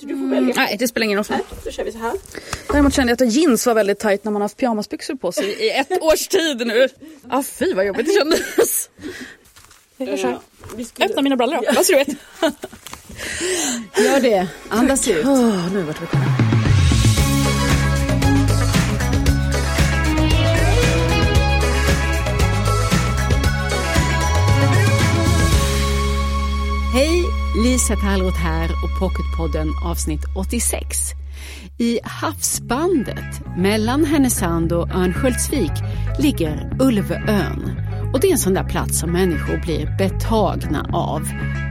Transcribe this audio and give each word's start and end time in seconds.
Du 0.00 0.16
får 0.16 0.26
välja. 0.26 0.54
Nej, 0.56 0.76
det 0.78 0.88
spelar 0.88 1.04
ingen 1.04 1.16
roll. 1.18 1.26
Nej, 1.30 1.40
då 1.64 1.70
kör 1.70 1.84
vi 1.84 1.92
så 1.92 1.98
här. 1.98 2.12
Däremot 2.72 2.94
kände 2.94 3.12
jag 3.12 3.22
att 3.22 3.32
jeans 3.32 3.66
var 3.66 3.74
väldigt 3.74 3.98
tajt 3.98 4.24
när 4.24 4.32
man 4.32 4.42
haft 4.42 4.56
pyjamasbyxor 4.56 5.14
på 5.14 5.32
sig 5.32 5.44
i 5.44 5.70
ett 5.70 5.90
års 6.02 6.28
tid 6.28 6.66
nu. 6.66 6.88
Ah, 7.28 7.42
fy 7.42 7.74
vad 7.74 7.86
jobbigt 7.86 8.06
det 8.06 8.12
kändes. 8.12 8.90
Vi 10.76 10.84
skulle... 10.84 11.06
Öppna 11.08 11.22
mina 11.22 11.36
brallor 11.36 11.56
då, 11.56 11.72
vad 11.74 11.86
ser 11.86 11.92
du 11.94 11.98
vet. 11.98 12.16
Gör 14.04 14.20
det. 14.20 14.48
Andas 14.68 15.08
ut. 15.08 15.24
Oh, 15.24 15.72
nu 15.74 15.82
vart 15.82 16.02
vi 16.02 16.06
komna. 16.06 16.47
Lisa 27.78 27.96
Tallroth 27.96 28.38
här 28.38 28.70
och 28.70 29.00
Pocketpodden 29.00 29.68
avsnitt 29.84 30.24
86. 30.36 30.98
I 31.78 32.00
havsbandet 32.04 33.56
mellan 33.56 34.04
Härnösand 34.04 34.72
och 34.72 34.90
Örnsköldsvik 34.90 35.72
ligger 36.18 36.76
Ulvön. 36.80 37.80
Och 38.12 38.20
det 38.20 38.26
är 38.26 38.32
en 38.32 38.38
sån 38.38 38.54
där 38.54 38.64
plats 38.64 38.98
som 38.98 39.12
människor 39.12 39.60
blir 39.64 39.96
betagna 39.98 40.90
av. 40.92 41.22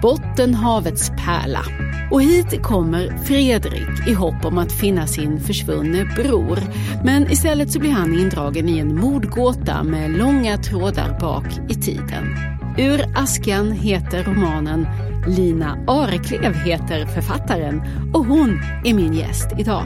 Bottenhavets 0.02 1.10
pärla. 1.10 1.64
Och 2.12 2.22
hit 2.22 2.64
kommer 2.64 3.18
Fredrik 3.26 4.08
i 4.08 4.14
hopp 4.14 4.46
om 4.46 4.58
att 4.58 4.72
finna 4.72 5.08
sin 5.08 5.40
försvunne 5.40 6.06
bror. 6.16 6.60
Men 7.04 7.32
istället 7.32 7.72
så 7.72 7.80
blir 7.80 7.92
han 7.92 8.20
indragen 8.20 8.70
i 8.70 8.78
en 8.78 8.96
mordgåta 8.96 9.84
med 9.84 10.12
långa 10.12 10.58
trådar 10.58 11.20
bak 11.20 11.48
i 11.70 11.76
tiden. 11.76 12.57
Ur 12.80 13.06
askan 13.16 13.72
heter 13.72 14.24
romanen 14.24 14.88
Lina 15.28 15.78
Areklev 15.88 16.54
heter 16.54 17.06
författaren 17.06 17.82
och 18.14 18.26
hon 18.26 18.60
är 18.86 18.94
min 18.94 19.14
gäst 19.14 19.48
idag. 19.58 19.84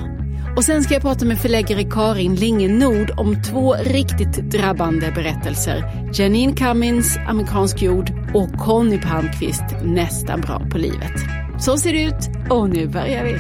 Och 0.57 0.63
sen 0.63 0.83
ska 0.83 0.93
jag 0.93 1.01
prata 1.01 1.25
med 1.25 1.37
förläggare 1.37 1.83
Karin 1.83 2.35
Linge 2.35 2.67
Nord 2.67 3.11
om 3.17 3.43
två 3.43 3.75
riktigt 3.75 4.51
drabbande 4.51 5.11
berättelser. 5.11 6.09
Janine 6.13 6.55
Cummins, 6.55 7.17
Amerikansk 7.27 7.81
jord 7.81 8.11
och 8.33 8.53
Conny 8.59 9.01
Palmqvist, 9.01 9.63
Nästan 9.83 10.41
bra 10.41 10.61
på 10.71 10.77
livet. 10.77 11.21
Så 11.59 11.77
ser 11.77 11.93
det 11.93 12.03
ut 12.03 12.49
och 12.49 12.69
nu 12.69 12.87
börjar 12.87 13.23
vi. 13.23 13.37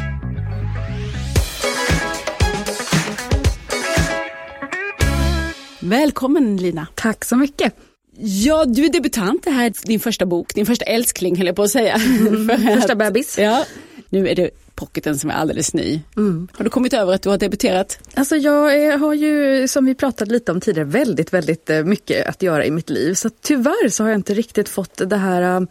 Välkommen 5.87 6.57
Lina. 6.57 6.87
Tack 6.95 7.25
så 7.25 7.35
mycket. 7.35 7.90
Ja, 8.23 8.65
du 8.65 8.85
är 8.85 8.89
debutant. 8.89 9.43
Det 9.43 9.51
här 9.51 9.65
är 9.65 9.87
din 9.87 9.99
första 9.99 10.25
bok, 10.25 10.55
din 10.55 10.65
första 10.65 10.85
älskling 10.85 11.37
höll 11.37 11.47
jag 11.47 11.55
på 11.55 11.63
att 11.63 11.71
säga. 11.71 11.99
Första 12.75 12.95
bebis. 12.95 13.37
Ja, 13.37 13.65
nu 14.09 14.27
är 14.27 14.35
det 14.35 14.49
pocketen 14.75 15.19
som 15.19 15.29
är 15.29 15.33
alldeles 15.33 15.73
ny. 15.73 16.01
Mm. 16.17 16.47
Har 16.53 16.63
du 16.63 16.69
kommit 16.69 16.93
över 16.93 17.13
att 17.13 17.21
du 17.21 17.29
har 17.29 17.37
debuterat? 17.37 17.99
Alltså 18.13 18.35
jag 18.35 18.97
har 18.97 19.13
ju, 19.13 19.67
som 19.67 19.85
vi 19.85 19.95
pratade 19.95 20.31
lite 20.31 20.51
om 20.51 20.61
tidigare, 20.61 20.87
väldigt, 20.87 21.33
väldigt 21.33 21.69
eh, 21.69 21.83
mycket 21.83 22.27
att 22.27 22.41
göra 22.41 22.65
i 22.65 22.71
mitt 22.71 22.89
liv. 22.89 23.13
Så 23.13 23.29
tyvärr 23.29 23.89
så 23.89 24.03
har 24.03 24.09
jag 24.09 24.17
inte 24.17 24.33
riktigt 24.33 24.69
fått 24.69 25.09
det 25.09 25.17
här 25.17 25.67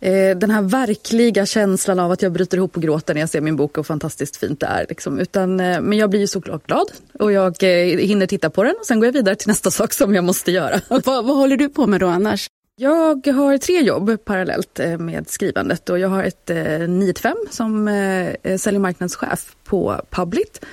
eh, 0.00 0.36
den 0.36 0.50
här 0.50 0.62
verkliga 0.62 1.46
känslan 1.46 1.98
av 1.98 2.12
att 2.12 2.22
jag 2.22 2.32
bryter 2.32 2.56
ihop 2.56 2.76
och 2.76 2.82
gråter 2.82 3.14
när 3.14 3.20
jag 3.20 3.30
ser 3.30 3.40
min 3.40 3.56
bok 3.56 3.78
och 3.78 3.86
fantastiskt 3.86 4.36
fint 4.36 4.60
det 4.60 4.66
är. 4.66 4.86
Liksom. 4.88 5.18
Utan, 5.18 5.60
eh, 5.60 5.80
men 5.80 5.98
jag 5.98 6.10
blir 6.10 6.20
ju 6.20 6.26
såklart 6.26 6.66
glad 6.66 6.86
och 7.18 7.32
jag 7.32 7.62
eh, 7.62 7.98
hinner 7.98 8.26
titta 8.26 8.50
på 8.50 8.62
den 8.62 8.74
och 8.80 8.86
sen 8.86 9.00
går 9.00 9.06
jag 9.06 9.12
vidare 9.12 9.36
till 9.36 9.48
nästa 9.48 9.70
sak 9.80 9.92
som 9.92 10.14
jag 10.14 10.24
måste 10.24 10.52
göra. 10.52 10.80
Vad, 10.88 11.04
vad 11.04 11.36
håller 11.36 11.56
du 11.56 11.68
på 11.68 11.86
med 11.86 12.00
då 12.00 12.06
annars? 12.06 12.46
Jag 12.76 13.26
har 13.26 13.58
tre 13.58 13.80
jobb 13.80 14.24
parallellt 14.24 14.80
med 14.98 15.28
skrivandet 15.28 15.90
och 15.90 15.98
jag 15.98 16.08
har 16.08 16.24
ett 16.24 16.50
eh, 16.50 16.78
9 16.88 17.14
5 17.14 17.36
som 17.50 17.88
eh, 17.88 18.56
sälj 18.56 18.76
och 18.76 18.82
marknadschef 18.82 19.56
på 19.64 20.00
Publit. 20.10 20.64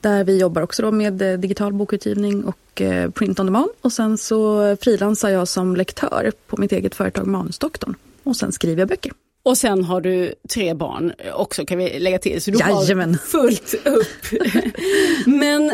Där 0.00 0.24
vi 0.24 0.38
jobbar 0.38 0.62
också 0.62 0.82
då 0.82 0.90
med 0.90 1.12
digital 1.12 1.72
bokutgivning 1.72 2.44
och 2.44 2.82
print 3.14 3.40
on 3.40 3.46
demand. 3.46 3.68
Och 3.80 3.92
sen 3.92 4.18
så 4.18 4.76
frilansar 4.80 5.28
jag 5.28 5.48
som 5.48 5.76
lektör 5.76 6.32
på 6.46 6.56
mitt 6.56 6.72
eget 6.72 6.94
företag 6.94 7.26
Manusdoktorn. 7.26 7.94
Och 8.22 8.36
sen 8.36 8.52
skriver 8.52 8.82
jag 8.82 8.88
böcker. 8.88 9.12
Och 9.42 9.58
sen 9.58 9.84
har 9.84 10.00
du 10.00 10.34
tre 10.48 10.74
barn 10.74 11.12
också 11.34 11.64
kan 11.64 11.78
vi 11.78 11.98
lägga 11.98 12.18
till. 12.18 12.42
Så 12.42 12.50
du 12.50 12.58
Jajamän. 12.58 13.10
har 13.10 13.18
fullt 13.18 13.74
upp. 13.86 14.42
Men 15.26 15.72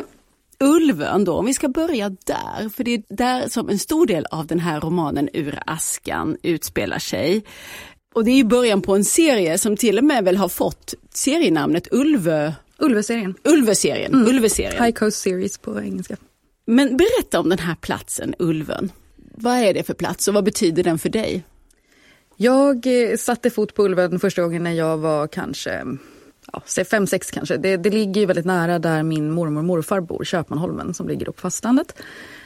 Ulvön 0.60 1.24
då, 1.24 1.32
om 1.32 1.46
vi 1.46 1.54
ska 1.54 1.68
börja 1.68 2.08
där, 2.08 2.68
för 2.68 2.84
det 2.84 2.94
är 2.94 3.02
där 3.08 3.48
som 3.48 3.68
en 3.68 3.78
stor 3.78 4.06
del 4.06 4.26
av 4.30 4.46
den 4.46 4.60
här 4.60 4.80
romanen 4.80 5.28
Ur 5.32 5.58
askan 5.66 6.36
utspelar 6.42 6.98
sig. 6.98 7.44
Och 8.14 8.24
det 8.24 8.30
är 8.30 8.36
ju 8.36 8.44
början 8.44 8.82
på 8.82 8.94
en 8.96 9.04
serie 9.04 9.58
som 9.58 9.76
till 9.76 9.98
och 9.98 10.04
med 10.04 10.24
väl 10.24 10.36
har 10.36 10.48
fått 10.48 10.94
serienamnet 11.14 11.88
Ulvö... 11.90 12.52
Ulveserien. 12.78 13.34
Ulveserien. 13.44 14.14
Mm. 14.14 14.28
Ulveserien. 14.28 14.84
High 14.84 14.94
Coast 14.94 15.20
Series 15.20 15.58
på 15.58 15.80
engelska. 15.80 16.16
Men 16.66 16.96
berätta 16.96 17.40
om 17.40 17.48
den 17.48 17.58
här 17.58 17.74
platsen, 17.74 18.34
Ulvön. 18.38 18.92
Vad 19.34 19.56
är 19.56 19.74
det 19.74 19.82
för 19.82 19.94
plats 19.94 20.28
och 20.28 20.34
vad 20.34 20.44
betyder 20.44 20.84
den 20.84 20.98
för 20.98 21.08
dig? 21.08 21.44
Jag 22.40 22.86
eh, 22.86 23.16
satte 23.16 23.50
fot 23.50 23.74
på 23.74 23.84
Ulven 23.84 24.20
första 24.20 24.42
gången 24.42 24.62
när 24.62 24.72
jag 24.72 24.98
var 24.98 25.26
kanske 25.26 25.84
ja, 26.52 26.62
säg 26.66 26.84
fem, 26.84 27.06
sex 27.06 27.30
kanske. 27.30 27.56
Det, 27.56 27.76
det 27.76 27.90
ligger 27.90 28.20
ju 28.20 28.26
väldigt 28.26 28.46
nära 28.46 28.78
där 28.78 29.02
min 29.02 29.30
mormor 29.30 29.58
och 29.58 29.64
morfar 29.64 30.00
bor, 30.00 30.24
Köpmanholmen, 30.24 30.94
som 30.94 31.08
ligger 31.08 31.26
på 31.26 31.40
fastlandet. 31.40 31.94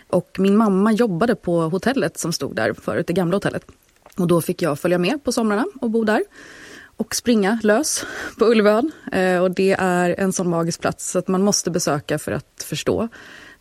Och 0.09 0.37
min 0.39 0.57
mamma 0.57 0.93
jobbade 0.93 1.35
på 1.35 1.61
hotellet 1.61 2.19
som 2.19 2.33
stod 2.33 2.57
där 2.57 2.73
förut, 2.73 3.07
det 3.07 3.13
gamla 3.13 3.37
hotellet. 3.37 3.65
Och 4.19 4.27
då 4.27 4.41
fick 4.41 4.63
jag 4.63 4.79
följa 4.79 4.99
med 4.99 5.25
på 5.25 5.33
somrarna 5.33 5.67
och 5.81 5.91
bo 5.91 6.05
där. 6.05 6.25
Och 6.97 7.15
springa 7.15 7.59
lös 7.63 8.05
på 8.39 8.45
Ulvön. 8.45 8.93
Eh, 9.13 9.43
och 9.43 9.51
det 9.51 9.77
är 9.79 10.15
en 10.19 10.33
sån 10.33 10.51
magisk 10.51 10.81
plats 10.81 11.11
så 11.11 11.19
att 11.19 11.29
man 11.29 11.43
måste 11.43 11.71
besöka 11.71 12.19
för 12.19 12.33
att 12.33 12.65
förstå. 12.67 13.09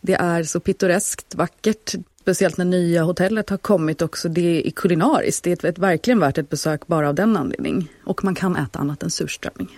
Det 0.00 0.14
är 0.14 0.42
så 0.42 0.60
pittoreskt 0.60 1.34
vackert. 1.34 1.94
Speciellt 2.22 2.56
när 2.56 2.64
nya 2.64 3.02
hotellet 3.02 3.50
har 3.50 3.56
kommit 3.56 4.02
också. 4.02 4.28
Det 4.28 4.66
är 4.66 4.70
kulinariskt. 4.70 5.44
Det 5.44 5.64
är 5.64 5.68
ett, 5.68 5.78
verkligen 5.78 6.20
värt 6.20 6.38
ett 6.38 6.50
besök 6.50 6.86
bara 6.86 7.08
av 7.08 7.14
den 7.14 7.36
anledningen. 7.36 7.88
Och 8.04 8.24
man 8.24 8.34
kan 8.34 8.56
äta 8.56 8.78
annat 8.78 9.02
än 9.02 9.10
surströmming. 9.10 9.68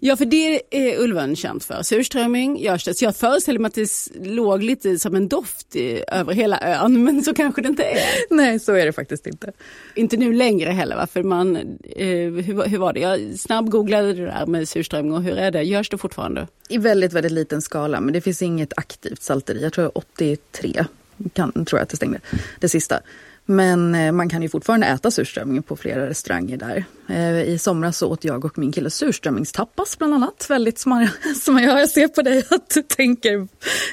Ja, 0.00 0.16
för 0.16 0.24
det 0.24 0.62
är 0.70 1.00
Ulven 1.00 1.36
känt 1.36 1.64
för. 1.64 1.82
Surströmming 1.82 2.58
görs 2.58 2.84
det. 2.84 2.94
Så 2.94 3.04
jag 3.04 3.16
föreställer 3.16 3.58
mig 3.58 3.68
att 3.68 3.74
det 3.74 3.88
låg 4.26 4.62
lite 4.62 4.98
som 4.98 5.14
en 5.14 5.28
doft 5.28 5.76
i, 5.76 6.04
över 6.08 6.32
hela 6.32 6.60
ön, 6.60 7.04
men 7.04 7.22
så 7.22 7.34
kanske 7.34 7.62
det 7.62 7.68
inte 7.68 7.84
är. 7.84 8.04
Nej, 8.30 8.58
så 8.58 8.72
är 8.72 8.86
det 8.86 8.92
faktiskt 8.92 9.26
inte. 9.26 9.52
Inte 9.94 10.16
nu 10.16 10.32
längre 10.32 10.70
heller, 10.70 10.96
va? 10.96 11.06
för 11.06 11.22
man, 11.22 11.56
eh, 11.56 12.06
hur, 12.06 12.68
hur 12.68 12.78
var 12.78 12.92
det? 12.92 13.00
Jag 13.00 13.38
snabbgooglade 13.38 14.12
det 14.12 14.24
där 14.24 14.46
med 14.46 14.68
surströmming 14.68 15.12
och 15.12 15.22
hur 15.22 15.38
är 15.38 15.50
det? 15.50 15.62
Görs 15.62 15.90
det 15.90 15.98
fortfarande? 15.98 16.48
I 16.68 16.78
väldigt, 16.78 17.12
väldigt 17.12 17.32
liten 17.32 17.62
skala, 17.62 18.00
men 18.00 18.12
det 18.12 18.20
finns 18.20 18.42
inget 18.42 18.72
aktivt 18.76 19.22
salteri. 19.22 19.62
Jag 19.62 19.72
tror 19.72 19.98
83 19.98 20.84
kan, 21.32 21.52
tror 21.52 21.78
jag 21.78 21.82
att 21.82 21.88
det 21.88 21.96
stängde, 21.96 22.20
det 22.60 22.68
sista. 22.68 23.00
Men 23.46 23.94
eh, 23.94 24.12
man 24.12 24.28
kan 24.28 24.42
ju 24.42 24.48
fortfarande 24.48 24.86
äta 24.86 25.10
surströmming 25.10 25.62
på 25.62 25.76
flera 25.76 26.08
restauranger 26.08 26.56
där. 26.56 26.84
Eh, 27.08 27.42
I 27.42 27.58
somras 27.58 27.98
så 27.98 28.08
åt 28.08 28.24
jag 28.24 28.44
och 28.44 28.58
min 28.58 28.72
kille 28.72 28.90
surströmmingstappas 28.90 29.98
bland 29.98 30.14
annat. 30.14 30.46
Väldigt 30.48 30.78
smart, 30.78 31.10
som 31.42 31.58
jag, 31.58 31.80
jag 31.80 31.88
ser 31.88 32.08
på 32.08 32.22
dig 32.22 32.44
att 32.50 32.70
du 32.74 32.82
tänker, 32.82 33.48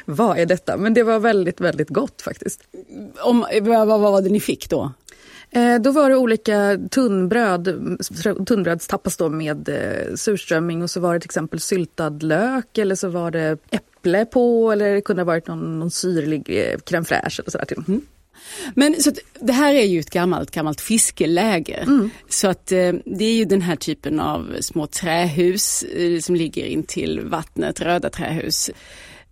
vad 0.05 0.37
är 0.37 0.45
detta? 0.45 0.77
Men 0.77 0.93
det 0.93 1.03
var 1.03 1.19
väldigt, 1.19 1.61
väldigt 1.61 1.89
gott 1.89 2.21
faktiskt. 2.21 2.61
Om, 3.19 3.45
vad, 3.61 3.87
vad 3.87 3.99
var 3.99 4.21
det 4.21 4.29
ni 4.29 4.39
fick 4.39 4.69
då? 4.69 4.91
Eh, 5.49 5.75
då 5.75 5.91
var 5.91 6.09
det 6.09 6.15
olika 6.15 6.79
tunnbröd, 6.91 7.97
tunnbrödstappas 8.47 9.17
då 9.17 9.29
med 9.29 9.69
surströmming 10.15 10.83
och 10.83 10.89
så 10.89 10.99
var 10.99 11.13
det 11.13 11.19
till 11.19 11.27
exempel 11.27 11.59
syltad 11.59 12.23
lök 12.23 12.77
eller 12.77 12.95
så 12.95 13.09
var 13.09 13.31
det 13.31 13.57
äpple 13.69 13.90
på 14.31 14.71
eller 14.71 14.95
det 14.95 15.01
kunde 15.01 15.21
ha 15.21 15.25
varit 15.25 15.47
någon, 15.47 15.79
någon 15.79 15.91
syrlig 15.91 16.47
crème 16.85 17.03
fraîche 17.03 17.39
eller 17.39 17.51
sådär 17.51 17.65
till. 17.65 17.83
Mm. 17.87 18.01
Men 18.73 19.01
så 19.01 19.09
att, 19.09 19.19
det 19.39 19.53
här 19.53 19.73
är 19.73 19.85
ju 19.85 19.99
ett 19.99 20.09
gammalt, 20.09 20.51
gammalt 20.51 20.81
fiskeläge. 20.81 21.83
Mm. 21.87 22.09
Så 22.29 22.47
att 22.47 22.71
eh, 22.71 22.93
det 23.05 23.25
är 23.25 23.33
ju 23.33 23.45
den 23.45 23.61
här 23.61 23.75
typen 23.75 24.19
av 24.19 24.55
små 24.61 24.87
trähus 24.87 25.83
eh, 25.83 26.19
som 26.19 26.35
ligger 26.35 26.65
in 26.65 26.83
till 26.83 27.19
vattnet, 27.19 27.81
röda 27.81 28.09
trähus. 28.09 28.69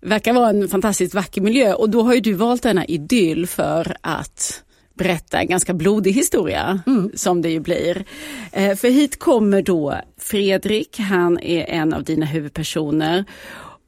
Verkar 0.02 0.34
vara 0.34 0.50
en 0.50 0.68
fantastiskt 0.68 1.14
vacker 1.14 1.42
miljö 1.42 1.74
och 1.74 1.90
då 1.90 2.02
har 2.02 2.14
ju 2.14 2.20
du 2.20 2.34
valt 2.34 2.64
denna 2.64 2.86
idyll 2.86 3.48
för 3.48 3.96
att 4.02 4.64
berätta 4.94 5.40
en 5.40 5.48
ganska 5.48 5.74
blodig 5.74 6.12
historia 6.12 6.80
mm. 6.88 7.12
som 7.16 7.42
det 7.42 7.50
ju 7.50 7.60
blir. 7.60 8.06
Eh, 8.52 8.76
för 8.76 8.90
hit 8.90 9.20
kommer 9.20 9.62
då 9.62 10.02
Fredrik, 10.18 11.00
han 11.00 11.40
är 11.40 11.66
en 11.66 11.94
av 11.94 12.04
dina 12.04 12.26
huvudpersoner 12.26 13.26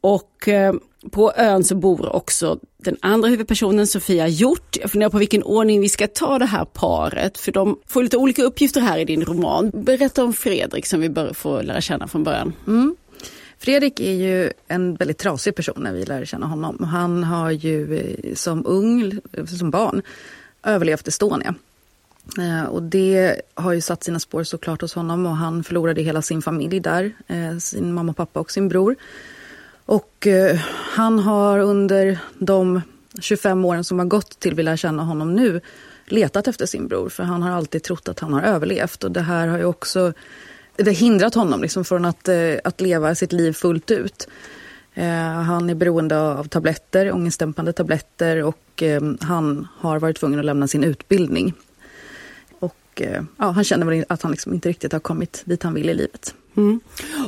och 0.02 0.48
eh, 0.48 0.74
på 1.12 1.34
ön 1.36 1.64
så 1.64 1.76
bor 1.76 2.16
också 2.16 2.60
den 2.78 2.98
andra 3.02 3.30
huvudpersonen 3.30 3.88
Sofia 3.88 4.28
Hjort. 4.28 4.78
Jag 4.82 4.92
funderar 4.92 5.10
på 5.10 5.18
vilken 5.18 5.44
ordning 5.44 5.82
vi 5.82 5.90
ska 5.90 6.08
ta 6.08 6.40
det 6.40 6.46
här 6.46 6.66
paret 6.66 7.38
för 7.38 7.52
de 7.52 7.80
får 7.88 8.04
lite 8.04 8.18
olika 8.18 8.44
uppgifter 8.44 8.82
här 8.82 8.98
i 8.98 9.06
din 9.06 9.26
roman. 9.26 9.72
Berätta 9.74 10.24
om 10.24 10.34
Fredrik 10.34 10.86
som 10.86 11.00
vi 11.00 11.10
bör 11.10 11.34
få 11.34 11.62
lära 11.62 11.82
känna 11.82 12.08
från 12.08 12.24
början. 12.24 12.54
Mm. 12.68 12.96
Fredrik 13.62 14.00
är 14.00 14.14
ju 14.14 14.52
en 14.68 14.96
väldigt 14.96 15.18
trasig 15.18 15.56
person 15.56 15.84
när 15.84 15.94
vi 15.94 16.06
lär 16.06 16.26
känna 16.26 16.46
honom. 16.46 16.84
Han 16.84 17.24
har 17.24 17.52
ju 17.52 17.98
eh, 17.98 18.36
som 18.36 18.66
ung, 18.66 19.20
eh, 19.34 19.46
som 19.46 19.72
barn, 19.72 20.02
överlevt 20.64 21.08
Estonia. 21.08 21.56
Eh, 22.40 22.64
och 22.64 22.84
det 22.84 23.42
har 23.54 23.74
ju 23.74 23.82
satt 23.82 24.04
sina 24.04 24.20
spår 24.20 24.44
såklart 24.44 24.82
hos 24.82 24.94
honom 24.94 25.26
och 25.26 25.36
han 25.36 25.64
förlorade 25.64 26.02
hela 26.02 26.22
sin 26.22 26.42
familj 26.42 26.80
där. 26.80 27.12
Sin 27.60 27.94
mamma 27.94 28.12
och 28.12 28.18
pappa 28.18 28.40
och 28.40 28.52
sin 28.52 28.70
bror. 28.70 28.96
Och 29.86 30.28
eh, 30.28 30.56
han 30.94 31.20
har 31.20 31.60
under 31.60 32.20
de 32.40 32.82
25 33.20 33.66
åren 33.66 33.84
som 33.84 34.00
har 34.00 34.06
gått 34.06 34.40
till 34.40 34.56
vi 34.56 34.64
lär 34.64 34.76
känna 34.76 35.04
honom 35.04 35.36
nu 35.36 35.62
letat 36.06 36.48
efter 36.48 36.66
sin 36.66 36.88
bror 36.88 37.10
för 37.10 37.24
han 37.24 37.42
har 37.42 37.52
alltid 37.52 37.84
trott 37.84 38.10
att 38.10 38.20
han 38.20 38.34
har 38.34 38.42
överlevt 38.42 39.04
och 39.04 39.12
det 39.12 39.22
här 39.22 39.48
har 39.48 39.58
ju 39.58 39.66
också 39.66 40.14
det 40.76 40.92
hindrat 40.92 41.36
honom 41.36 41.62
liksom 41.62 41.86
från 41.86 42.06
att, 42.06 42.28
eh, 42.28 42.56
att 42.64 42.82
leva 42.82 43.16
sitt 43.16 43.32
liv 43.32 43.54
fullt 43.54 43.92
ut. 43.92 44.28
Eh, 44.94 45.34
han 45.42 45.70
är 45.70 45.76
beroende 45.76 46.20
av 46.20 46.44
tabletter, 46.44 47.12
ångestdämpande 47.12 47.74
tabletter 47.74 48.44
och 48.44 48.84
eh, 48.84 49.02
han 49.22 49.68
har 49.78 50.00
varit 50.00 50.18
tvungen 50.18 50.40
att 50.40 50.46
lämna 50.46 50.68
sin 50.68 50.84
utbildning 50.84 51.54
och 52.60 53.02
eh, 53.02 53.24
ja, 53.38 53.50
han 53.50 53.64
känner 53.64 53.86
väl 53.86 54.06
att 54.10 54.22
han 54.22 54.32
liksom 54.32 54.54
inte 54.54 54.70
riktigt 54.70 54.92
har 54.92 55.00
kommit 55.00 55.42
dit 55.46 55.64
han 55.64 55.74
vill 55.74 55.90
i 55.90 55.94
livet. 55.94 56.36
Mm. 56.58 56.80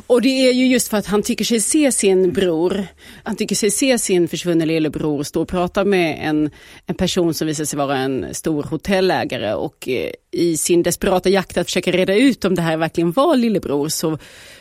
Och 0.06 0.22
det 0.22 0.48
är 0.48 0.52
ju 0.52 0.66
just 0.66 0.88
för 0.88 0.96
att 0.96 1.06
han 1.06 1.22
tycker 1.22 1.44
sig 1.44 1.60
se 1.60 1.92
sin 1.92 2.32
bror, 2.32 2.86
han 3.22 3.36
tycker 3.36 3.56
sig 3.56 3.70
se 3.70 3.98
sin 3.98 4.28
försvunne 4.28 4.66
lillebror 4.66 5.22
stå 5.22 5.42
och 5.42 5.48
prata 5.48 5.84
med 5.84 6.18
en, 6.28 6.50
en 6.86 6.94
person 6.94 7.34
som 7.34 7.46
visar 7.46 7.64
sig 7.64 7.76
vara 7.76 7.96
en 7.96 8.34
stor 8.34 8.62
hotellägare 8.62 9.54
och 9.54 9.88
eh, 9.88 10.10
i 10.30 10.56
sin 10.56 10.82
desperata 10.82 11.28
jakt 11.28 11.58
att 11.58 11.66
försöka 11.66 11.90
reda 11.90 12.14
ut 12.14 12.44
om 12.44 12.54
det 12.54 12.62
här 12.62 12.76
verkligen 12.76 13.12
var 13.12 13.36
lillebror 13.36 13.88
så, 13.88 14.18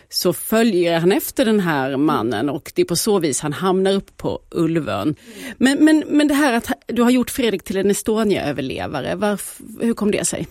så 0.09 0.33
följer 0.33 0.99
han 0.99 1.11
efter 1.11 1.45
den 1.45 1.59
här 1.59 1.97
mannen 1.97 2.49
och 2.49 2.71
det 2.75 2.81
är 2.81 2.85
på 2.85 2.95
så 2.95 3.19
vis 3.19 3.39
han 3.39 3.53
hamnar 3.53 3.93
upp 3.93 4.17
på 4.17 4.39
Ulvön. 4.51 5.15
Men, 5.57 5.85
men, 5.85 6.03
men 6.07 6.27
det 6.27 6.33
här 6.33 6.53
att 6.53 6.71
du 6.87 7.01
har 7.01 7.11
gjort 7.11 7.29
Fredrik 7.29 7.63
till 7.63 7.77
en 7.77 7.91
Estonia-överlevare, 7.91 9.37
hur 9.81 9.93
kom 9.93 10.11
det 10.11 10.25
sig? 10.25 10.47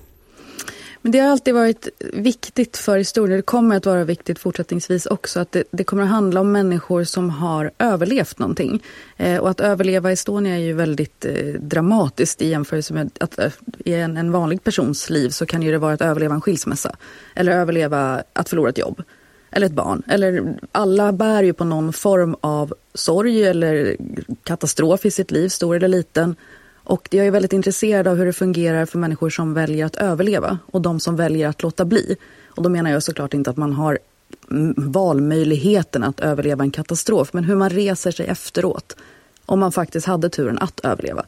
Men 1.02 1.12
det 1.12 1.19
har 1.19 1.31
alltid 1.31 1.54
varit 1.54 1.88
viktigt 2.12 2.76
för 2.76 2.99
historien, 2.99 3.37
det 3.37 3.43
kommer 3.43 3.76
att 3.76 3.87
vara 3.87 4.04
viktigt 4.04 4.38
fortsättningsvis 4.38 5.06
också, 5.06 5.40
att 5.40 5.52
det, 5.52 5.64
det 5.70 5.84
kommer 5.84 6.02
att 6.02 6.08
handla 6.08 6.40
om 6.40 6.52
människor 6.52 7.04
som 7.04 7.31
har 7.31 7.70
överlevt 7.78 8.38
någonting. 8.38 8.82
Eh, 9.16 9.38
och 9.38 9.50
att 9.50 9.60
överleva 9.60 10.12
Estonia 10.12 10.54
är 10.54 10.58
ju 10.58 10.72
väldigt 10.72 11.25
eh, 11.25 11.60
dramatiskt 11.60 12.43
i 12.43 12.49
jämförelse 12.49 12.94
med 12.94 13.10
att 13.20 13.38
eh, 13.38 13.52
i 13.84 13.94
en, 13.94 14.16
en, 14.16 14.32
vanlig 14.32 14.64
persons 14.64 15.10
liv 15.10 15.28
så 15.28 15.46
kan 15.46 15.62
ju 15.62 15.72
det 15.72 15.78
vara 15.78 15.94
att 15.94 16.00
överleva 16.00 16.34
en 16.34 16.40
skilsmässa. 16.40 16.96
Eller 17.34 17.52
överleva 17.52 18.22
att 18.32 18.48
förlora 18.48 18.70
ett 18.70 18.78
jobb. 18.78 19.02
Eller 19.50 19.66
ett 19.66 19.72
barn. 19.72 20.02
Eller 20.08 20.55
alla 20.72 21.12
bär 21.12 21.43
ju 21.43 21.52
på 21.52 21.64
någon 21.64 21.93
form 21.93 22.37
av 22.40 22.75
sorg 22.94 23.44
eller 23.44 23.96
katastrof 24.44 25.06
i 25.06 25.10
sitt 25.10 25.31
liv, 25.31 25.48
stor 25.48 25.76
eller 25.76 25.88
liten. 25.88 26.37
Och 26.84 27.08
jag 27.11 27.26
är 27.26 27.31
väldigt 27.31 27.52
intresserad 27.52 28.08
av 28.08 28.17
hur 28.17 28.26
det 28.26 28.32
fungerar 28.32 28.87
för 28.87 28.99
människor 28.99 29.31
som 29.31 29.55
väljer 29.55 29.87
att 29.87 29.96
överleva 29.96 30.58
och 30.67 30.82
de 30.82 31.00
som 31.00 31.17
väljer 31.17 31.49
att 31.49 31.62
låta 31.62 31.84
bli. 31.84 32.17
Och 32.46 32.62
då 32.62 32.69
menar 32.69 32.90
jag 32.90 33.02
såklart 33.02 33.34
inte 33.34 33.50
att 33.50 33.56
man 33.56 33.73
har 33.73 33.99
valmöjligheten 34.76 36.02
att 36.02 36.20
överleva 36.20 36.64
en 36.64 36.70
katastrof, 36.70 37.32
men 37.32 37.44
hur 37.44 37.56
man 37.56 37.70
reser 37.70 38.11
sig 38.11 38.26
efteråt 38.26 38.96
om 39.46 39.61
man 39.61 39.73
faktiskt 39.73 40.06
hade 40.06 40.29
turen 40.29 40.58
att 40.58 40.81
överleva. 40.81 41.25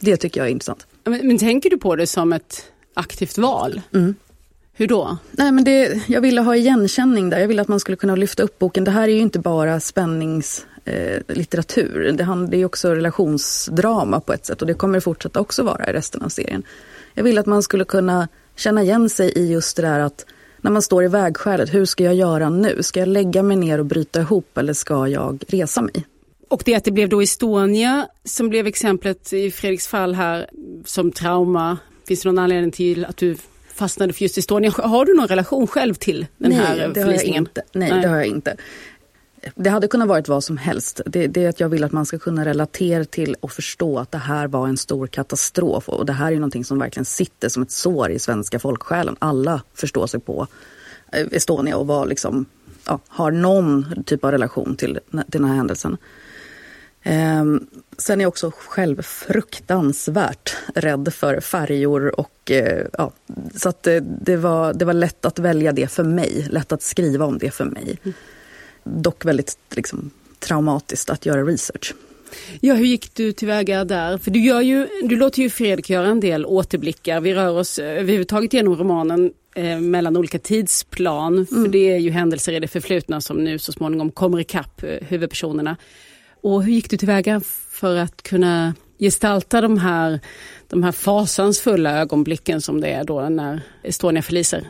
Det 0.00 0.16
tycker 0.16 0.40
jag 0.40 0.46
är 0.46 0.52
intressant. 0.52 0.86
Men, 1.04 1.26
men 1.26 1.38
tänker 1.38 1.70
du 1.70 1.78
på 1.78 1.96
det 1.96 2.06
som 2.06 2.32
ett 2.32 2.62
aktivt 2.94 3.38
val? 3.38 3.80
Mm. 3.94 4.14
Hur 4.72 4.86
då? 4.86 5.18
Nej, 5.30 5.52
men 5.52 5.64
det, 5.64 6.02
jag 6.08 6.20
ville 6.20 6.40
ha 6.40 6.56
igenkänning 6.56 7.30
där. 7.30 7.38
Jag 7.38 7.48
ville 7.48 7.62
att 7.62 7.68
man 7.68 7.80
skulle 7.80 7.96
kunna 7.96 8.16
lyfta 8.16 8.42
upp 8.42 8.58
boken. 8.58 8.84
Det 8.84 8.90
här 8.90 9.08
är 9.08 9.12
ju 9.12 9.18
inte 9.18 9.38
bara 9.38 9.80
spänningslitteratur. 9.80 10.67
Eh, 10.88 11.20
det, 11.26 12.46
det 12.50 12.56
är 12.56 12.64
också 12.64 12.94
relationsdrama 12.94 14.20
på 14.20 14.32
ett 14.32 14.46
sätt 14.46 14.62
och 14.62 14.68
det 14.68 14.74
kommer 14.74 14.94
det 14.94 15.00
fortsätta 15.00 15.40
också 15.40 15.62
vara 15.62 15.90
i 15.90 15.92
resten 15.92 16.22
av 16.22 16.28
serien. 16.28 16.62
Jag 17.14 17.24
ville 17.24 17.40
att 17.40 17.46
man 17.46 17.62
skulle 17.62 17.84
kunna 17.84 18.28
känna 18.56 18.82
igen 18.82 19.08
sig 19.08 19.32
i 19.32 19.52
just 19.52 19.76
det 19.76 19.82
där 19.82 20.00
att 20.00 20.26
när 20.60 20.70
man 20.70 20.82
står 20.82 21.04
i 21.04 21.08
vägskälet, 21.08 21.74
hur 21.74 21.84
ska 21.84 22.04
jag 22.04 22.14
göra 22.14 22.50
nu? 22.50 22.82
Ska 22.82 23.00
jag 23.00 23.08
lägga 23.08 23.42
mig 23.42 23.56
ner 23.56 23.78
och 23.78 23.86
bryta 23.86 24.20
ihop 24.20 24.58
eller 24.58 24.72
ska 24.72 25.08
jag 25.08 25.44
resa 25.48 25.82
mig? 25.82 26.06
Och 26.48 26.62
det 26.64 26.74
att 26.74 26.84
det 26.84 26.90
blev 26.90 27.08
då 27.08 27.22
Estonia 27.22 28.08
som 28.24 28.48
blev 28.48 28.66
exemplet 28.66 29.32
i 29.32 29.50
Fredriks 29.50 29.88
fall 29.88 30.14
här 30.14 30.50
som 30.84 31.12
trauma. 31.12 31.78
Finns 32.06 32.22
det 32.22 32.28
någon 32.28 32.38
anledning 32.38 32.70
till 32.70 33.04
att 33.04 33.16
du 33.16 33.36
fastnade 33.74 34.12
för 34.12 34.22
just 34.22 34.38
Estonia. 34.38 34.70
Har 34.70 35.04
du 35.04 35.14
någon 35.14 35.28
relation 35.28 35.66
själv 35.66 35.94
till 35.94 36.26
den 36.36 36.50
Nej, 36.50 36.58
här 36.58 36.88
det 36.88 37.04
förlisningen? 37.04 37.48
Nej, 37.54 37.90
Nej, 37.90 38.02
det 38.02 38.08
har 38.08 38.16
jag 38.16 38.26
inte. 38.26 38.56
Det 39.54 39.70
hade 39.70 39.88
kunnat 39.88 40.08
varit 40.08 40.28
vad 40.28 40.44
som 40.44 40.56
helst. 40.56 41.00
Det, 41.06 41.26
det, 41.26 41.44
är 41.44 41.48
att 41.48 41.60
jag 41.60 41.68
vill 41.68 41.84
att 41.84 41.92
man 41.92 42.06
ska 42.06 42.18
kunna 42.18 42.44
relatera 42.44 43.04
till 43.04 43.36
och 43.40 43.52
förstå 43.52 43.98
att 43.98 44.12
det 44.12 44.18
här 44.18 44.46
var 44.48 44.68
en 44.68 44.76
stor 44.76 45.06
katastrof. 45.06 45.88
Och 45.88 46.06
det 46.06 46.12
här 46.12 46.32
är 46.32 46.36
någonting 46.36 46.64
som 46.64 46.78
verkligen 46.78 47.04
sitter 47.04 47.48
som 47.48 47.62
ett 47.62 47.70
sår 47.70 48.10
i 48.10 48.18
svenska 48.18 48.58
folksjälen. 48.58 49.16
Alla 49.18 49.62
förstår 49.74 50.06
sig 50.06 50.20
på 50.20 50.46
eh, 51.12 51.26
Estonia 51.32 51.76
och 51.76 51.86
var 51.86 52.06
liksom, 52.06 52.46
ja, 52.84 53.00
har 53.08 53.30
någon 53.30 54.04
typ 54.04 54.24
av 54.24 54.30
relation 54.30 54.76
till, 54.76 54.98
till 55.10 55.40
den 55.40 55.44
här 55.44 55.56
händelsen. 55.56 55.96
Ehm, 57.02 57.66
sen 57.98 58.20
är 58.20 58.24
jag 58.24 58.28
också 58.28 58.52
själv 58.56 59.02
fruktansvärt 59.02 60.56
rädd 60.74 61.14
för 61.14 61.40
färjor 61.40 62.20
och 62.20 62.50
eh, 62.50 62.86
ja, 62.98 63.12
så 63.54 63.68
att 63.68 63.82
det, 63.82 64.00
det, 64.00 64.36
var, 64.36 64.74
det 64.74 64.84
var 64.84 64.92
lätt 64.92 65.24
att 65.24 65.38
välja 65.38 65.72
det 65.72 65.86
för 65.86 66.04
mig, 66.04 66.46
lätt 66.50 66.72
att 66.72 66.82
skriva 66.82 67.24
om 67.24 67.38
det 67.38 67.50
för 67.50 67.64
mig. 67.64 67.98
Mm. 68.02 68.14
Dock 68.96 69.24
väldigt 69.24 69.58
liksom, 69.70 70.10
traumatiskt 70.38 71.10
att 71.10 71.26
göra 71.26 71.42
research. 71.42 71.94
Ja, 72.60 72.74
hur 72.74 72.86
gick 72.86 73.14
du 73.14 73.32
tillväga 73.32 73.84
där? 73.84 74.18
För 74.18 74.30
du, 74.30 74.40
gör 74.40 74.60
ju, 74.60 74.88
du 75.02 75.16
låter 75.16 75.42
ju 75.42 75.50
Fredrik 75.50 75.90
göra 75.90 76.06
en 76.06 76.20
del 76.20 76.46
återblickar. 76.46 77.20
Vi 77.20 77.34
rör 77.34 77.58
oss 77.58 77.78
överhuvudtaget 77.78 78.52
genom 78.52 78.76
romanen 78.76 79.32
eh, 79.54 79.80
mellan 79.80 80.16
olika 80.16 80.38
tidsplan. 80.38 81.32
Mm. 81.32 81.46
För 81.46 81.68
det 81.68 81.92
är 81.92 81.98
ju 81.98 82.10
händelser 82.10 82.52
i 82.52 82.60
det 82.60 82.68
förflutna 82.68 83.20
som 83.20 83.36
nu 83.36 83.58
så 83.58 83.72
småningom 83.72 84.10
kommer 84.10 84.40
ikapp 84.40 84.82
eh, 84.82 85.08
huvudpersonerna. 85.08 85.76
Och 86.42 86.62
hur 86.62 86.72
gick 86.72 86.90
du 86.90 86.96
tillväga 86.96 87.40
för 87.70 87.96
att 87.96 88.22
kunna 88.22 88.74
gestalta 88.98 89.60
de 89.60 89.78
här, 89.78 90.20
de 90.68 90.82
här 90.82 90.92
fasansfulla 90.92 91.98
ögonblicken 92.00 92.60
som 92.60 92.80
det 92.80 92.88
är 92.88 93.04
då 93.04 93.28
när 93.28 93.60
Estonia 93.82 94.22
förliser? 94.22 94.64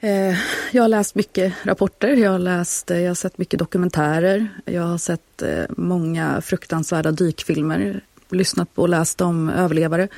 Eh, 0.00 0.36
jag 0.72 0.82
har 0.82 0.88
läst 0.88 1.14
mycket 1.14 1.54
rapporter, 1.62 2.08
jag 2.16 2.30
har, 2.30 2.38
läst, 2.38 2.90
eh, 2.90 3.00
jag 3.00 3.10
har 3.10 3.14
sett 3.14 3.38
mycket 3.38 3.58
dokumentärer, 3.58 4.48
jag 4.64 4.82
har 4.82 4.98
sett 4.98 5.42
eh, 5.42 5.64
många 5.68 6.40
fruktansvärda 6.40 7.10
dykfilmer, 7.10 8.00
lyssnat 8.30 8.74
på 8.74 8.82
och 8.82 8.88
läst 8.88 9.20
om 9.20 9.48
överlevare. 9.48 10.08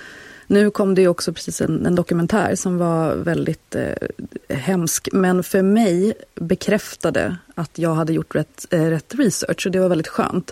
Nu 0.46 0.70
kom 0.70 0.94
det 0.94 1.02
ju 1.02 1.08
också 1.08 1.32
precis 1.32 1.60
en, 1.60 1.86
en 1.86 1.94
dokumentär 1.94 2.54
som 2.54 2.78
var 2.78 3.14
väldigt 3.14 3.74
eh, 3.74 4.56
hemsk, 4.56 5.08
men 5.12 5.42
för 5.42 5.62
mig 5.62 6.14
bekräftade 6.34 7.36
att 7.54 7.78
jag 7.78 7.94
hade 7.94 8.12
gjort 8.12 8.34
rätt, 8.34 8.66
eh, 8.70 8.84
rätt 8.84 9.14
research 9.14 9.66
och 9.66 9.72
det 9.72 9.80
var 9.80 9.88
väldigt 9.88 10.08
skönt. 10.08 10.50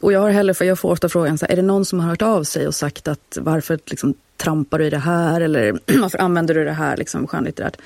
Och 0.00 0.12
jag 0.12 0.20
har 0.20 0.30
heller, 0.30 0.54
för 0.54 0.64
jag 0.64 0.78
får 0.78 0.90
ofta 0.90 1.08
frågan, 1.08 1.38
så 1.38 1.46
här, 1.46 1.52
är 1.52 1.56
det 1.56 1.62
någon 1.62 1.84
som 1.84 2.00
har 2.00 2.10
hört 2.10 2.22
av 2.22 2.44
sig 2.44 2.66
och 2.66 2.74
sagt 2.74 3.08
att 3.08 3.38
varför 3.40 3.78
liksom, 3.86 4.14
trampar 4.36 4.78
du 4.78 4.84
i 4.84 4.90
det 4.90 4.98
här 4.98 5.40
eller 5.40 5.78
varför 6.00 6.18
använder 6.18 6.54
du 6.54 6.64
det 6.64 6.72
här 6.72 6.96
liksom, 6.96 7.26
skönlitterärt? 7.26 7.76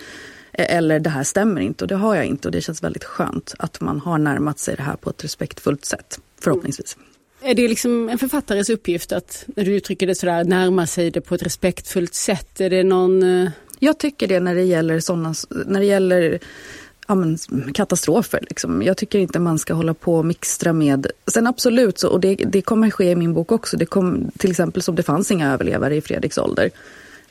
E- 0.58 0.62
eller 0.62 1.00
det 1.00 1.10
här 1.10 1.24
stämmer 1.24 1.60
inte 1.60 1.84
och 1.84 1.88
det 1.88 1.96
har 1.96 2.14
jag 2.14 2.26
inte 2.26 2.48
och 2.48 2.52
det 2.52 2.60
känns 2.60 2.82
väldigt 2.82 3.04
skönt 3.04 3.54
att 3.58 3.80
man 3.80 4.00
har 4.00 4.18
närmat 4.18 4.58
sig 4.58 4.76
det 4.76 4.82
här 4.82 4.96
på 4.96 5.10
ett 5.10 5.24
respektfullt 5.24 5.84
sätt, 5.84 6.20
förhoppningsvis. 6.40 6.96
Är 7.42 7.54
det 7.54 7.68
liksom 7.68 8.08
en 8.08 8.18
författares 8.18 8.70
uppgift 8.70 9.12
att, 9.12 9.44
när 9.46 9.64
du 9.64 9.76
uttrycker 9.76 10.06
det 10.06 10.14
sådär, 10.14 10.44
närma 10.44 10.86
sig 10.86 11.10
det 11.10 11.20
på 11.20 11.34
ett 11.34 11.42
respektfullt 11.42 12.14
sätt? 12.14 12.60
Är 12.60 12.70
det 12.70 12.84
någon... 12.84 13.22
Eh, 13.22 13.50
jag 13.78 13.98
tycker 13.98 14.26
det 14.26 14.40
när 14.40 14.54
det 14.54 14.62
gäller 14.62 15.00
sådana, 15.00 15.34
när 15.66 15.80
det 15.80 15.86
gäller 15.86 16.38
ja, 17.08 17.14
men, 17.14 17.38
katastrofer. 17.74 18.40
Liksom. 18.48 18.82
Jag 18.82 18.96
tycker 18.96 19.18
inte 19.18 19.38
man 19.38 19.58
ska 19.58 19.74
hålla 19.74 19.94
på 19.94 20.16
och 20.16 20.24
mixtra 20.26 20.72
med... 20.72 21.06
Sen 21.26 21.46
absolut, 21.46 21.98
så, 21.98 22.08
och 22.08 22.20
det, 22.20 22.34
det 22.34 22.62
kommer 22.62 22.90
ske 22.90 23.10
i 23.10 23.16
min 23.16 23.34
bok 23.34 23.52
också. 23.52 23.76
Det 23.76 23.86
kom, 23.86 24.30
till 24.38 24.50
exempel 24.50 24.82
som 24.82 24.94
det 24.94 25.02
fanns 25.02 25.30
inga 25.30 25.52
överlevare 25.52 25.96
i 25.96 26.00
Fredriks 26.00 26.38
ålder. 26.38 26.70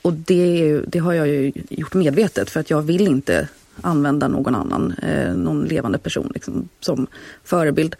Och 0.05 0.13
det, 0.13 0.81
det 0.87 0.99
har 0.99 1.13
jag 1.13 1.27
ju 1.27 1.51
gjort 1.69 1.93
medvetet 1.93 2.49
för 2.49 2.59
att 2.59 2.69
jag 2.69 2.81
vill 2.81 3.07
inte 3.07 3.47
använda 3.81 4.27
någon 4.27 4.55
annan, 4.55 4.91
eh, 4.91 5.33
någon 5.33 5.65
levande 5.65 5.97
person 5.97 6.31
liksom, 6.33 6.69
som 6.79 7.07
förebild. 7.43 7.95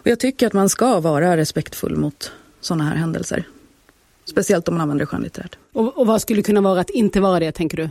Och 0.00 0.06
jag 0.06 0.20
tycker 0.20 0.46
att 0.46 0.52
man 0.52 0.68
ska 0.68 1.00
vara 1.00 1.36
respektfull 1.36 1.96
mot 1.96 2.32
sådana 2.60 2.84
här 2.84 2.96
händelser. 2.96 3.44
Speciellt 4.24 4.68
om 4.68 4.74
man 4.74 4.80
använder 4.80 5.06
skönlitterärt. 5.06 5.58
Och, 5.72 5.98
och 5.98 6.06
vad 6.06 6.22
skulle 6.22 6.42
kunna 6.42 6.60
vara 6.60 6.80
att 6.80 6.90
inte 6.90 7.20
vara 7.20 7.40
det, 7.40 7.52
tänker 7.52 7.76
du? 7.76 7.90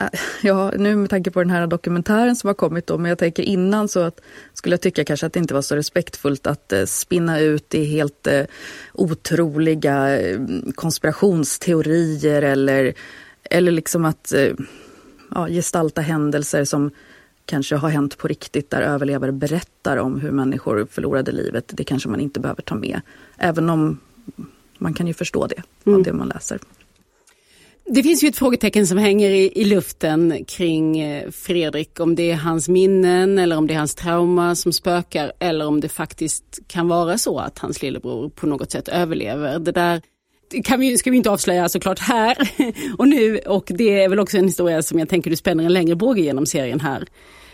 Äh, 0.00 0.08
ja, 0.42 0.72
nu 0.78 0.96
med 0.96 1.10
tanke 1.10 1.30
på 1.30 1.40
den 1.40 1.50
här 1.50 1.66
dokumentären 1.66 2.36
som 2.36 2.48
har 2.48 2.54
kommit 2.54 2.86
då, 2.86 2.98
men 2.98 3.08
jag 3.08 3.18
tänker 3.18 3.42
innan 3.42 3.88
så 3.88 4.00
att, 4.00 4.20
skulle 4.54 4.72
jag 4.72 4.80
tycka 4.80 5.04
kanske 5.04 5.26
att 5.26 5.32
det 5.32 5.40
inte 5.40 5.54
var 5.54 5.62
så 5.62 5.76
respektfullt 5.76 6.46
att 6.46 6.72
eh, 6.72 6.84
spinna 6.84 7.40
ut 7.40 7.74
i 7.74 7.84
helt 7.84 8.26
eh, 8.26 8.44
otroliga 8.92 10.20
eh, 10.20 10.40
konspirationsteorier 10.74 12.42
eller, 12.42 12.94
eller 13.42 13.72
liksom 13.72 14.04
att 14.04 14.32
eh, 14.32 14.52
ja, 15.34 15.46
gestalta 15.48 16.00
händelser 16.00 16.64
som 16.64 16.90
kanske 17.44 17.76
har 17.76 17.88
hänt 17.88 18.18
på 18.18 18.28
riktigt 18.28 18.70
där 18.70 18.82
överlevare 18.82 19.32
berättar 19.32 19.96
om 19.96 20.20
hur 20.20 20.30
människor 20.30 20.86
förlorade 20.90 21.32
livet. 21.32 21.64
Det 21.68 21.84
kanske 21.84 22.08
man 22.08 22.20
inte 22.20 22.40
behöver 22.40 22.62
ta 22.62 22.74
med. 22.74 23.00
Även 23.36 23.70
om 23.70 24.00
man 24.78 24.94
kan 24.94 25.06
ju 25.06 25.14
förstå 25.14 25.46
det 25.46 25.62
mm. 25.84 25.98
av 25.98 26.04
det 26.04 26.12
man 26.12 26.28
läser. 26.28 26.58
Det 27.92 28.02
finns 28.02 28.24
ju 28.24 28.28
ett 28.28 28.36
frågetecken 28.36 28.86
som 28.86 28.98
hänger 28.98 29.30
i, 29.30 29.52
i, 29.60 29.64
luften 29.64 30.44
kring 30.44 31.00
eh, 31.00 31.30
Fredrik, 31.30 32.00
om 32.00 32.14
det 32.14 32.30
är 32.30 32.36
hans 32.36 32.68
minnen 32.68 33.38
eller 33.38 33.56
om 33.56 33.66
det 33.66 33.74
är 33.74 33.78
hans 33.78 33.94
trauma 33.94 34.54
som 34.54 34.72
spökar 34.72 35.32
eller 35.38 35.66
om 35.66 35.80
det 35.80 35.88
faktiskt 35.88 36.58
kan 36.66 36.88
vara 36.88 37.18
så 37.18 37.38
att 37.38 37.58
hans 37.58 37.82
lillebror 37.82 38.28
på 38.28 38.46
något 38.46 38.70
sätt 38.70 38.88
överlever. 38.88 39.58
Det 39.58 39.72
där 39.72 40.02
kan 40.64 40.80
vi, 40.80 40.98
ska 40.98 41.10
vi 41.10 41.16
inte 41.16 41.30
avslöja 41.30 41.68
såklart 41.68 41.98
här 41.98 42.36
och 42.98 43.08
nu 43.08 43.38
och 43.38 43.72
det 43.74 44.02
är 44.02 44.08
väl 44.08 44.18
också 44.18 44.38
en 44.38 44.46
historia 44.46 44.82
som 44.82 44.98
jag 44.98 45.08
tänker 45.08 45.30
du 45.30 45.36
spänner 45.36 45.64
en 45.64 45.72
längre 45.72 45.94
båge 45.94 46.22
genom 46.22 46.46
serien 46.46 46.80
här. 46.80 47.04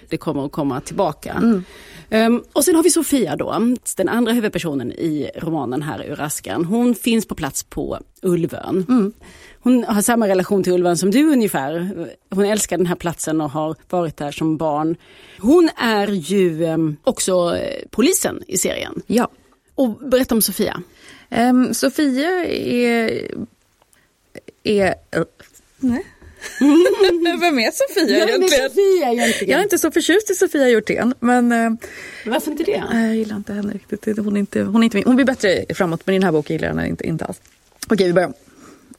Det 0.08 0.16
kommer 0.16 0.46
att 0.46 0.52
komma 0.52 0.80
tillbaka. 0.80 1.32
Mm. 1.32 1.64
Um, 2.10 2.44
och 2.52 2.64
sen 2.64 2.74
har 2.74 2.82
vi 2.82 2.90
Sofia 2.90 3.36
då, 3.36 3.76
den 3.96 4.08
andra 4.08 4.32
huvudpersonen 4.32 4.92
i 4.92 5.30
romanen 5.36 5.82
här 5.82 6.04
ur 6.04 6.20
askan. 6.20 6.64
Hon 6.64 6.94
finns 6.94 7.26
på 7.26 7.34
plats 7.34 7.62
på 7.62 7.98
Ulvön. 8.22 8.86
Mm. 8.88 9.12
Hon 9.60 9.84
har 9.84 10.02
samma 10.02 10.28
relation 10.28 10.62
till 10.62 10.72
Ulvön 10.72 10.96
som 10.96 11.10
du 11.10 11.32
ungefär. 11.32 12.06
Hon 12.30 12.44
älskar 12.44 12.76
den 12.76 12.86
här 12.86 12.94
platsen 12.94 13.40
och 13.40 13.50
har 13.50 13.76
varit 13.88 14.16
där 14.16 14.32
som 14.32 14.56
barn. 14.56 14.96
Hon 15.38 15.70
är 15.76 16.08
ju 16.08 16.64
um, 16.64 16.96
också 17.04 17.56
eh, 17.56 17.82
polisen 17.90 18.42
i 18.46 18.58
serien. 18.58 19.02
Ja. 19.06 19.28
Och 19.74 19.90
berätta 19.90 20.34
om 20.34 20.42
Sofia. 20.42 20.82
Um, 21.30 21.74
Sofia 21.74 22.46
är... 22.46 23.30
är 24.62 24.94
nej. 25.78 26.06
Vem 27.40 27.58
är 27.58 27.70
Sofia 27.70 28.18
ja, 28.18 28.28
egentligen? 28.28 28.70
Sofia 28.70 29.12
egentligen? 29.12 29.50
Jag 29.50 29.58
är 29.58 29.62
inte 29.62 29.78
så 29.78 29.90
förtjust 29.90 30.30
i 30.30 30.34
Sofia 30.34 30.68
Hjortén. 30.68 31.14
Men, 31.20 31.52
uh, 31.52 31.72
Varför 32.26 32.50
inte 32.50 32.64
det? 32.64 32.82
Jag 32.92 33.16
gillar 33.16 33.36
inte 33.36 33.52
henne 33.52 33.72
riktigt. 33.72 34.18
Hon, 34.18 34.36
är 34.36 34.40
inte, 34.40 34.62
hon, 34.62 34.82
är 34.82 34.84
inte, 34.84 35.02
hon 35.06 35.16
blir 35.16 35.26
bättre 35.26 35.64
framåt 35.74 36.00
men 36.04 36.14
i 36.14 36.18
den 36.18 36.24
här 36.24 36.32
boken 36.32 36.54
gillar 36.54 36.68
jag 36.68 36.74
henne 36.74 36.88
inte, 36.88 37.06
inte 37.06 37.24
alls. 37.24 37.40
Okej, 37.88 38.06
vi 38.06 38.12
börjar. 38.12 38.32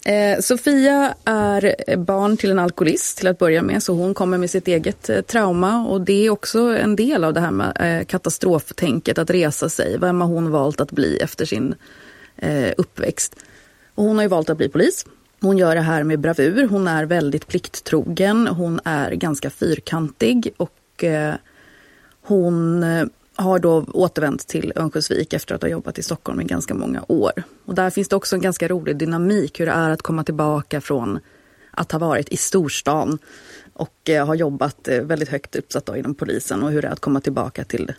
Eh, 0.07 0.39
Sofia 0.39 1.13
är 1.25 1.97
barn 1.97 2.37
till 2.37 2.51
en 2.51 2.59
alkoholist 2.59 3.17
till 3.17 3.27
att 3.27 3.39
börja 3.39 3.61
med, 3.61 3.83
så 3.83 3.93
hon 3.93 4.13
kommer 4.13 4.37
med 4.37 4.49
sitt 4.49 4.67
eget 4.67 5.09
eh, 5.09 5.21
trauma 5.21 5.87
och 5.87 6.01
det 6.01 6.25
är 6.25 6.29
också 6.29 6.59
en 6.59 6.95
del 6.95 7.23
av 7.23 7.33
det 7.33 7.39
här 7.39 7.51
med 7.51 7.99
eh, 7.99 8.05
katastroftänket, 8.05 9.17
att 9.17 9.29
resa 9.29 9.69
sig. 9.69 9.97
Vem 9.97 10.21
har 10.21 10.27
hon 10.27 10.51
valt 10.51 10.81
att 10.81 10.91
bli 10.91 11.17
efter 11.17 11.45
sin 11.45 11.75
eh, 12.35 12.71
uppväxt? 12.77 13.35
Och 13.95 14.03
hon 14.03 14.15
har 14.15 14.23
ju 14.23 14.29
valt 14.29 14.49
att 14.49 14.57
bli 14.57 14.69
polis. 14.69 15.05
Hon 15.41 15.57
gör 15.57 15.75
det 15.75 15.81
här 15.81 16.03
med 16.03 16.19
bravur, 16.19 16.67
hon 16.67 16.87
är 16.87 17.05
väldigt 17.05 17.47
plikttrogen, 17.47 18.47
hon 18.47 18.79
är 18.83 19.11
ganska 19.11 19.49
fyrkantig 19.49 20.53
och 20.57 21.03
eh, 21.03 21.35
hon 22.21 22.83
eh, 22.83 23.05
har 23.35 23.59
då 23.59 23.85
återvänt 23.93 24.47
till 24.47 24.73
Örnsköldsvik 24.75 25.33
efter 25.33 25.55
att 25.55 25.61
ha 25.61 25.69
jobbat 25.69 25.99
i 25.99 26.03
Stockholm 26.03 26.41
i 26.41 26.43
ganska 26.43 26.73
många 26.73 27.05
år. 27.07 27.31
Och 27.65 27.75
där 27.75 27.89
finns 27.89 28.09
det 28.09 28.15
också 28.15 28.35
en 28.35 28.41
ganska 28.41 28.67
rolig 28.67 28.97
dynamik 28.97 29.59
hur 29.59 29.65
det 29.65 29.71
är 29.71 29.89
att 29.89 30.01
komma 30.01 30.23
tillbaka 30.23 30.81
från 30.81 31.19
att 31.71 31.91
ha 31.91 31.99
varit 31.99 32.29
i 32.29 32.37
storstan 32.37 33.17
och 33.73 34.09
eh, 34.09 34.25
ha 34.25 34.35
jobbat 34.35 34.87
eh, 34.87 35.01
väldigt 35.01 35.29
högt 35.29 35.55
uppsatt 35.55 35.89
inom 35.97 36.15
polisen 36.15 36.63
och 36.63 36.71
hur 36.71 36.81
det 36.81 36.87
är 36.87 36.91
att 36.91 36.99
komma 36.99 37.21
tillbaka 37.21 37.63
till 37.63 37.93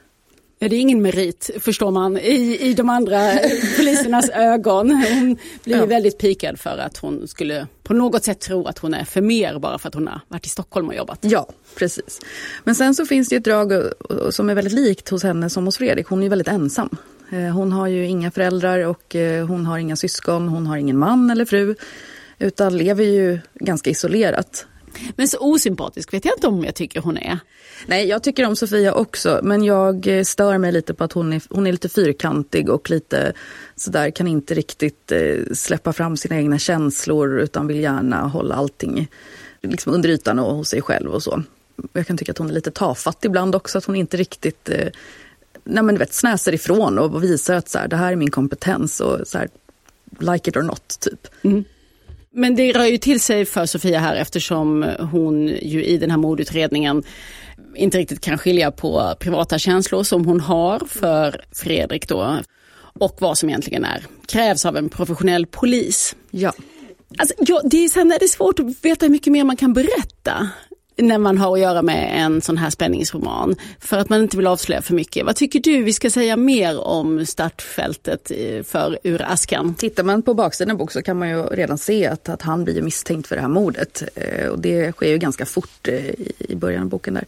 Ja, 0.58 0.68
det 0.68 0.76
är 0.76 0.80
ingen 0.80 1.02
merit 1.02 1.50
förstår 1.60 1.90
man 1.90 2.18
i, 2.18 2.58
i 2.60 2.74
de 2.74 2.88
andra 2.88 3.18
polisernas 3.76 4.30
ögon. 4.30 4.90
Hon 4.90 5.36
blir 5.64 5.76
ja. 5.76 5.86
väldigt 5.86 6.18
pikad 6.18 6.60
för 6.60 6.78
att 6.78 6.96
hon 6.96 7.28
skulle 7.28 7.66
på 7.82 7.94
något 7.94 8.24
sätt 8.24 8.40
tro 8.40 8.66
att 8.66 8.78
hon 8.78 8.94
är 8.94 9.04
för 9.04 9.20
mer 9.20 9.58
bara 9.58 9.78
för 9.78 9.88
att 9.88 9.94
hon 9.94 10.06
har 10.06 10.20
varit 10.28 10.46
i 10.46 10.48
Stockholm 10.48 10.88
och 10.88 10.94
jobbat. 10.94 11.18
Ja, 11.20 11.48
precis. 11.76 12.20
Men 12.64 12.74
sen 12.74 12.94
så 12.94 13.06
finns 13.06 13.28
det 13.28 13.36
ett 13.36 13.44
drag 13.44 13.72
som 14.30 14.50
är 14.50 14.54
väldigt 14.54 14.72
likt 14.72 15.08
hos 15.08 15.22
henne 15.22 15.50
som 15.50 15.64
hos 15.64 15.78
Fredrik. 15.78 16.06
Hon 16.06 16.22
är 16.22 16.28
väldigt 16.28 16.48
ensam. 16.48 16.96
Eh, 17.32 17.38
hon 17.38 17.72
har 17.72 17.86
ju 17.86 18.06
inga 18.06 18.30
föräldrar 18.30 18.86
och 18.86 19.16
eh, 19.16 19.46
hon 19.46 19.66
har 19.66 19.78
inga 19.78 19.96
syskon. 19.96 20.48
Hon 20.48 20.66
har 20.66 20.76
ingen 20.76 20.98
man 20.98 21.30
eller 21.30 21.44
fru 21.44 21.74
utan 22.38 22.76
lever 22.76 23.04
ju 23.04 23.38
ganska 23.54 23.90
isolerat. 23.90 24.66
Men 25.16 25.28
så 25.28 25.38
osympatisk 25.38 26.12
vet 26.12 26.24
jag 26.24 26.36
inte 26.36 26.46
om 26.46 26.64
jag 26.64 26.74
tycker 26.74 27.00
hon 27.00 27.18
är. 27.18 27.38
Nej, 27.86 28.08
jag 28.08 28.22
tycker 28.22 28.46
om 28.46 28.56
Sofia 28.56 28.92
också, 28.92 29.40
men 29.42 29.64
jag 29.64 30.06
eh, 30.06 30.22
stör 30.22 30.58
mig 30.58 30.72
lite 30.72 30.94
på 30.94 31.04
att 31.04 31.12
hon 31.12 31.32
är, 31.32 31.42
hon 31.50 31.66
är 31.66 31.72
lite 31.72 31.88
fyrkantig 31.88 32.70
och 32.70 32.90
lite 32.90 33.32
sådär, 33.76 34.10
kan 34.10 34.28
inte 34.28 34.54
riktigt 34.54 35.12
eh, 35.12 35.36
släppa 35.52 35.92
fram 35.92 36.16
sina 36.16 36.36
egna 36.36 36.58
känslor 36.58 37.40
utan 37.40 37.66
vill 37.66 37.80
gärna 37.80 38.20
hålla 38.20 38.54
allting 38.54 39.08
liksom 39.62 39.94
under 39.94 40.08
ytan 40.08 40.38
och 40.38 40.56
hos 40.56 40.68
sig 40.68 40.82
själv 40.82 41.10
och 41.10 41.22
så. 41.22 41.42
Jag 41.92 42.06
kan 42.06 42.16
tycka 42.16 42.32
att 42.32 42.38
hon 42.38 42.50
är 42.50 42.54
lite 42.54 42.70
tafatt 42.70 43.24
ibland 43.24 43.54
också, 43.54 43.78
att 43.78 43.84
hon 43.84 43.96
inte 43.96 44.16
riktigt 44.16 44.68
eh, 44.68 44.88
nej 45.64 45.82
men, 45.82 45.98
vet, 45.98 46.12
snäser 46.12 46.54
ifrån 46.54 46.98
och 46.98 47.24
visar 47.24 47.54
att 47.54 47.68
så 47.68 47.78
här, 47.78 47.88
det 47.88 47.96
här 47.96 48.12
är 48.12 48.16
min 48.16 48.30
kompetens 48.30 49.00
och 49.00 49.26
så 49.26 49.38
här, 49.38 49.48
like 50.18 50.50
it 50.50 50.56
or 50.56 50.62
not, 50.62 51.00
typ. 51.00 51.26
Mm. 51.42 51.64
Men 52.32 52.56
det 52.56 52.72
rör 52.72 52.84
ju 52.84 52.98
till 52.98 53.20
sig 53.20 53.44
för 53.44 53.66
Sofia 53.66 53.98
här 53.98 54.16
eftersom 54.16 54.86
hon 55.12 55.48
ju 55.48 55.84
i 55.84 55.98
den 55.98 56.10
här 56.10 56.18
mordutredningen 56.18 57.02
inte 57.76 57.98
riktigt 57.98 58.20
kan 58.20 58.38
skilja 58.38 58.70
på 58.70 59.14
privata 59.20 59.58
känslor 59.58 60.02
som 60.02 60.24
hon 60.24 60.40
har 60.40 60.82
för 60.86 61.44
Fredrik 61.52 62.08
då 62.08 62.38
och 62.98 63.16
vad 63.20 63.38
som 63.38 63.48
egentligen 63.48 63.84
är, 63.84 64.06
krävs 64.26 64.66
av 64.66 64.76
en 64.76 64.88
professionell 64.88 65.46
polis. 65.46 66.16
Ja. 66.30 66.52
Alltså, 67.18 67.34
ja, 67.38 67.60
det, 67.64 67.84
är, 67.84 67.88
sen 67.88 68.12
är 68.12 68.18
det 68.18 68.28
svårt 68.28 68.58
att 68.58 68.66
veta 68.84 69.06
hur 69.06 69.10
mycket 69.10 69.32
mer 69.32 69.44
man 69.44 69.56
kan 69.56 69.72
berätta 69.72 70.48
när 70.98 71.18
man 71.18 71.38
har 71.38 71.52
att 71.52 71.60
göra 71.60 71.82
med 71.82 72.10
en 72.14 72.40
sån 72.40 72.58
här 72.58 72.70
spänningsroman. 72.70 73.56
För 73.80 73.98
att 73.98 74.08
man 74.08 74.20
inte 74.20 74.36
vill 74.36 74.46
avslöja 74.46 74.82
för 74.82 74.94
mycket. 74.94 75.26
Vad 75.26 75.36
tycker 75.36 75.60
du 75.60 75.82
vi 75.82 75.92
ska 75.92 76.10
säga 76.10 76.36
mer 76.36 76.80
om 76.80 77.26
startfältet 77.26 78.30
eh, 78.34 78.62
för 78.62 78.98
Ur 79.02 79.22
askan? 79.22 79.74
Tittar 79.74 80.02
man 80.02 80.22
på 80.22 80.34
baksidan 80.34 80.70
av 80.70 80.78
boken 80.78 80.92
så 80.92 81.02
kan 81.02 81.18
man 81.18 81.28
ju 81.28 81.42
redan 81.42 81.78
se 81.78 82.06
att, 82.06 82.28
att 82.28 82.42
han 82.42 82.64
blir 82.64 82.82
misstänkt 82.82 83.28
för 83.28 83.36
det 83.36 83.42
här 83.42 83.48
mordet. 83.48 84.02
Eh, 84.14 84.48
och 84.48 84.58
det 84.58 84.92
sker 84.92 85.08
ju 85.10 85.18
ganska 85.18 85.46
fort 85.46 85.88
eh, 85.88 86.10
i 86.38 86.56
början 86.56 86.82
av 86.82 86.88
boken 86.88 87.14
där. 87.14 87.24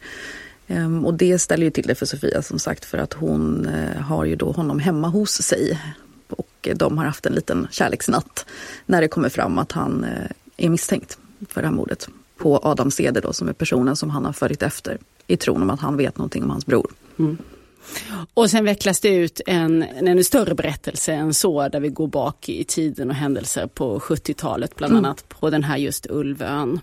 Ehm, 0.67 1.05
och 1.05 1.13
det 1.13 1.39
ställer 1.39 1.63
ju 1.63 1.71
till 1.71 1.87
det 1.87 1.95
för 1.95 2.05
Sofia 2.05 2.41
som 2.41 2.59
sagt 2.59 2.85
för 2.85 2.97
att 2.97 3.13
hon 3.13 3.69
har 3.99 4.25
ju 4.25 4.35
då 4.35 4.51
honom 4.51 4.79
hemma 4.79 5.07
hos 5.07 5.31
sig. 5.31 5.79
Och 6.29 6.69
de 6.75 6.97
har 6.97 7.05
haft 7.05 7.25
en 7.25 7.33
liten 7.33 7.67
kärleksnatt 7.71 8.45
när 8.85 9.01
det 9.01 9.07
kommer 9.07 9.29
fram 9.29 9.57
att 9.57 9.71
han 9.71 10.05
är 10.57 10.69
misstänkt 10.69 11.17
för 11.49 11.61
det 11.61 11.67
här 11.67 11.75
mordet 11.75 12.09
på 12.41 12.59
Adam 12.63 12.91
Ceder 12.91 13.21
då, 13.21 13.33
som 13.33 13.49
är 13.49 13.53
personen 13.53 13.95
som 13.95 14.09
han 14.09 14.25
har 14.25 14.33
följt 14.33 14.63
efter 14.63 14.97
i 15.27 15.37
tron 15.37 15.61
om 15.61 15.69
att 15.69 15.79
han 15.79 15.97
vet 15.97 16.17
någonting 16.17 16.43
om 16.43 16.49
hans 16.49 16.65
bror. 16.65 16.91
Mm. 17.19 17.37
Och 18.33 18.49
sen 18.49 18.65
vecklas 18.65 18.99
det 18.99 19.09
ut 19.09 19.41
en, 19.45 19.83
en 19.83 20.07
ännu 20.07 20.23
större 20.23 20.55
berättelse 20.55 21.13
än 21.13 21.33
så 21.33 21.67
där 21.67 21.79
vi 21.79 21.89
går 21.89 22.07
bak 22.07 22.49
i 22.49 22.63
tiden 22.63 23.09
och 23.09 23.15
händelser 23.15 23.67
på 23.67 23.99
70-talet 23.99 24.75
bland 24.75 24.93
mm. 24.93 25.05
annat 25.05 25.29
på 25.29 25.49
den 25.49 25.63
här 25.63 25.77
just 25.77 26.07
Ulvön. 26.09 26.79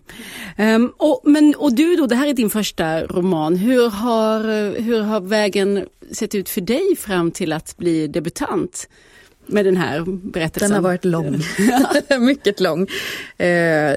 Um, 0.58 0.92
och, 0.96 1.22
men, 1.24 1.54
och 1.54 1.74
du 1.74 1.96
då, 1.96 2.06
det 2.06 2.14
här 2.14 2.26
är 2.26 2.34
din 2.34 2.50
första 2.50 3.02
roman. 3.06 3.56
Hur 3.56 3.90
har, 3.90 4.40
hur 4.80 5.00
har 5.00 5.20
vägen 5.20 5.86
sett 6.12 6.34
ut 6.34 6.48
för 6.48 6.60
dig 6.60 6.96
fram 6.96 7.30
till 7.30 7.52
att 7.52 7.76
bli 7.76 8.06
debutant? 8.06 8.88
med 9.50 9.64
den 9.64 9.76
här 9.76 10.04
berättelsen? 10.06 10.70
Den 10.70 10.76
har 10.76 10.90
varit 10.90 11.04
lång, 11.04 11.40
mycket 12.20 12.60
lång. 12.60 12.86
Eh, 13.36 13.96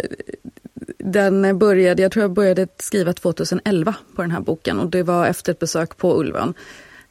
den 0.97 1.59
började, 1.59 2.01
jag 2.01 2.11
tror 2.11 2.21
jag 2.21 2.33
började 2.33 2.67
skriva 2.77 3.13
2011 3.13 3.95
på 4.15 4.21
den 4.21 4.31
här 4.31 4.41
boken 4.41 4.79
och 4.79 4.89
det 4.89 5.03
var 5.03 5.25
efter 5.25 5.51
ett 5.51 5.59
besök 5.59 5.97
på 5.97 6.19
Ulven. 6.19 6.53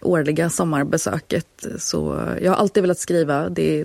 Årliga 0.00 0.50
sommarbesöket. 0.50 1.66
Så 1.78 2.28
jag 2.40 2.52
har 2.52 2.56
alltid 2.56 2.82
velat 2.82 2.98
skriva. 2.98 3.48
Det, 3.48 3.84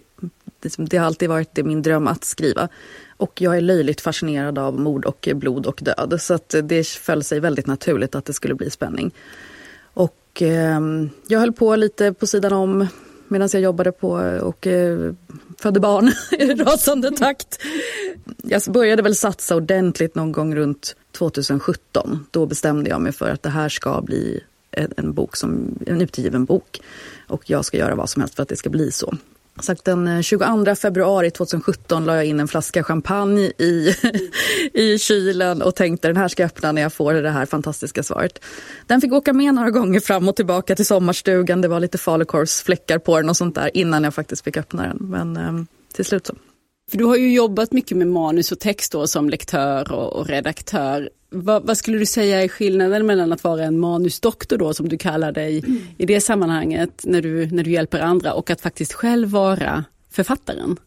det, 0.60 0.76
det 0.78 0.98
har 0.98 1.06
alltid 1.06 1.30
varit 1.30 1.56
det 1.56 1.64
min 1.64 1.82
dröm 1.82 2.08
att 2.08 2.24
skriva. 2.24 2.70
Och 3.18 3.42
jag 3.42 3.58
är 3.58 3.62
löjligt 3.62 4.02
fascinerad 4.02 4.60
av 4.60 4.80
mord 4.80 5.06
och 5.06 5.30
blod 5.36 5.66
och 5.66 5.80
död. 5.84 6.18
Så 6.20 6.34
att 6.34 6.56
det 6.64 6.88
föll 6.88 7.24
sig 7.24 7.40
väldigt 7.40 7.68
naturligt 7.68 8.16
att 8.16 8.26
det 8.26 8.34
skulle 8.34 8.56
bli 8.56 8.70
spänning. 8.70 9.14
Och 9.94 10.42
eh, 10.42 10.80
jag 11.28 11.40
höll 11.40 11.54
på 11.54 11.76
lite 11.76 12.14
på 12.14 12.28
sidan 12.28 12.54
om 12.54 12.88
medan 13.28 13.50
jag 13.54 13.62
jobbade 13.62 13.92
på 13.92 14.10
och 14.42 14.68
eh, 14.68 15.14
födde 15.60 15.80
barn 15.80 16.12
i 16.32 16.54
rasande 16.54 17.12
takt. 17.12 17.60
Jag 18.44 18.62
började 18.68 19.02
väl 19.02 19.16
satsa 19.16 19.56
ordentligt 19.56 20.16
någon 20.16 20.32
gång 20.32 20.56
runt 20.56 20.96
2017. 21.12 22.26
Då 22.32 22.46
bestämde 22.46 22.90
jag 22.90 23.02
mig 23.02 23.12
för 23.12 23.30
att 23.30 23.44
det 23.44 23.50
här 23.50 23.70
ska 23.70 24.02
bli 24.02 24.44
en, 24.72 24.94
en 24.98 25.14
bok 25.14 25.36
som, 25.36 25.80
en 25.88 26.02
utgiven 26.02 26.46
bok. 26.46 26.82
Och 27.28 27.50
jag 27.50 27.66
ska 27.66 27.78
göra 27.78 27.96
vad 27.96 28.10
som 28.10 28.22
helst 28.22 28.36
för 28.36 28.44
att 28.44 28.50
det 28.50 28.56
ska 28.56 28.70
bli 28.70 28.92
så. 28.92 29.14
Sagt, 29.62 29.86
den 29.86 30.08
eh, 30.08 30.22
22 30.22 30.76
februari 30.76 31.32
2017 31.32 32.06
la 32.06 32.16
jag 32.16 32.26
in 32.26 32.40
en 32.40 32.48
flaska 32.48 32.84
champagne 32.84 33.52
i, 33.58 33.96
i 34.74 34.98
kylen 35.00 35.62
och 35.62 35.76
tänkte 35.76 36.08
den 36.08 36.18
här 36.18 36.28
ska 36.28 36.44
jag 36.44 36.48
öppna 36.48 36.72
när 36.72 36.82
jag 36.82 36.94
får 36.94 37.14
det 37.14 37.30
här 37.30 37.46
fantastiska 37.46 38.04
svaret. 38.04 38.44
Den 38.88 39.02
fick 39.02 39.14
åka 39.14 39.34
med 39.34 39.54
några 39.54 39.72
gånger 39.72 40.00
fram 40.00 40.30
och 40.30 40.36
tillbaka 40.36 40.76
till 40.76 40.86
sommarstugan. 40.86 41.62
Det 41.62 41.68
var 41.68 41.80
lite 41.80 41.98
falukorvsfläckar 41.98 43.00
på 43.00 43.18
den 43.18 43.30
och 43.30 43.38
sånt 43.38 43.56
där 43.56 43.78
innan 43.78 44.04
jag 44.04 44.14
faktiskt 44.14 44.44
fick 44.44 44.58
öppna 44.58 44.84
den. 44.84 44.98
Men 45.00 45.38
eh, 45.38 45.66
till 45.94 46.06
slut 46.06 46.28
så. 46.28 46.36
För 46.92 46.98
du 46.98 47.06
har 47.06 47.16
ju 47.16 47.34
jobbat 47.34 47.72
mycket 47.72 47.98
med 47.98 48.08
manus 48.08 48.52
och 48.52 48.60
text 48.60 48.92
då 48.92 49.08
som 49.08 49.30
lektör 49.30 49.92
och, 49.92 50.14
och 50.14 50.28
redaktör 50.28 51.10
vad, 51.36 51.64
vad 51.64 51.78
skulle 51.78 51.98
du 51.98 52.06
säga 52.06 52.44
är 52.44 52.48
skillnaden 52.48 53.06
mellan 53.06 53.34
att 53.34 53.44
vara 53.44 53.64
en 53.64 53.80
manusdoktor 53.80 54.58
då 54.58 54.74
som 54.74 54.90
du 54.90 54.98
kallar 54.98 55.32
dig 55.32 55.60
mm. 55.60 55.82
i 55.98 56.06
det 56.06 56.22
sammanhanget 56.22 57.02
när 57.04 57.22
du, 57.22 57.48
när 57.52 57.64
du 57.64 57.72
hjälper 57.72 58.00
andra 58.00 58.34
och 58.34 58.50
att 58.50 58.62
faktiskt 58.62 58.94
själv 58.94 59.30
vara 59.30 59.86
författaren? 60.12 60.78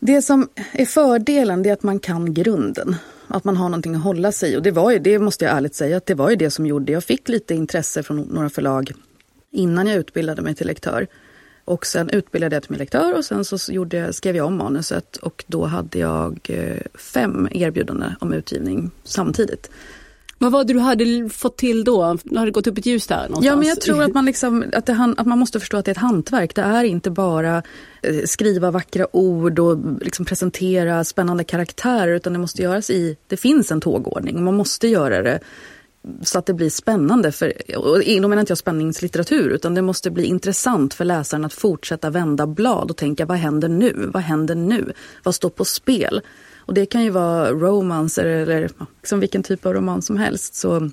Det 0.00 0.22
som 0.22 0.48
är 0.72 0.86
fördelen 0.86 1.66
är 1.66 1.72
att 1.72 1.82
man 1.82 2.00
kan 2.00 2.34
grunden. 2.34 2.96
Att 3.26 3.44
man 3.44 3.56
har 3.56 3.68
någonting 3.68 3.94
att 3.94 4.02
hålla 4.02 4.32
sig 4.32 4.52
i. 4.52 4.56
Och 4.56 4.62
det 4.62 4.70
var 4.70 4.90
ju, 4.90 4.98
det 4.98 5.18
måste 5.18 5.44
jag 5.44 5.56
ärligt 5.56 5.74
säga, 5.74 5.96
att 5.96 6.06
det 6.06 6.14
var 6.14 6.30
ju 6.30 6.36
det 6.36 6.50
som 6.50 6.66
gjorde. 6.66 6.92
Jag 6.92 7.04
fick 7.04 7.28
lite 7.28 7.54
intresse 7.54 8.02
från 8.02 8.20
några 8.20 8.50
förlag 8.50 8.92
innan 9.50 9.86
jag 9.86 9.96
utbildade 9.96 10.42
mig 10.42 10.54
till 10.54 10.66
lektör. 10.66 11.06
Och 11.68 11.86
sen 11.86 12.10
utbildade 12.10 12.56
jag 12.56 12.62
till 12.62 12.70
min 12.72 12.78
lektör 12.78 13.14
och 13.14 13.24
sen 13.24 13.44
så 13.44 13.72
gjorde, 13.72 14.12
skrev 14.12 14.36
jag 14.36 14.46
om 14.46 14.56
manuset 14.56 15.16
och 15.16 15.44
då 15.46 15.64
hade 15.64 15.98
jag 15.98 16.38
eh, 16.48 16.76
fem 16.94 17.48
erbjudanden 17.50 18.12
om 18.20 18.32
utgivning 18.32 18.90
samtidigt. 19.04 19.70
Vad 20.38 20.52
var 20.52 20.64
det 20.64 20.72
du 20.72 20.78
hade 20.78 21.28
fått 21.28 21.56
till 21.56 21.84
då? 21.84 22.18
Nu 22.24 22.38
har 22.38 22.46
det 22.46 22.52
gått 22.52 22.66
upp 22.66 22.78
ett 22.78 22.86
ljus 22.86 23.06
där 23.06 23.16
någonstans. 23.16 23.46
Ja, 23.46 23.56
men 23.56 23.68
jag 23.68 23.80
tror 23.80 24.02
att 24.02 24.14
man, 24.14 24.24
liksom, 24.24 24.64
att, 24.72 24.86
det, 24.86 25.14
att 25.16 25.26
man 25.26 25.38
måste 25.38 25.60
förstå 25.60 25.76
att 25.76 25.84
det 25.84 25.88
är 25.88 25.92
ett 25.92 25.98
hantverk. 25.98 26.54
Det 26.54 26.62
är 26.62 26.84
inte 26.84 27.10
bara 27.10 27.62
eh, 28.02 28.24
skriva 28.24 28.70
vackra 28.70 29.16
ord 29.16 29.58
och 29.58 29.78
liksom 30.00 30.24
presentera 30.24 31.04
spännande 31.04 31.44
karaktärer 31.44 32.14
utan 32.14 32.32
det 32.32 32.38
måste 32.38 32.62
göras 32.62 32.90
i... 32.90 33.16
Det 33.26 33.36
finns 33.36 33.72
en 33.72 33.80
tågordning. 33.80 34.44
Man 34.44 34.54
måste 34.54 34.88
göra 34.88 35.22
det 35.22 35.40
så 36.22 36.38
att 36.38 36.46
det 36.46 36.54
blir 36.54 36.70
spännande. 36.70 37.32
För, 37.32 37.52
och 37.76 38.00
då 38.22 38.28
menar 38.28 38.40
inte 38.40 38.50
jag 38.50 38.58
spänningslitteratur 38.58 39.50
utan 39.50 39.74
det 39.74 39.82
måste 39.82 40.10
bli 40.10 40.24
intressant 40.24 40.94
för 40.94 41.04
läsaren 41.04 41.44
att 41.44 41.52
fortsätta 41.52 42.10
vända 42.10 42.46
blad 42.46 42.90
och 42.90 42.96
tänka 42.96 43.26
vad 43.26 43.36
händer 43.36 43.68
nu? 43.68 44.10
Vad 44.14 44.22
händer 44.22 44.54
nu? 44.54 44.92
Vad 45.22 45.34
står 45.34 45.50
på 45.50 45.64
spel? 45.64 46.20
Och 46.56 46.74
det 46.74 46.86
kan 46.86 47.04
ju 47.04 47.10
vara 47.10 47.52
romanser 47.52 48.24
eller 48.24 48.70
liksom 49.00 49.20
vilken 49.20 49.42
typ 49.42 49.66
av 49.66 49.74
roman 49.74 50.02
som 50.02 50.16
helst. 50.16 50.54
Så 50.54 50.90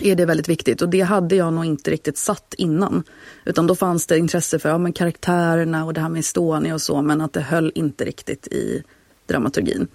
är 0.00 0.14
det 0.14 0.26
väldigt 0.26 0.48
viktigt. 0.48 0.82
Och 0.82 0.88
det 0.88 1.00
hade 1.00 1.36
jag 1.36 1.52
nog 1.52 1.64
inte 1.64 1.90
riktigt 1.90 2.18
satt 2.18 2.54
innan. 2.58 3.02
Utan 3.44 3.66
då 3.66 3.74
fanns 3.74 4.06
det 4.06 4.18
intresse 4.18 4.58
för 4.58 4.68
ja, 4.68 4.78
men 4.78 4.92
karaktärerna 4.92 5.84
och 5.84 5.94
det 5.94 6.00
här 6.00 6.08
med 6.08 6.20
Estonia 6.20 6.74
och 6.74 6.82
så. 6.82 7.02
Men 7.02 7.20
att 7.20 7.32
det 7.32 7.40
höll 7.40 7.72
inte 7.74 8.04
riktigt 8.04 8.46
i 8.46 8.82
dramaturgin. 9.26 9.88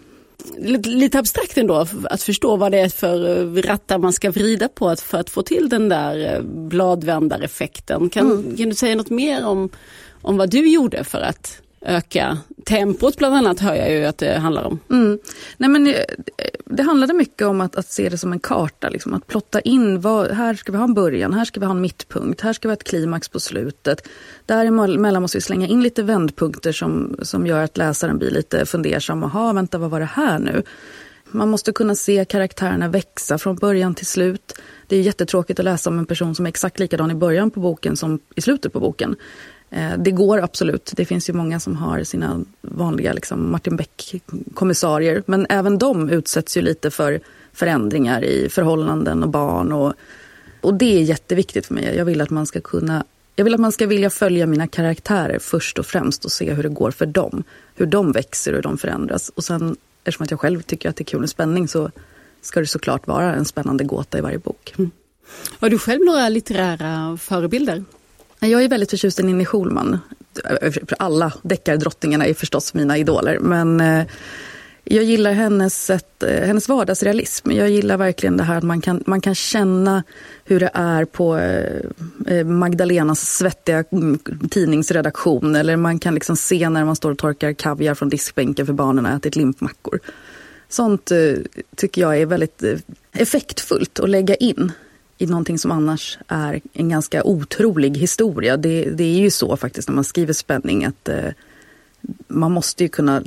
Lite 0.83 1.19
abstrakt 1.19 1.57
ändå 1.57 1.86
att 2.03 2.24
förstå 2.24 2.55
vad 2.55 2.71
det 2.71 2.79
är 2.79 2.89
för 2.89 3.39
eh, 3.39 3.62
rattar 3.62 3.98
man 3.98 4.13
ska 4.13 4.31
vrida 4.31 4.67
på 4.67 4.95
för 4.95 5.17
att 5.17 5.29
få 5.29 5.43
till 5.43 5.69
den 5.69 5.89
där 5.89 6.36
eh, 6.36 6.41
bladvändareffekten. 6.41 8.10
Kan, 8.10 8.31
mm. 8.31 8.57
kan 8.57 8.69
du 8.69 8.75
säga 8.75 8.95
något 8.95 9.10
mer 9.10 9.45
om, 9.45 9.69
om 10.21 10.38
vad 10.38 10.50
du 10.50 10.69
gjorde 10.69 11.03
för 11.03 11.21
att 11.21 11.62
öka 11.81 12.38
tempot 12.65 13.17
bland 13.17 13.35
annat 13.35 13.59
hör 13.59 13.75
jag 13.75 13.91
ju 13.91 14.05
att 14.05 14.17
det 14.17 14.38
handlar 14.38 14.63
om. 14.63 14.79
Mm. 14.89 15.19
Nej, 15.57 15.69
men 15.69 15.83
det, 15.83 16.05
det 16.65 16.83
handlade 16.83 17.13
mycket 17.13 17.47
om 17.47 17.61
att, 17.61 17.75
att 17.75 17.88
se 17.88 18.09
det 18.09 18.17
som 18.17 18.33
en 18.33 18.39
karta. 18.39 18.89
Liksom. 18.89 19.13
Att 19.13 19.27
plotta 19.27 19.61
in, 19.61 20.01
vad, 20.01 20.31
här 20.31 20.53
ska 20.53 20.71
vi 20.71 20.77
ha 20.77 20.85
en 20.85 20.93
början, 20.93 21.33
här 21.33 21.45
ska 21.45 21.59
vi 21.59 21.65
ha 21.65 21.73
en 21.73 21.81
mittpunkt, 21.81 22.41
här 22.41 22.53
ska 22.53 22.67
vi 22.67 22.71
ha 22.71 22.77
ett 22.77 22.83
klimax 22.83 23.29
på 23.29 23.39
slutet. 23.39 24.07
Däremellan 24.45 25.21
måste 25.21 25.38
vi 25.38 25.41
slänga 25.41 25.67
in 25.67 25.83
lite 25.83 26.03
vändpunkter 26.03 26.71
som, 26.71 27.15
som 27.21 27.47
gör 27.47 27.63
att 27.63 27.77
läsaren 27.77 28.17
blir 28.17 28.31
lite 28.31 28.65
fundersam. 28.65 29.21
Jaha, 29.21 29.53
vänta, 29.53 29.77
vad 29.77 29.89
var 29.89 30.00
det 30.00 30.05
här 30.05 30.39
nu? 30.39 30.63
Man 31.33 31.50
måste 31.50 31.71
kunna 31.71 31.95
se 31.95 32.25
karaktärerna 32.25 32.88
växa 32.88 33.38
från 33.38 33.55
början 33.55 33.95
till 33.95 34.05
slut. 34.05 34.53
Det 34.88 34.95
är 34.95 35.01
jättetråkigt 35.01 35.59
att 35.59 35.65
läsa 35.65 35.89
om 35.89 36.00
en 36.00 36.05
person 36.05 36.35
som 36.35 36.45
är 36.45 36.50
exakt 36.50 36.79
likadan 36.79 37.11
i 37.11 37.15
början 37.15 37.51
på 37.51 37.59
boken 37.59 37.97
som 37.97 38.19
i 38.35 38.41
slutet 38.41 38.73
på 38.73 38.79
boken. 38.79 39.15
Eh, 39.71 39.97
det 39.97 40.11
går 40.11 40.43
absolut. 40.43 40.91
Det 40.95 41.05
finns 41.05 41.29
ju 41.29 41.33
många 41.33 41.59
som 41.59 41.75
har 41.75 42.03
sina 42.03 42.43
vanliga 42.61 43.13
liksom 43.13 43.51
Martin 43.51 43.75
Beck-kommissarier. 43.75 45.23
Men 45.25 45.47
även 45.49 45.77
de 45.77 46.09
utsätts 46.09 46.57
ju 46.57 46.61
lite 46.61 46.91
för 46.91 47.19
förändringar 47.53 48.23
i 48.23 48.49
förhållanden 48.49 49.23
och 49.23 49.29
barn. 49.29 49.71
Och, 49.71 49.93
och 50.61 50.73
det 50.73 50.97
är 50.97 51.01
jätteviktigt 51.01 51.65
för 51.65 51.73
mig. 51.73 51.95
Jag 51.95 52.05
vill 52.05 52.21
att 52.21 52.29
man 52.29 52.45
ska 52.45 52.61
kunna 52.61 53.03
jag 53.35 53.43
vill 53.43 53.53
att 53.53 53.59
man 53.59 53.71
ska 53.71 53.87
vilja 53.87 54.09
följa 54.09 54.45
mina 54.45 54.67
karaktärer 54.67 55.39
först 55.39 55.79
och 55.79 55.85
främst 55.85 56.25
och 56.25 56.31
se 56.31 56.53
hur 56.53 56.63
det 56.63 56.69
går 56.69 56.91
för 56.91 57.05
dem. 57.05 57.43
Hur 57.75 57.85
de 57.85 58.11
växer 58.11 58.51
och 58.51 58.55
hur 58.55 58.63
de 58.63 58.77
förändras. 58.77 59.29
Och 59.29 59.43
sen, 59.43 59.75
eftersom 60.03 60.23
att 60.23 60.31
jag 60.31 60.39
själv 60.39 60.61
tycker 60.61 60.89
att 60.89 60.95
det 60.95 61.01
är 61.01 61.05
kul 61.05 61.19
med 61.19 61.29
spänning 61.29 61.67
så 61.67 61.91
ska 62.41 62.59
det 62.59 62.67
såklart 62.67 63.07
vara 63.07 63.35
en 63.35 63.45
spännande 63.45 63.83
gåta 63.83 64.17
i 64.17 64.21
varje 64.21 64.37
bok. 64.37 64.73
Mm. 64.77 64.91
Har 65.59 65.69
du 65.69 65.79
själv 65.79 66.05
några 66.05 66.29
litterära 66.29 67.17
förebilder? 67.17 67.83
Jag 68.43 68.63
är 68.63 68.69
väldigt 68.69 68.89
förtjust 68.89 69.19
i 69.19 69.24
Ninni 69.24 69.45
Schulman. 69.45 70.00
Alla 71.00 71.33
deckardrottningarna 71.41 72.25
är 72.25 72.34
förstås 72.34 72.73
mina 72.73 72.97
idoler. 72.97 73.39
Men 73.39 73.82
eh, 73.82 74.06
jag 74.84 75.04
gillar 75.04 75.32
hennes, 75.32 75.86
sätt, 75.86 76.23
eh, 76.23 76.47
hennes 76.47 76.69
vardagsrealism. 76.69 77.51
Jag 77.51 77.69
gillar 77.69 77.97
verkligen 77.97 78.38
det 78.38 78.43
här 78.43 78.58
att 78.58 78.63
man 78.63 78.82
kan, 78.82 79.04
man 79.06 79.21
kan 79.21 79.36
känna 79.36 80.04
hur 80.45 80.60
det 80.60 80.69
är 80.73 81.06
på 81.06 81.38
eh, 81.38 82.45
Magdalenas 82.45 83.19
svettiga 83.19 83.84
mm, 83.91 84.19
tidningsredaktion. 84.49 85.56
Eller 85.56 85.75
man 85.77 85.99
kan 85.99 86.13
liksom 86.13 86.36
se 86.36 86.69
när 86.69 86.86
man 86.86 86.95
står 86.95 87.12
och 87.12 87.17
torkar 87.17 87.54
kaviar 87.54 87.95
från 87.95 88.10
diskbänken 88.10 88.65
för 88.65 88.73
barnen 88.73 89.06
har 89.06 89.15
ätit 89.15 89.36
limpmackor. 89.36 89.99
Sånt 90.69 91.12
tycker 91.75 92.01
jag 92.01 92.17
är 92.17 92.25
väldigt 92.25 92.63
effektfullt 93.12 93.99
att 93.99 94.10
lägga 94.10 94.36
in 94.36 94.71
i 95.21 95.25
någonting 95.25 95.57
som 95.57 95.71
annars 95.71 96.17
är 96.27 96.62
en 96.73 96.89
ganska 96.89 97.23
otrolig 97.23 97.97
historia. 97.97 98.57
Det, 98.57 98.86
det 98.86 99.03
är 99.03 99.19
ju 99.19 99.31
så 99.31 99.57
faktiskt 99.57 99.88
när 99.88 99.95
man 99.95 100.03
skriver 100.03 100.34
spänning 100.34 100.86
att 100.86 101.10
eh, 101.10 101.29
man 102.27 102.51
måste 102.51 102.84
ju 102.84 102.89
kunna 102.89 103.23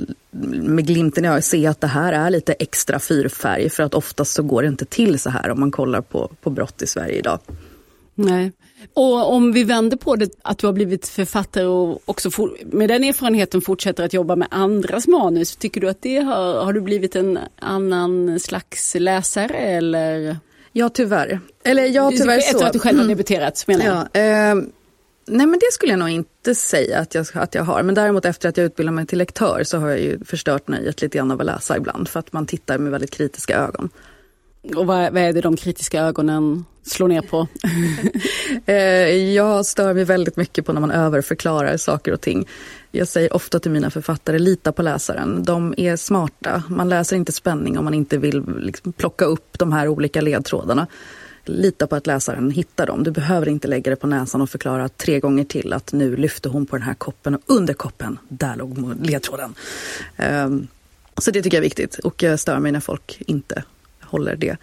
med 0.51 0.87
glimten 0.87 1.25
i 1.25 1.27
ögat 1.27 1.45
se 1.45 1.67
att 1.67 1.81
det 1.81 1.87
här 1.87 2.13
är 2.13 2.29
lite 2.29 2.53
extra 2.53 2.99
fyrfärg 2.99 3.69
för 3.69 3.83
att 3.83 3.93
oftast 3.93 4.33
så 4.33 4.43
går 4.43 4.61
det 4.61 4.67
inte 4.67 4.85
till 4.85 5.19
så 5.19 5.29
här 5.29 5.49
om 5.49 5.59
man 5.59 5.71
kollar 5.71 6.01
på, 6.01 6.31
på 6.41 6.49
brott 6.49 6.81
i 6.81 6.87
Sverige 6.87 7.17
idag. 7.17 7.39
Nej. 8.15 8.51
Och 8.93 9.33
om 9.33 9.51
vi 9.51 9.63
vänder 9.63 9.97
på 9.97 10.15
det, 10.15 10.29
att 10.41 10.57
du 10.57 10.67
har 10.67 10.73
blivit 10.73 11.07
författare 11.07 11.65
och 11.65 12.01
också 12.05 12.31
for, 12.31 12.57
med 12.65 12.89
den 12.89 13.03
erfarenheten 13.03 13.61
fortsätter 13.61 14.03
att 14.03 14.13
jobba 14.13 14.35
med 14.35 14.47
andras 14.51 15.07
manus, 15.07 15.55
tycker 15.55 15.81
du 15.81 15.89
att 15.89 16.01
det 16.01 16.17
har, 16.17 16.63
har 16.65 16.73
du 16.73 16.81
blivit 16.81 17.15
en 17.15 17.39
annan 17.59 18.39
slags 18.39 18.95
läsare 18.99 19.57
eller? 19.57 20.37
Ja, 20.77 20.89
tyvärr. 20.89 21.39
Eller 21.63 21.83
ja, 21.83 22.11
tyvärr 22.11 22.37
Efter 22.37 22.59
så. 22.59 22.65
att 22.65 22.73
du 22.73 22.79
själv 22.79 22.99
har 22.99 23.07
debuterat, 23.07 23.67
menar 23.67 23.85
jag. 23.85 23.95
Ja, 23.95 24.19
eh, 24.19 24.55
nej, 25.25 25.47
men 25.47 25.51
det 25.51 25.71
skulle 25.71 25.91
jag 25.91 25.99
nog 25.99 26.09
inte 26.09 26.55
säga 26.55 26.99
att 26.99 27.15
jag, 27.15 27.25
att 27.33 27.55
jag 27.55 27.63
har. 27.63 27.83
Men 27.83 27.95
däremot 27.95 28.25
efter 28.25 28.49
att 28.49 28.57
jag 28.57 28.65
utbildade 28.65 28.95
mig 28.95 29.05
till 29.05 29.17
lektör 29.17 29.63
så 29.63 29.77
har 29.77 29.89
jag 29.89 29.99
ju 29.99 30.23
förstört 30.25 30.67
nöjet 30.67 31.01
lite 31.01 31.17
grann 31.17 31.31
av 31.31 31.39
att 31.39 31.45
läsa 31.45 31.77
ibland. 31.77 32.09
För 32.09 32.19
att 32.19 32.33
man 32.33 32.45
tittar 32.45 32.77
med 32.77 32.91
väldigt 32.91 33.11
kritiska 33.11 33.57
ögon. 33.57 33.89
Och 34.75 34.85
vad, 34.87 35.13
vad 35.13 35.17
är 35.21 35.33
det 35.33 35.41
de 35.41 35.57
kritiska 35.57 36.01
ögonen 36.01 36.65
slår 36.83 37.07
ner 37.07 37.21
på? 37.21 37.47
Eh, 38.67 38.75
jag 39.33 39.65
stör 39.65 39.93
mig 39.93 40.03
väldigt 40.03 40.37
mycket 40.37 40.65
på 40.65 40.73
när 40.73 40.81
man 40.81 40.91
överförklarar 40.91 41.77
saker 41.77 42.13
och 42.13 42.21
ting. 42.21 42.47
Jag 42.91 43.07
säger 43.07 43.33
ofta 43.33 43.59
till 43.59 43.71
mina 43.71 43.89
författare, 43.89 44.39
lita 44.39 44.71
på 44.71 44.81
läsaren. 44.81 45.43
De 45.43 45.73
är 45.77 45.95
smarta. 45.95 46.63
Man 46.69 46.89
läser 46.89 47.15
inte 47.15 47.31
spänning 47.31 47.77
om 47.77 47.85
man 47.85 47.93
inte 47.93 48.17
vill 48.17 48.43
liksom 48.59 48.93
plocka 48.93 49.25
upp 49.25 49.57
de 49.59 49.71
här 49.71 49.87
olika 49.87 50.21
ledtrådarna. 50.21 50.87
Lita 51.45 51.87
på 51.87 51.95
att 51.95 52.07
läsaren 52.07 52.51
hittar 52.51 52.87
dem. 52.87 53.03
Du 53.03 53.11
behöver 53.11 53.49
inte 53.49 53.67
lägga 53.67 53.89
det 53.89 53.95
på 53.95 54.07
näsan 54.07 54.41
och 54.41 54.49
förklara 54.49 54.89
tre 54.89 55.19
gånger 55.19 55.43
till 55.43 55.73
att 55.73 55.93
nu 55.93 56.15
lyfte 56.15 56.49
hon 56.49 56.65
på 56.65 56.75
den 56.75 56.85
här 56.85 56.93
koppen 56.93 57.35
och 57.35 57.41
under 57.45 57.73
koppen, 57.73 58.19
där 58.29 58.55
låg 58.55 58.95
ledtråden. 59.01 59.55
Um, 60.17 60.67
så 61.17 61.31
det 61.31 61.41
tycker 61.41 61.57
jag 61.57 61.65
är 61.65 61.69
viktigt 61.69 61.99
och 61.99 62.23
jag 62.23 62.39
stör 62.39 62.59
mig 62.59 62.71
när 62.71 62.79
folk 62.79 63.21
inte 63.27 63.63
håller 64.07 64.35
det. 64.35 64.57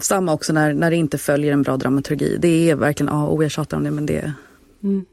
Samma 0.00 0.32
också 0.32 0.52
när, 0.52 0.72
när 0.72 0.90
det 0.90 0.96
inte 0.96 1.18
följer 1.18 1.52
en 1.52 1.62
bra 1.62 1.76
dramaturgi. 1.76 2.36
Det 2.40 2.70
är 2.70 2.76
verkligen 2.76 3.12
A 3.12 3.26
och 3.26 3.34
O, 3.34 3.42
jag 3.42 3.50
tjatar 3.50 3.76
om 3.76 3.84
det 3.84 3.90
men 3.90 4.06
det... 4.06 4.32
Mm. 4.82 5.04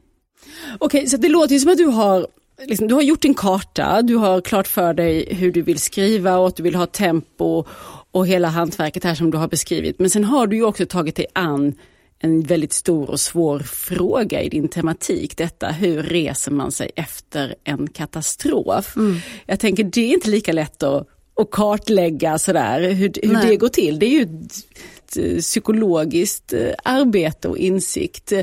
Okej, 0.78 0.98
okay, 0.98 1.08
så 1.08 1.18
det 1.18 1.30
låter 1.30 1.54
ju 1.54 1.60
som 1.60 1.72
att 1.72 1.78
du 1.78 1.86
har 1.86 2.28
Liksom, 2.66 2.88
du 2.88 2.94
har 2.94 3.02
gjort 3.02 3.22
din 3.22 3.34
karta, 3.34 4.02
du 4.02 4.16
har 4.16 4.42
klart 4.42 4.68
för 4.68 4.94
dig 4.94 5.34
hur 5.34 5.52
du 5.52 5.62
vill 5.62 5.80
skriva 5.80 6.38
och 6.38 6.48
att 6.48 6.56
du 6.56 6.64
vill 6.64 6.76
ha 6.76 6.86
tempo 6.86 7.66
och 8.12 8.28
hela 8.28 8.48
hantverket 8.48 9.04
här 9.04 9.16
som 9.16 9.32
du 9.32 9.38
har 9.38 9.48
beskrivit. 9.48 10.00
Men 10.00 10.10
sen 10.10 10.24
har 10.24 10.48
du 10.48 10.56
ju 10.56 10.64
också 10.64 10.86
tagit 10.86 11.16
dig 11.16 11.26
an 11.34 11.74
en 12.20 12.42
väldigt 12.42 12.74
stor 12.74 13.10
och 13.10 13.20
svår 13.20 13.60
fråga 13.60 14.42
i 14.42 14.50
din 14.50 14.68
tematik. 14.68 15.38
Detta 15.38 15.68
hur 15.68 16.04
reser 16.04 16.52
man 16.52 16.72
sig 16.72 16.92
efter 16.96 17.56
en 17.64 17.88
katastrof? 17.88 18.98
Mm. 18.98 19.18
Jag 19.46 19.60
tänker 19.60 19.84
det 19.84 20.02
är 20.02 20.14
inte 20.14 20.30
lika 20.30 20.54
lätt 20.54 20.84
att, 20.84 21.08
att 21.39 21.52
kartlägga 21.52 22.39
sådär 22.39 22.82
hur, 22.82 23.12
hur 23.23 23.49
det 23.49 23.56
går 23.56 23.69
till. 23.69 23.99
Det 23.99 24.06
är 24.06 24.10
ju 24.10 24.21
ett 24.21 25.41
psykologiskt 25.41 26.54
eh, 26.54 26.71
arbete 26.84 27.47
och 27.47 27.58
insikt. 27.58 28.34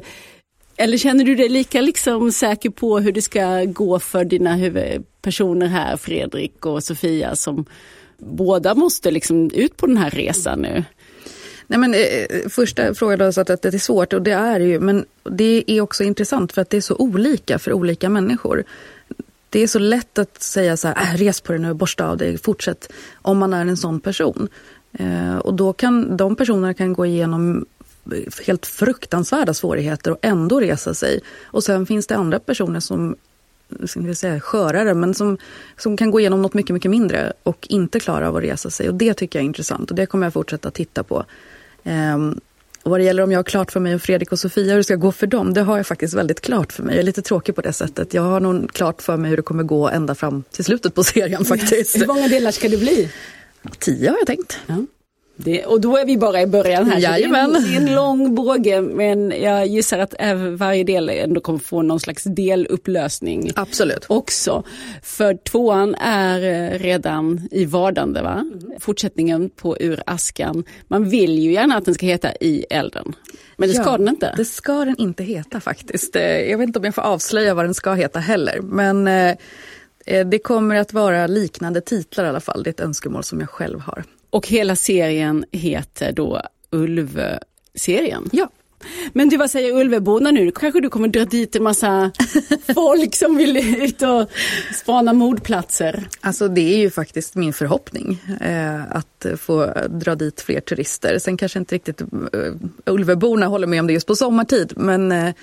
Eller 0.77 0.99
känner 0.99 1.25
du 1.25 1.35
dig 1.35 1.49
lika 1.49 1.81
liksom 1.81 2.33
säker 2.33 2.71
på 2.71 2.99
hur 2.99 3.13
det 3.13 3.23
ska 3.23 3.65
gå 3.65 3.99
för 3.99 4.25
dina 4.25 4.57
huvudpersoner 4.57 5.67
här, 5.67 5.97
Fredrik 5.97 6.67
och 6.67 6.85
Sofia, 6.85 7.37
som 7.37 7.65
båda 8.19 8.75
måste 8.75 9.11
liksom 9.11 9.51
ut 9.55 9.77
på 9.77 9.87
den 9.87 9.97
här 9.97 10.11
resan 10.11 10.61
nu? 10.61 10.85
Nej, 11.67 11.79
men, 11.79 11.95
eh, 11.95 12.49
första 12.49 12.95
frågan 12.95 13.21
att, 13.21 13.51
att 13.51 13.63
det 13.63 13.75
är 13.75 13.79
svårt 13.79 14.13
och 14.13 14.23
det 14.23 14.33
är 14.33 14.59
det 14.59 14.65
ju, 14.65 14.81
men 14.81 15.05
det 15.31 15.65
är 15.67 15.81
också 15.81 16.05
intressant 16.05 16.53
för 16.53 16.63
att 16.63 16.71
det 16.71 16.77
är 16.77 16.81
så 16.81 16.97
olika 16.97 17.59
för 17.59 17.73
olika 17.73 18.09
människor. 18.09 18.65
Det 19.51 19.61
är 19.61 19.67
så 19.67 19.79
lätt 19.79 20.19
att 20.19 20.43
säga 20.43 20.77
så 20.77 20.89
här, 20.89 21.15
äh, 21.15 21.19
res 21.19 21.41
på 21.41 21.53
dig 21.53 21.61
nu, 21.61 21.75
borsta 21.75 22.09
av 22.09 22.17
dig, 22.17 22.39
fortsätt, 22.39 22.93
om 23.23 23.39
man 23.39 23.53
är 23.53 23.67
en 23.67 23.77
sån 23.77 24.01
person. 24.01 24.49
Eh, 24.93 25.37
och 25.37 25.55
då 25.55 25.73
kan 25.73 26.17
de 26.17 26.37
personerna 26.37 26.75
kan 26.75 26.93
gå 26.93 27.07
igenom 27.07 27.67
helt 28.47 28.67
fruktansvärda 28.67 29.55
svårigheter 29.55 30.11
och 30.11 30.19
ändå 30.23 30.61
resa 30.61 30.95
sig. 30.95 31.21
Och 31.45 31.65
sen 31.65 31.87
finns 31.87 32.07
det 32.07 32.17
andra 32.17 32.39
personer 32.39 32.81
som 32.81 33.17
ska 33.85 34.01
jag 34.01 34.17
säga, 34.17 34.41
skörare 34.41 34.95
men 34.95 35.15
som, 35.15 35.39
som 35.77 35.97
kan 35.97 36.11
gå 36.11 36.21
igenom 36.21 36.43
något 36.43 36.55
mycket, 36.55 36.75
mycket 36.75 36.91
mindre 36.91 37.33
och 37.43 37.67
inte 37.71 38.01
klara 38.01 38.29
av 38.29 38.37
att 38.37 38.43
resa 38.43 38.71
sig. 38.71 38.89
Och 38.89 38.95
Det 38.95 39.15
tycker 39.15 39.39
jag 39.39 39.43
är 39.43 39.47
intressant 39.47 39.91
och 39.91 39.97
det 39.97 40.07
kommer 40.07 40.27
jag 40.27 40.33
fortsätta 40.33 40.71
titta 40.71 41.03
på. 41.03 41.25
Eh, 41.85 42.19
och 42.87 42.91
vad 42.91 43.01
det 43.01 43.05
gäller 43.05 43.23
om 43.23 43.33
jag 43.33 43.39
har 43.39 43.45
klart 43.45 43.73
för 43.73 43.81
mig 43.81 43.95
och 43.95 44.03
Fredrik 44.03 44.33
och 44.33 44.39
Sofia 44.39 44.71
hur 44.71 44.77
det 44.77 44.85
ska 44.85 44.95
gå 44.95 45.13
för 45.13 45.27
dem, 45.27 45.55
det 45.55 45.61
har 45.61 45.77
jag 45.77 45.87
faktiskt 45.87 46.15
väldigt 46.15 46.41
klart 46.41 46.73
för 46.73 46.83
mig. 46.83 46.95
Jag 46.95 47.01
är 47.01 47.07
lite 47.07 47.23
tråkig 47.23 47.55
på 47.55 47.61
det 47.61 47.73
sättet. 47.73 48.15
Jag 48.15 48.23
har 48.23 48.41
nog 48.41 48.73
klart 48.73 49.03
för 49.03 49.17
mig 49.17 49.31
hur 49.31 49.37
det 49.37 49.43
kommer 49.43 49.63
gå 49.63 49.89
ända 49.89 50.15
fram 50.15 50.43
till 50.51 50.65
slutet 50.65 50.95
på 50.95 51.05
serien 51.05 51.45
faktiskt. 51.45 51.97
Hur 51.97 52.07
många 52.07 52.29
delar 52.29 52.51
ska 52.51 52.69
det 52.69 52.77
bli? 52.77 53.11
Tio 53.79 54.11
har 54.11 54.19
jag 54.19 54.27
tänkt. 54.27 54.59
Ja. 54.67 54.87
Det, 55.37 55.65
och 55.65 55.81
då 55.81 55.97
är 55.97 56.07
vi 56.07 56.19
bara 56.19 56.43
i 56.43 56.47
början 56.47 56.91
här. 56.91 57.01
Jajamän. 57.01 57.53
Det 57.53 57.59
är, 57.59 57.77
en, 57.77 57.95
lång 57.95 58.35
båge 58.35 58.81
men 58.81 59.31
jag 59.31 59.67
gissar 59.67 59.99
att 59.99 60.15
varje 60.59 60.85
del 60.85 61.09
ändå 61.09 61.41
kommer 61.41 61.59
få 61.59 61.83
någon 61.83 62.01
slags 62.01 62.25
delupplösning. 62.25 63.51
Absolut. 63.57 64.05
Också. 64.09 64.65
För 65.03 65.35
tvåan 65.35 65.95
är 65.95 66.43
eh, 66.43 66.79
redan 66.79 67.49
i 67.51 67.65
vardande 67.65 68.23
va? 68.23 68.33
Mm. 68.33 68.81
Fortsättningen 68.81 69.51
på 69.51 69.77
Ur 69.81 70.03
askan. 70.07 70.65
Man 70.89 71.09
vill 71.09 71.39
ju 71.39 71.53
gärna 71.53 71.77
att 71.77 71.85
den 71.85 71.95
ska 71.95 72.07
heta 72.07 72.33
I 72.41 72.67
elden. 72.71 73.13
Men 73.57 73.69
det 73.69 73.75
ska 73.75 73.91
ja, 73.91 73.99
den 73.99 74.09
inte. 74.09 74.35
Det 74.37 74.45
ska 74.45 74.85
den 74.85 74.97
inte 74.99 75.25
heta 75.25 75.61
faktiskt. 75.61 76.17
Eh, 76.17 76.23
jag 76.23 76.59
vet 76.59 76.67
inte 76.67 76.79
om 76.79 76.85
jag 76.85 76.95
får 76.95 77.03
avslöja 77.03 77.55
vad 77.55 77.65
den 77.65 77.75
ska 77.75 77.93
heta 77.93 78.19
heller. 78.19 78.61
Men 78.61 79.09
eh, 79.09 79.37
det 80.27 80.39
kommer 80.39 80.77
att 80.77 80.93
vara 80.93 81.27
liknande 81.27 81.81
titlar 81.81 82.25
i 82.25 82.29
alla 82.29 82.41
fall. 82.41 82.63
Det 82.63 82.69
är 82.69 82.73
ett 82.73 82.81
önskemål 82.81 83.25
som 83.25 83.41
jag 83.41 83.51
själv 83.51 83.81
har. 83.81 84.05
Och 84.31 84.49
hela 84.49 84.77
serien 84.77 85.45
heter 85.53 86.13
då 86.13 86.43
Ulvö-serien. 86.71 88.29
Ja. 88.33 88.51
Men 89.13 89.29
du, 89.29 89.37
vad 89.37 89.51
säger 89.51 89.81
Ulveborna 89.81 90.31
nu? 90.31 90.51
Kanske 90.51 90.81
du 90.81 90.89
kommer 90.89 91.09
dra 91.09 91.25
dit 91.25 91.57
en 91.57 91.63
massa 91.63 92.11
folk 92.75 93.15
som 93.15 93.37
vill 93.37 93.57
ut 93.83 94.03
och 94.03 94.31
spana 94.75 95.13
mordplatser? 95.13 96.09
Alltså 96.21 96.49
det 96.49 96.75
är 96.75 96.79
ju 96.79 96.91
faktiskt 96.91 97.35
min 97.35 97.53
förhoppning 97.53 98.23
eh, 98.41 98.97
att 98.97 99.27
få 99.37 99.73
dra 99.89 100.15
dit 100.15 100.41
fler 100.41 100.61
turister. 100.61 101.19
Sen 101.19 101.37
kanske 101.37 101.59
inte 101.59 101.75
riktigt 101.75 102.03
uh, 102.03 102.09
Ulveborna 102.87 103.47
håller 103.47 103.67
med 103.67 103.81
om 103.81 103.87
det 103.87 103.93
just 103.93 104.07
på 104.07 104.17
sommartid 104.17 104.73
men 104.77 105.13
eh, 105.13 105.35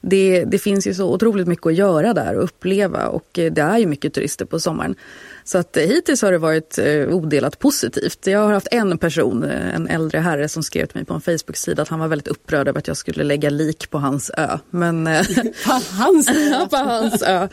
det, 0.00 0.44
det, 0.44 0.58
finns 0.58 0.86
ju 0.86 0.94
så 0.94 1.14
otroligt 1.14 1.48
mycket 1.48 1.66
att 1.66 1.74
göra 1.74 2.14
där 2.14 2.36
och 2.36 2.44
uppleva 2.44 3.06
och 3.06 3.38
eh, 3.38 3.52
det 3.52 3.62
är 3.62 3.78
ju 3.78 3.86
mycket 3.86 4.14
turister 4.14 4.44
på 4.44 4.60
sommaren. 4.60 4.94
Så 5.44 5.58
att 5.58 5.76
eh, 5.76 5.82
hittills 5.82 6.22
har 6.22 6.32
det 6.32 6.38
varit 6.38 6.78
eh, 6.78 7.08
odelat 7.08 7.58
positivt. 7.58 8.26
Jag 8.26 8.38
har 8.38 8.52
haft 8.52 8.68
en 8.70 8.98
person, 8.98 9.44
en 9.44 9.88
äldre 9.88 10.18
herre 10.18 10.48
som 10.48 10.62
skrev 10.62 10.86
till 10.86 10.96
mig 10.96 11.04
på 11.04 11.14
en 11.14 11.20
Facebook-sida 11.20 11.82
att 11.82 11.88
han 11.88 12.00
var 12.00 12.08
väldigt 12.08 12.28
upprörd 12.28 12.68
över 12.68 12.78
att 12.78 12.88
jag 12.88 12.96
skulle 12.96 13.24
lägga 13.24 13.50
lik 13.50 13.90
på 13.90 13.98
hans 13.98 14.30
ö. 14.36 14.58
Men, 14.70 15.04
på 15.66 15.80
hans 15.90 16.28
ö? 16.28 16.66
på 16.70 16.76
hans 16.76 17.22
ö. 17.22 17.48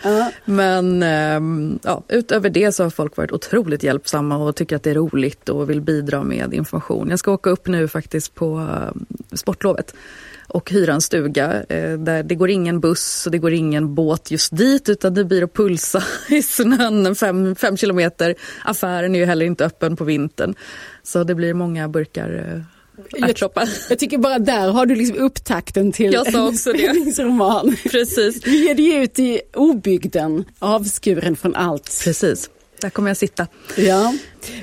Men 0.46 1.04
ehm, 1.04 1.80
ja, 1.84 2.04
utöver 2.08 2.50
det 2.50 2.72
så 2.72 2.84
har 2.84 2.90
folk 2.90 3.18
varit 3.18 3.32
otroligt 3.32 3.84
hjälpsamma 3.84 4.38
och 4.38 4.56
tycker 4.56 4.76
att 4.76 4.84
det 4.84 4.90
är 4.90 4.96
roligt 4.96 5.50
och 5.50 5.70
vill 5.70 5.82
bidra 5.82 6.24
med 6.24 6.54
information. 6.54 7.10
Jag 7.10 7.20
ska 7.20 7.32
åka 7.32 7.50
upp 7.50 7.68
nu 7.68 7.88
faktiskt 7.88 8.36
på 8.36 8.70
sportlovet 9.34 9.94
och 10.50 10.72
hyra 10.72 10.94
en 10.94 11.02
stuga 11.02 11.64
eh, 11.70 11.94
där 11.94 12.24
det 12.24 12.36
går 12.36 12.50
ingen 12.50 12.80
buss 12.80 13.26
och 13.26 13.32
det 13.32 13.38
går 13.38 13.54
ingen 13.54 13.96
båt 13.96 14.32
just 14.32 14.58
dit 14.58 14.90
utan 14.90 15.14
det 15.14 15.26
blir 15.26 15.44
att 15.44 15.54
pulsa 15.54 16.04
i 16.30 16.42
snön 16.42 17.16
fem, 17.16 17.56
fem 17.56 17.78
kilometer. 17.78 18.36
Affären 18.66 19.16
är 19.16 19.20
ju 19.20 19.26
heller 19.26 19.46
inte 19.46 19.66
öppen 19.66 19.96
på 19.96 20.04
vintern 20.04 20.56
så 21.04 21.24
det 21.24 21.36
blir 21.36 21.54
många 21.54 21.88
burkar 21.88 22.54
eh, 22.54 22.62
jag, 23.12 23.52
jag 23.90 24.00
tycker 24.00 24.18
bara 24.18 24.40
där 24.40 24.72
har 24.72 24.86
du 24.86 24.96
liksom 24.96 25.18
upptakten 25.18 25.92
till 25.92 26.14
jag 26.14 26.32
sa 26.32 26.48
också 26.48 26.70
en 26.70 26.78
spänningsroman. 26.78 27.76
Precis. 27.92 28.42
Du 28.42 28.56
ger 28.56 28.76
dig 28.76 28.96
ut 28.96 29.20
i 29.20 29.42
obygden, 29.54 30.46
avskuren 30.60 31.36
från 31.36 31.56
allt. 31.56 32.02
Precis. 32.04 32.50
Där 32.82 32.90
kommer 32.90 33.10
jag 33.10 33.18
sitta. 33.18 33.48
Ja, 33.78 34.14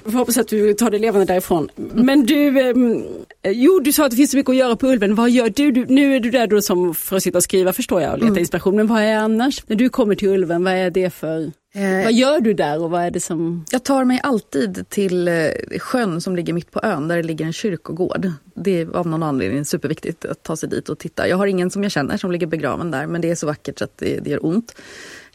vi 0.05 0.13
hoppas 0.13 0.39
att 0.39 0.49
du 0.49 0.75
tar 0.75 0.91
det 0.91 0.99
levande 0.99 1.27
därifrån. 1.27 1.69
Men 1.95 2.27
du, 2.27 2.61
eh, 2.61 3.53
jo 3.53 3.81
du 3.81 3.93
sa 3.93 4.05
att 4.05 4.11
det 4.11 4.17
finns 4.17 4.31
så 4.31 4.37
mycket 4.37 4.51
att 4.51 4.57
göra 4.57 4.77
på 4.77 4.87
Ulven. 4.87 5.15
Vad 5.15 5.31
gör 5.31 5.53
du? 5.57 5.71
du 5.71 5.85
nu 5.89 6.17
är 6.17 6.21
du 6.21 6.31
där 6.31 6.47
då 6.47 6.63
som 6.63 6.95
för 6.95 7.17
att 7.17 7.23
sitta 7.23 7.39
och 7.39 7.45
skriva 7.45 7.73
förstår 7.73 8.03
jag 8.03 8.13
och 8.13 8.19
leta 8.19 8.29
mm. 8.29 8.39
inspiration. 8.39 8.77
Men 8.77 8.87
vad 8.87 9.03
är 9.03 9.17
annars? 9.17 9.63
När 9.67 9.77
du 9.77 9.89
kommer 9.89 10.15
till 10.15 10.29
Ulven, 10.29 10.65
vad 10.65 10.73
är 10.73 10.91
det 10.91 11.11
för 11.11 11.53
eh, 11.75 12.05
vad 12.05 12.13
gör 12.13 12.41
du 12.41 12.55
där 12.55 12.83
och 12.83 12.91
vad 12.91 13.03
är 13.03 13.11
det 13.11 13.21
som... 13.21 13.65
Jag 13.71 13.85
tar 13.85 14.05
mig 14.05 14.21
alltid 14.23 14.89
till 14.89 15.29
eh, 15.29 15.35
sjön 15.79 16.21
som 16.21 16.37
ligger 16.37 16.53
mitt 16.53 16.71
på 16.71 16.81
ön 16.83 17.09
där 17.09 17.17
det 17.17 17.23
ligger 17.23 17.45
en 17.45 17.53
kyrkogård. 17.53 18.31
Det 18.55 18.81
är 18.81 18.97
av 18.97 19.07
någon 19.07 19.23
anledning 19.23 19.65
superviktigt 19.65 20.25
att 20.25 20.43
ta 20.43 20.57
sig 20.57 20.69
dit 20.69 20.89
och 20.89 20.99
titta. 20.99 21.29
Jag 21.29 21.37
har 21.37 21.47
ingen 21.47 21.71
som 21.71 21.83
jag 21.83 21.93
känner 21.93 22.17
som 22.17 22.33
ligger 22.33 22.47
begraven 22.47 22.91
där 22.91 23.07
men 23.07 23.21
det 23.21 23.31
är 23.31 23.35
så 23.35 23.47
vackert 23.47 23.79
så 23.79 23.85
att 23.85 23.99
det, 23.99 24.21
det 24.21 24.31
gör 24.31 24.47
ont. 24.47 24.75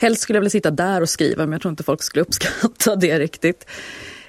Helst 0.02 0.22
skulle 0.22 0.38
jag 0.38 0.42
vilja 0.42 0.50
sitta 0.50 0.72
där 0.72 1.02
och 1.02 1.10
skriva 1.10 1.46
men 1.46 1.52
jag 1.52 1.62
tror 1.62 1.70
inte 1.70 1.84
folk 1.84 2.04
skulle 2.04 2.22
uppskatta 2.22 2.96
det 3.02 3.20
riktigt. 3.20 3.66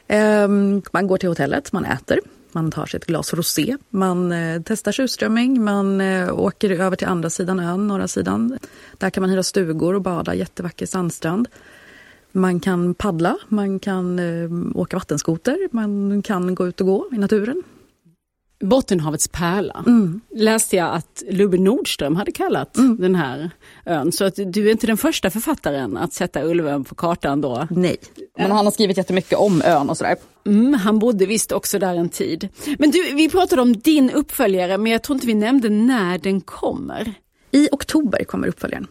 Ehm, 0.06 0.82
man 0.92 1.06
går 1.06 1.18
till 1.18 1.28
hotellet, 1.28 1.72
man 1.72 1.84
äter, 1.84 2.20
man 2.52 2.70
tar 2.70 2.86
sig 2.86 2.98
ett 2.98 3.06
glas 3.06 3.34
rosé, 3.34 3.76
man 3.90 4.32
eh, 4.32 4.62
testar 4.64 4.92
surströmming, 4.92 5.64
man 5.64 6.00
eh, 6.00 6.38
åker 6.38 6.70
över 6.70 6.96
till 6.96 7.06
andra 7.06 7.30
sidan 7.30 7.60
ön, 7.60 7.86
norra 7.86 8.08
sidan. 8.08 8.58
Där 8.98 9.10
kan 9.10 9.20
man 9.20 9.30
hyra 9.30 9.42
stugor 9.42 9.94
och 9.94 10.02
bada, 10.02 10.34
jättevacker 10.34 10.86
sandstrand. 10.86 11.48
Man 12.32 12.60
kan 12.60 12.94
paddla, 12.94 13.36
man 13.48 13.78
kan 13.78 14.18
eh, 14.18 14.50
åka 14.74 14.96
vattenskoter, 14.96 15.68
man 15.70 16.22
kan 16.22 16.54
gå 16.54 16.68
ut 16.68 16.80
och 16.80 16.86
gå 16.86 17.08
i 17.12 17.18
naturen. 17.18 17.62
Bottenhavets 18.62 19.28
pärla 19.28 19.84
mm. 19.86 20.20
läste 20.34 20.76
jag 20.76 20.94
att 20.94 21.22
Lubbe 21.30 21.58
Nordström 21.58 22.16
hade 22.16 22.32
kallat 22.32 22.76
mm. 22.76 22.96
den 23.00 23.14
här 23.14 23.50
ön. 23.86 24.12
Så 24.12 24.24
att 24.24 24.34
du 24.46 24.66
är 24.66 24.72
inte 24.72 24.86
den 24.86 24.96
första 24.96 25.30
författaren 25.30 25.96
att 25.96 26.12
sätta 26.12 26.44
Ulvön 26.44 26.84
på 26.84 26.94
kartan 26.94 27.40
då? 27.40 27.66
Nej, 27.70 27.96
men 28.38 28.50
han 28.50 28.64
har 28.64 28.72
skrivit 28.72 28.96
jättemycket 28.96 29.38
om 29.38 29.62
ön 29.64 29.90
och 29.90 29.96
sådär. 29.96 30.16
Mm, 30.46 30.74
han 30.74 30.98
bodde 30.98 31.26
visst 31.26 31.52
också 31.52 31.78
där 31.78 31.94
en 31.94 32.08
tid. 32.08 32.48
Men 32.78 32.90
du, 32.90 33.14
vi 33.14 33.28
pratade 33.28 33.62
om 33.62 33.72
din 33.72 34.10
uppföljare 34.10 34.78
men 34.78 34.92
jag 34.92 35.02
tror 35.02 35.14
inte 35.16 35.26
vi 35.26 35.34
nämnde 35.34 35.68
när 35.68 36.18
den 36.18 36.40
kommer. 36.40 37.14
I 37.50 37.68
oktober 37.72 38.24
kommer 38.24 38.48
uppföljaren. 38.48 38.86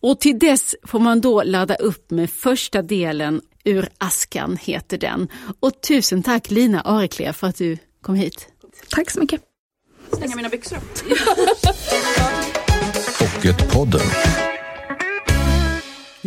Och 0.00 0.20
till 0.20 0.38
dess 0.38 0.74
får 0.82 0.98
man 0.98 1.20
då 1.20 1.42
ladda 1.42 1.74
upp 1.74 2.10
med 2.10 2.30
första 2.30 2.82
delen 2.82 3.40
Ur 3.64 3.88
askan 3.98 4.56
heter 4.60 4.98
den. 4.98 5.28
Och 5.60 5.80
tusen 5.80 6.22
tack 6.22 6.50
Lina 6.50 6.80
Areklev 6.80 7.32
för 7.32 7.46
att 7.46 7.56
du 7.56 7.78
kom 8.00 8.14
hit. 8.14 8.48
Tack 8.90 9.10
så 9.10 9.20
mycket. 9.20 9.40
Stänga 10.12 10.36
mina 10.36 10.48
byxor. 10.48 10.78
Pocketpodden. 13.18 14.00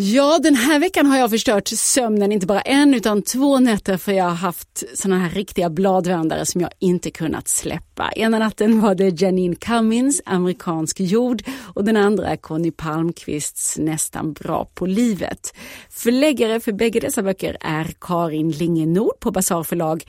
Ja, 0.01 0.39
den 0.43 0.55
här 0.55 0.79
veckan 0.79 1.05
har 1.05 1.17
jag 1.17 1.29
förstört 1.29 1.67
sömnen 1.67 2.31
inte 2.31 2.45
bara 2.45 2.61
en 2.61 2.93
utan 2.93 3.21
två 3.21 3.59
nätter 3.59 3.97
för 3.97 4.11
jag 4.11 4.25
har 4.25 4.35
haft 4.35 4.83
såna 4.93 5.19
här 5.19 5.29
riktiga 5.29 5.69
bladvändare 5.69 6.45
som 6.45 6.61
jag 6.61 6.69
inte 6.79 7.11
kunnat 7.11 7.47
släppa. 7.47 8.11
Ena 8.15 8.39
natten 8.39 8.81
var 8.81 8.95
det 8.95 9.21
Janine 9.21 9.55
Cummins, 9.55 10.21
Amerikansk 10.25 10.99
jord 10.99 11.43
och 11.73 11.83
den 11.83 11.97
andra 11.97 12.27
är 12.27 12.35
Conny 12.35 12.71
Palmqvists 12.71 13.77
Nästan 13.77 14.33
bra 14.33 14.71
på 14.73 14.85
livet. 14.85 15.53
Förläggare 15.89 16.59
för 16.59 16.71
bägge 16.71 16.99
dessa 16.99 17.23
böcker 17.23 17.57
är 17.59 17.87
Karin 18.01 18.51
Linge 18.51 18.85
Nord 18.85 19.19
på 19.19 19.31
Basar 19.31 19.63
förlag 19.63 20.03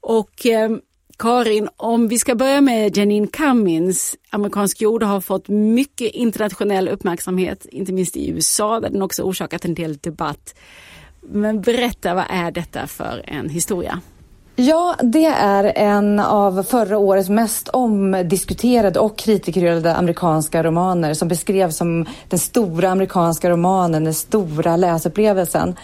och 0.00 0.46
eh, 0.46 0.70
Karin, 1.16 1.68
om 1.76 2.08
vi 2.08 2.18
ska 2.18 2.34
börja 2.34 2.60
med 2.60 2.96
Janine 2.96 3.26
Cummins, 3.26 4.16
Amerikansk 4.30 4.80
jord 4.80 5.02
har 5.02 5.20
fått 5.20 5.48
mycket 5.48 6.12
internationell 6.12 6.88
uppmärksamhet, 6.88 7.66
inte 7.66 7.92
minst 7.92 8.16
i 8.16 8.30
USA 8.30 8.80
där 8.80 8.90
den 8.90 9.02
också 9.02 9.22
orsakat 9.22 9.64
en 9.64 9.74
del 9.74 9.96
debatt. 9.96 10.54
Men 11.20 11.60
berätta, 11.60 12.14
vad 12.14 12.24
är 12.28 12.50
detta 12.50 12.86
för 12.86 13.22
en 13.24 13.48
historia? 13.48 14.00
Ja, 14.56 14.96
det 15.02 15.26
är 15.26 15.72
en 15.76 16.20
av 16.20 16.62
förra 16.62 16.98
årets 16.98 17.28
mest 17.28 17.68
omdiskuterade 17.68 19.00
och 19.00 19.18
kritikerade 19.18 19.94
amerikanska 19.94 20.62
romaner 20.62 21.14
som 21.14 21.28
beskrevs 21.28 21.76
som 21.76 22.06
den 22.28 22.38
stora 22.38 22.90
amerikanska 22.90 23.50
romanen, 23.50 24.04
den 24.04 24.14
stora 24.14 24.76
läsupplevelsen. 24.76 25.76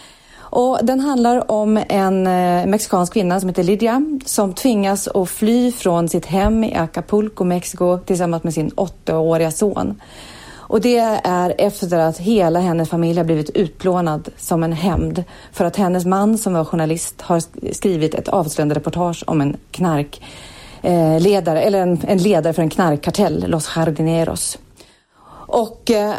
Och 0.50 0.78
den 0.82 1.00
handlar 1.00 1.50
om 1.50 1.84
en 1.88 2.26
eh, 2.26 2.66
mexikansk 2.66 3.12
kvinna 3.12 3.40
som 3.40 3.48
heter 3.48 3.62
Lydia 3.62 4.02
som 4.24 4.52
tvingas 4.52 5.08
att 5.08 5.28
fly 5.28 5.72
från 5.72 6.08
sitt 6.08 6.26
hem 6.26 6.64
i 6.64 6.74
Acapulco, 6.74 7.44
Mexiko 7.44 7.98
tillsammans 7.98 8.42
med 8.42 8.54
sin 8.54 8.70
åttaåriga 8.74 9.50
son. 9.50 10.00
Och 10.70 10.80
det 10.80 10.98
är 11.24 11.54
efter 11.58 11.98
att 11.98 12.18
hela 12.18 12.60
hennes 12.60 12.88
familj 12.88 13.18
har 13.18 13.24
blivit 13.24 13.50
utplånad 13.50 14.28
som 14.36 14.62
en 14.62 14.72
hämnd 14.72 15.24
för 15.52 15.64
att 15.64 15.76
hennes 15.76 16.04
man 16.04 16.38
som 16.38 16.52
var 16.52 16.64
journalist 16.64 17.22
har 17.22 17.42
skrivit 17.72 18.14
ett 18.14 18.28
avslöjande 18.28 18.74
reportage 18.74 19.24
om 19.26 19.40
en 19.40 19.56
knarkledare, 19.70 21.60
eh, 21.60 21.66
eller 21.66 21.82
en, 21.82 22.00
en 22.06 22.18
ledare 22.18 22.52
för 22.52 22.62
en 22.62 22.70
knarkkartell, 22.70 23.44
Los 23.48 23.66
Jardineros. 23.66 24.58
Och 25.46 25.90
eh, 25.90 26.14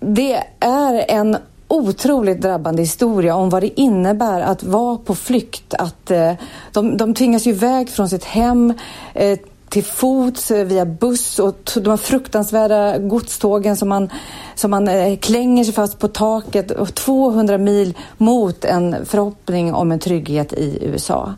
det 0.00 0.42
är 0.60 1.04
en 1.08 1.36
otroligt 1.68 2.40
drabbande 2.40 2.82
historia 2.82 3.36
om 3.36 3.50
vad 3.50 3.62
det 3.62 3.80
innebär 3.80 4.40
att 4.40 4.62
vara 4.62 4.98
på 4.98 5.14
flykt. 5.14 5.74
Att, 5.74 6.10
eh, 6.10 6.32
de, 6.72 6.96
de 6.96 7.14
tvingas 7.14 7.46
ju 7.46 7.50
iväg 7.50 7.88
från 7.88 8.08
sitt 8.08 8.24
hem 8.24 8.74
eh, 9.14 9.38
till 9.68 9.84
fots, 9.84 10.50
eh, 10.50 10.64
via 10.64 10.86
buss 10.86 11.38
och 11.38 11.70
de 11.74 11.90
här 11.90 11.96
fruktansvärda 11.96 12.98
godstågen 12.98 13.76
som 13.76 13.88
man, 13.88 14.10
som 14.54 14.70
man 14.70 14.88
eh, 14.88 15.16
klänger 15.16 15.64
sig 15.64 15.74
fast 15.74 15.98
på 15.98 16.08
taket 16.08 16.70
och 16.70 16.94
200 16.94 17.58
mil 17.58 17.94
mot 18.16 18.64
en 18.64 19.06
förhoppning 19.06 19.74
om 19.74 19.92
en 19.92 19.98
trygghet 19.98 20.52
i 20.52 20.78
USA. 20.82 21.34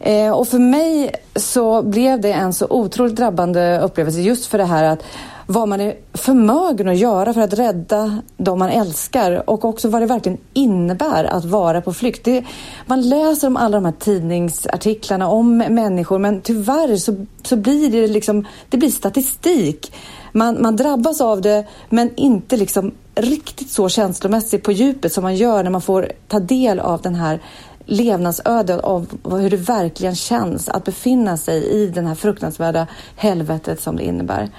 Eh, 0.00 0.30
och 0.30 0.48
för 0.48 0.58
mig 0.58 1.10
så 1.36 1.82
blev 1.82 2.20
det 2.20 2.32
en 2.32 2.52
så 2.52 2.66
otroligt 2.70 3.16
drabbande 3.16 3.80
upplevelse 3.80 4.20
just 4.20 4.46
för 4.46 4.58
det 4.58 4.64
här 4.64 4.84
att 4.84 5.02
vad 5.46 5.68
man 5.68 5.80
är 5.80 5.96
förmögen 6.12 6.88
att 6.88 6.96
göra 6.96 7.34
för 7.34 7.40
att 7.40 7.52
rädda 7.52 8.22
de 8.36 8.58
man 8.58 8.68
älskar 8.68 9.50
och 9.50 9.64
också 9.64 9.88
vad 9.88 10.02
det 10.02 10.06
verkligen 10.06 10.38
innebär 10.52 11.24
att 11.24 11.44
vara 11.44 11.80
på 11.80 11.94
flykt. 11.94 12.24
Det, 12.24 12.44
man 12.86 13.08
läser 13.08 13.46
om 13.46 13.56
alla 13.56 13.76
de 13.76 13.84
här 13.84 13.94
tidningsartiklarna 13.98 15.28
om 15.28 15.58
människor 15.58 16.18
men 16.18 16.40
tyvärr 16.40 16.96
så, 16.96 17.26
så 17.42 17.56
blir 17.56 17.90
det 17.90 18.06
liksom, 18.06 18.46
det 18.68 18.76
blir 18.76 18.90
statistik. 18.90 19.92
Man, 20.32 20.62
man 20.62 20.76
drabbas 20.76 21.20
av 21.20 21.40
det 21.40 21.64
men 21.88 22.10
inte 22.16 22.56
liksom 22.56 22.92
riktigt 23.14 23.70
så 23.70 23.88
känslomässigt 23.88 24.62
på 24.62 24.72
djupet 24.72 25.12
som 25.12 25.22
man 25.22 25.36
gör 25.36 25.62
när 25.62 25.70
man 25.70 25.82
får 25.82 26.12
ta 26.28 26.38
del 26.38 26.80
av 26.80 27.02
den 27.02 27.14
här 27.14 27.40
levnadsödet 27.86 28.80
av 28.80 29.06
hur 29.24 29.50
det 29.50 29.56
verkligen 29.56 30.16
känns 30.16 30.68
att 30.68 30.84
befinna 30.84 31.36
sig 31.36 31.64
i 31.64 31.86
den 31.86 32.06
här 32.06 32.14
fruktansvärda 32.14 32.86
helvetet 33.16 33.80
som 33.82 33.96
det 33.96 34.04
innebär. 34.04 34.50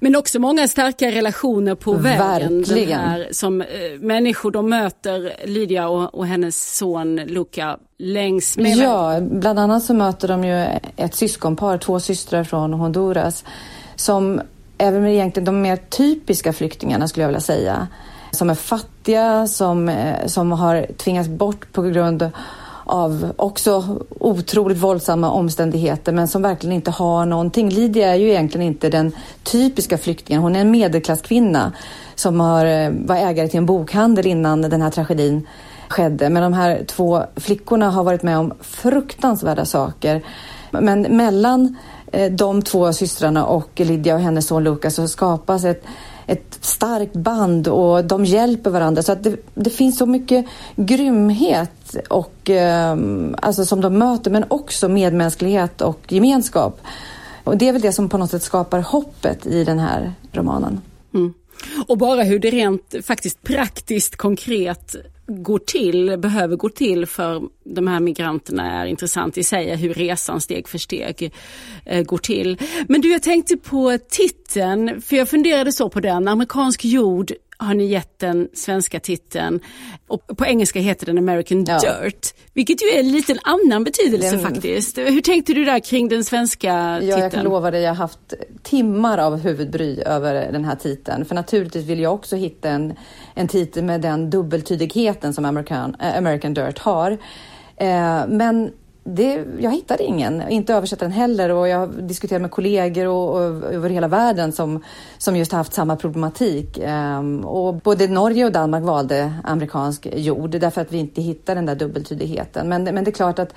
Men 0.00 0.16
också 0.16 0.38
många 0.38 0.68
starka 0.68 1.10
relationer 1.10 1.74
på 1.74 1.92
vägen. 1.92 2.58
Verkligen. 2.58 3.00
Här, 3.00 3.28
som 3.30 3.60
eh, 3.60 3.66
människor 4.00 4.50
de 4.50 4.68
möter 4.68 5.32
Lydia 5.44 5.88
och, 5.88 6.14
och 6.14 6.26
hennes 6.26 6.76
son 6.76 7.16
Luca 7.16 7.78
längs 7.98 8.56
med. 8.56 8.76
Ja, 8.76 9.20
bland 9.20 9.58
annat 9.58 9.84
så 9.84 9.94
möter 9.94 10.28
de 10.28 10.44
ju 10.44 10.66
ett 10.96 11.14
syskonpar, 11.14 11.78
två 11.78 12.00
systrar 12.00 12.44
från 12.44 12.72
Honduras 12.72 13.44
som 13.96 14.40
även 14.78 15.06
egentligen 15.06 15.44
de 15.44 15.62
mer 15.62 15.76
typiska 15.76 16.52
flyktingarna 16.52 17.08
skulle 17.08 17.22
jag 17.22 17.28
vilja 17.28 17.40
säga. 17.40 17.88
Som 18.30 18.50
är 18.50 18.54
fattiga, 18.54 19.46
som, 19.46 19.88
eh, 19.88 20.26
som 20.26 20.52
har 20.52 20.86
tvingats 20.96 21.28
bort 21.28 21.72
på 21.72 21.82
grund 21.82 22.30
av 22.84 23.32
också 23.36 23.98
otroligt 24.20 24.78
våldsamma 24.78 25.30
omständigheter 25.30 26.12
men 26.12 26.28
som 26.28 26.42
verkligen 26.42 26.76
inte 26.76 26.90
har 26.90 27.26
någonting. 27.26 27.68
Lydia 27.68 28.08
är 28.08 28.14
ju 28.14 28.28
egentligen 28.28 28.66
inte 28.66 28.88
den 28.90 29.12
typiska 29.42 29.98
flyktingen. 29.98 30.42
Hon 30.42 30.56
är 30.56 30.60
en 30.60 30.70
medelklasskvinna 30.70 31.72
som 32.14 32.40
har, 32.40 32.66
eh, 32.66 32.90
var 32.90 33.16
ägare 33.16 33.48
till 33.48 33.58
en 33.58 33.66
bokhandel 33.66 34.26
innan 34.26 34.62
den 34.62 34.82
här 34.82 34.90
tragedin 34.90 35.46
skedde. 35.88 36.30
Men 36.30 36.42
de 36.42 36.52
här 36.52 36.84
två 36.86 37.22
flickorna 37.36 37.90
har 37.90 38.04
varit 38.04 38.22
med 38.22 38.38
om 38.38 38.52
fruktansvärda 38.60 39.64
saker. 39.64 40.22
Men 40.70 41.02
mellan 41.02 41.76
eh, 42.12 42.32
de 42.32 42.62
två 42.62 42.92
systrarna 42.92 43.46
och 43.46 43.70
Lydia 43.76 44.14
och 44.14 44.20
hennes 44.20 44.46
son 44.46 44.64
Lukas 44.64 44.94
så 44.94 45.08
skapas 45.08 45.64
ett 45.64 45.84
ett 46.26 46.58
starkt 46.60 47.12
band 47.12 47.68
och 47.68 48.04
de 48.04 48.24
hjälper 48.24 48.70
varandra. 48.70 49.02
Så 49.02 49.12
att 49.12 49.22
det, 49.22 49.36
det 49.54 49.70
finns 49.70 49.98
så 49.98 50.06
mycket 50.06 50.46
grymhet 50.76 51.96
och, 52.08 52.50
eh, 52.50 52.96
alltså 53.42 53.64
som 53.64 53.80
de 53.80 53.98
möter 53.98 54.30
men 54.30 54.44
också 54.48 54.88
medmänsklighet 54.88 55.80
och 55.80 56.12
gemenskap. 56.12 56.80
Och 57.44 57.56
det 57.56 57.68
är 57.68 57.72
väl 57.72 57.82
det 57.82 57.92
som 57.92 58.08
på 58.08 58.18
något 58.18 58.30
sätt 58.30 58.42
skapar 58.42 58.80
hoppet 58.80 59.46
i 59.46 59.64
den 59.64 59.78
här 59.78 60.12
romanen. 60.32 60.80
Mm. 61.14 61.34
Och 61.86 61.98
bara 61.98 62.22
hur 62.22 62.38
det 62.38 62.50
rent 62.50 62.94
faktiskt 63.04 63.42
praktiskt 63.42 64.16
konkret 64.16 64.96
går 65.26 65.58
till, 65.58 66.16
behöver 66.18 66.56
gå 66.56 66.68
till 66.68 67.06
för 67.06 67.42
de 67.64 67.86
här 67.86 68.00
migranterna 68.00 68.82
är 68.82 68.86
intressant 68.86 69.38
i 69.38 69.44
sig, 69.44 69.76
hur 69.76 69.94
resan 69.94 70.40
steg 70.40 70.68
för 70.68 70.78
steg 70.78 71.32
eh, 71.84 72.02
går 72.02 72.18
till. 72.18 72.58
Men 72.88 73.00
du, 73.00 73.12
jag 73.12 73.22
tänkte 73.22 73.56
på 73.56 73.98
titeln, 74.08 75.00
för 75.00 75.16
jag 75.16 75.28
funderade 75.28 75.72
så 75.72 75.88
på 75.88 76.00
den, 76.00 76.28
amerikansk 76.28 76.84
jord 76.84 77.32
har 77.56 77.74
ni 77.74 77.86
gett 77.86 78.18
den 78.18 78.48
svenska 78.54 79.00
titeln 79.00 79.60
och 80.06 80.26
på 80.36 80.46
engelska 80.46 80.80
heter 80.80 81.06
den 81.06 81.18
American 81.18 81.64
ja. 81.64 81.78
Dirt. 81.78 82.34
Vilket 82.52 82.82
ju 82.82 82.86
är 82.86 83.00
en 83.00 83.12
liten 83.12 83.38
annan 83.42 83.84
betydelse 83.84 84.30
den... 84.30 84.40
faktiskt. 84.40 84.98
Hur 84.98 85.20
tänkte 85.20 85.54
du 85.54 85.64
där 85.64 85.80
kring 85.80 86.08
den 86.08 86.24
svenska 86.24 86.98
titeln? 87.00 87.18
Ja, 87.18 87.24
jag 87.24 87.32
kan 87.32 87.44
lova 87.44 87.70
dig, 87.70 87.82
jag 87.82 87.90
har 87.90 87.96
haft 87.96 88.34
timmar 88.62 89.18
av 89.18 89.36
huvudbry 89.36 90.00
över 90.00 90.52
den 90.52 90.64
här 90.64 90.76
titeln. 90.76 91.24
För 91.24 91.34
naturligtvis 91.34 91.86
vill 91.86 92.00
jag 92.00 92.14
också 92.14 92.36
hitta 92.36 92.68
en, 92.68 92.94
en 93.34 93.48
titel 93.48 93.84
med 93.84 94.00
den 94.00 94.30
dubbeltydigheten 94.30 95.34
som 95.34 95.44
American, 95.44 95.96
äh, 96.00 96.18
American 96.18 96.54
Dirt 96.54 96.78
har. 96.78 97.10
Eh, 97.76 98.26
men 98.28 98.72
det, 99.04 99.44
jag 99.58 99.70
hittade 99.70 100.02
ingen, 100.02 100.48
inte 100.48 100.74
översättaren 100.74 101.12
heller 101.12 101.50
och 101.50 101.68
jag 101.68 101.78
har 101.78 101.86
diskuterat 101.86 102.42
med 102.42 102.50
kollegor 102.50 103.06
och, 103.06 103.34
och, 103.34 103.72
över 103.72 103.90
hela 103.90 104.08
världen 104.08 104.52
som, 104.52 104.84
som 105.18 105.36
just 105.36 105.52
haft 105.52 105.72
samma 105.72 105.96
problematik. 105.96 106.78
Um, 106.78 107.44
och 107.44 107.74
både 107.74 108.08
Norge 108.08 108.44
och 108.44 108.52
Danmark 108.52 108.84
valde 108.84 109.34
amerikansk 109.44 110.08
jord 110.12 110.50
därför 110.50 110.80
att 110.80 110.92
vi 110.92 110.98
inte 110.98 111.22
hittar 111.22 111.54
den 111.54 111.66
där 111.66 111.74
dubbeltydigheten. 111.74 112.68
Men, 112.68 112.84
men 112.84 113.04
det 113.04 113.10
är 113.10 113.12
klart 113.12 113.38
att 113.38 113.54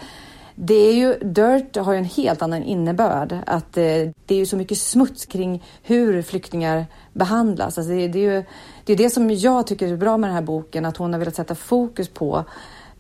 det 0.56 0.76
är 0.76 0.94
ju, 0.94 1.14
dirt 1.14 1.76
har 1.76 1.94
ju 1.94 1.98
en 1.98 2.06
helt 2.06 2.42
annan 2.42 2.64
innebörd. 2.64 3.38
Att 3.46 3.78
eh, 3.78 3.84
det 4.26 4.36
är 4.36 4.38
ju 4.38 4.46
så 4.46 4.58
mycket 4.58 4.78
smuts 4.78 5.26
kring 5.26 5.64
hur 5.84 6.22
flyktingar 6.22 6.86
behandlas. 7.14 7.78
Alltså 7.78 7.92
det, 7.92 8.08
det, 8.08 8.20
är 8.20 8.34
ju 8.34 8.44
det, 8.86 8.94
är 8.94 8.98
det 8.98 9.10
som 9.10 9.32
jag 9.32 9.68
tycker 9.68 9.88
är 9.88 9.98
bra 9.98 10.18
med 10.18 10.30
den 10.30 10.36
här 10.36 10.42
boken, 10.42 10.86
att 10.86 10.98
hon 10.98 11.14
har 11.14 11.20
velat 11.20 11.36
sätta 11.36 11.56
fokus 11.56 12.10
på 12.10 12.46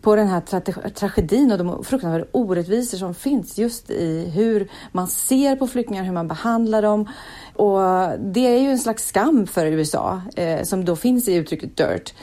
på 0.01 0.15
den 0.15 0.27
här 0.27 0.41
tra 0.41 0.61
tragedin 0.89 1.51
och 1.51 1.57
de 1.57 1.83
fruktansvärda 1.83 2.25
orättvisor 2.31 2.97
som 2.97 3.13
finns 3.13 3.57
just 3.57 3.89
i 3.89 4.29
hur 4.29 4.71
man 4.91 5.07
ser 5.07 5.55
på 5.55 5.67
flyktingar, 5.67 6.03
hur 6.03 6.13
man 6.13 6.27
behandlar 6.27 6.81
dem. 6.81 7.09
Och 7.53 7.79
det 8.19 8.47
är 8.47 8.61
ju 8.61 8.71
en 8.71 8.79
slags 8.79 9.07
skam 9.07 9.47
för 9.47 9.65
USA 9.65 10.21
eh, 10.35 10.63
som 10.63 10.85
då 10.85 10.95
finns 10.95 11.27
i 11.27 11.33
uttrycket 11.35 11.77
dirt. 11.77 12.13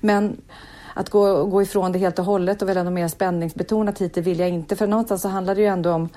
Men 0.00 0.36
att 0.94 1.10
gå, 1.10 1.44
gå 1.44 1.62
ifrån 1.62 1.92
det 1.92 1.98
helt 1.98 2.18
och 2.18 2.24
hållet 2.24 2.62
och 2.62 2.68
välja 2.68 2.82
något 2.82 2.92
mer 2.92 3.08
spänningsbetonat 3.08 4.00
hit, 4.00 4.14
det 4.14 4.20
vill 4.20 4.38
jag 4.38 4.48
inte. 4.48 4.76
För 4.76 4.86
någonstans 4.86 5.22
så 5.22 5.28
handlar 5.28 5.54
det 5.54 5.60
ju 5.60 5.66
ändå 5.66 5.92
om 5.92 6.08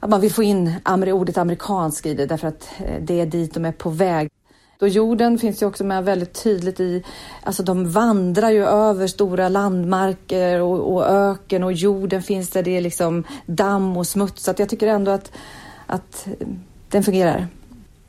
att 0.00 0.10
man 0.10 0.20
vill 0.20 0.32
få 0.32 0.42
in 0.42 0.74
ordet 1.06 1.38
amerikansk 1.38 2.06
i 2.06 2.14
det 2.14 2.26
därför 2.26 2.48
att 2.48 2.68
eh, 2.78 3.02
det 3.02 3.20
är 3.20 3.26
dit 3.26 3.54
de 3.54 3.64
är 3.64 3.72
på 3.72 3.90
väg. 3.90 4.30
Då 4.80 4.88
jorden 4.88 5.38
finns 5.38 5.62
ju 5.62 5.66
också 5.66 5.84
med 5.84 6.04
väldigt 6.04 6.42
tydligt 6.42 6.80
i, 6.80 7.04
alltså 7.42 7.62
de 7.62 7.90
vandrar 7.90 8.50
ju 8.50 8.64
över 8.64 9.06
stora 9.06 9.48
landmarker 9.48 10.60
och, 10.60 10.94
och 10.94 11.06
öken 11.06 11.62
och 11.62 11.72
jorden 11.72 12.22
finns 12.22 12.50
där 12.50 12.62
det 12.62 12.76
är 12.76 12.80
liksom 12.80 13.24
damm 13.46 13.96
och 13.96 14.06
smuts. 14.06 14.42
Så 14.42 14.54
jag 14.58 14.68
tycker 14.68 14.86
ändå 14.86 15.10
att, 15.10 15.32
att 15.86 16.26
den 16.88 17.02
fungerar. 17.02 17.46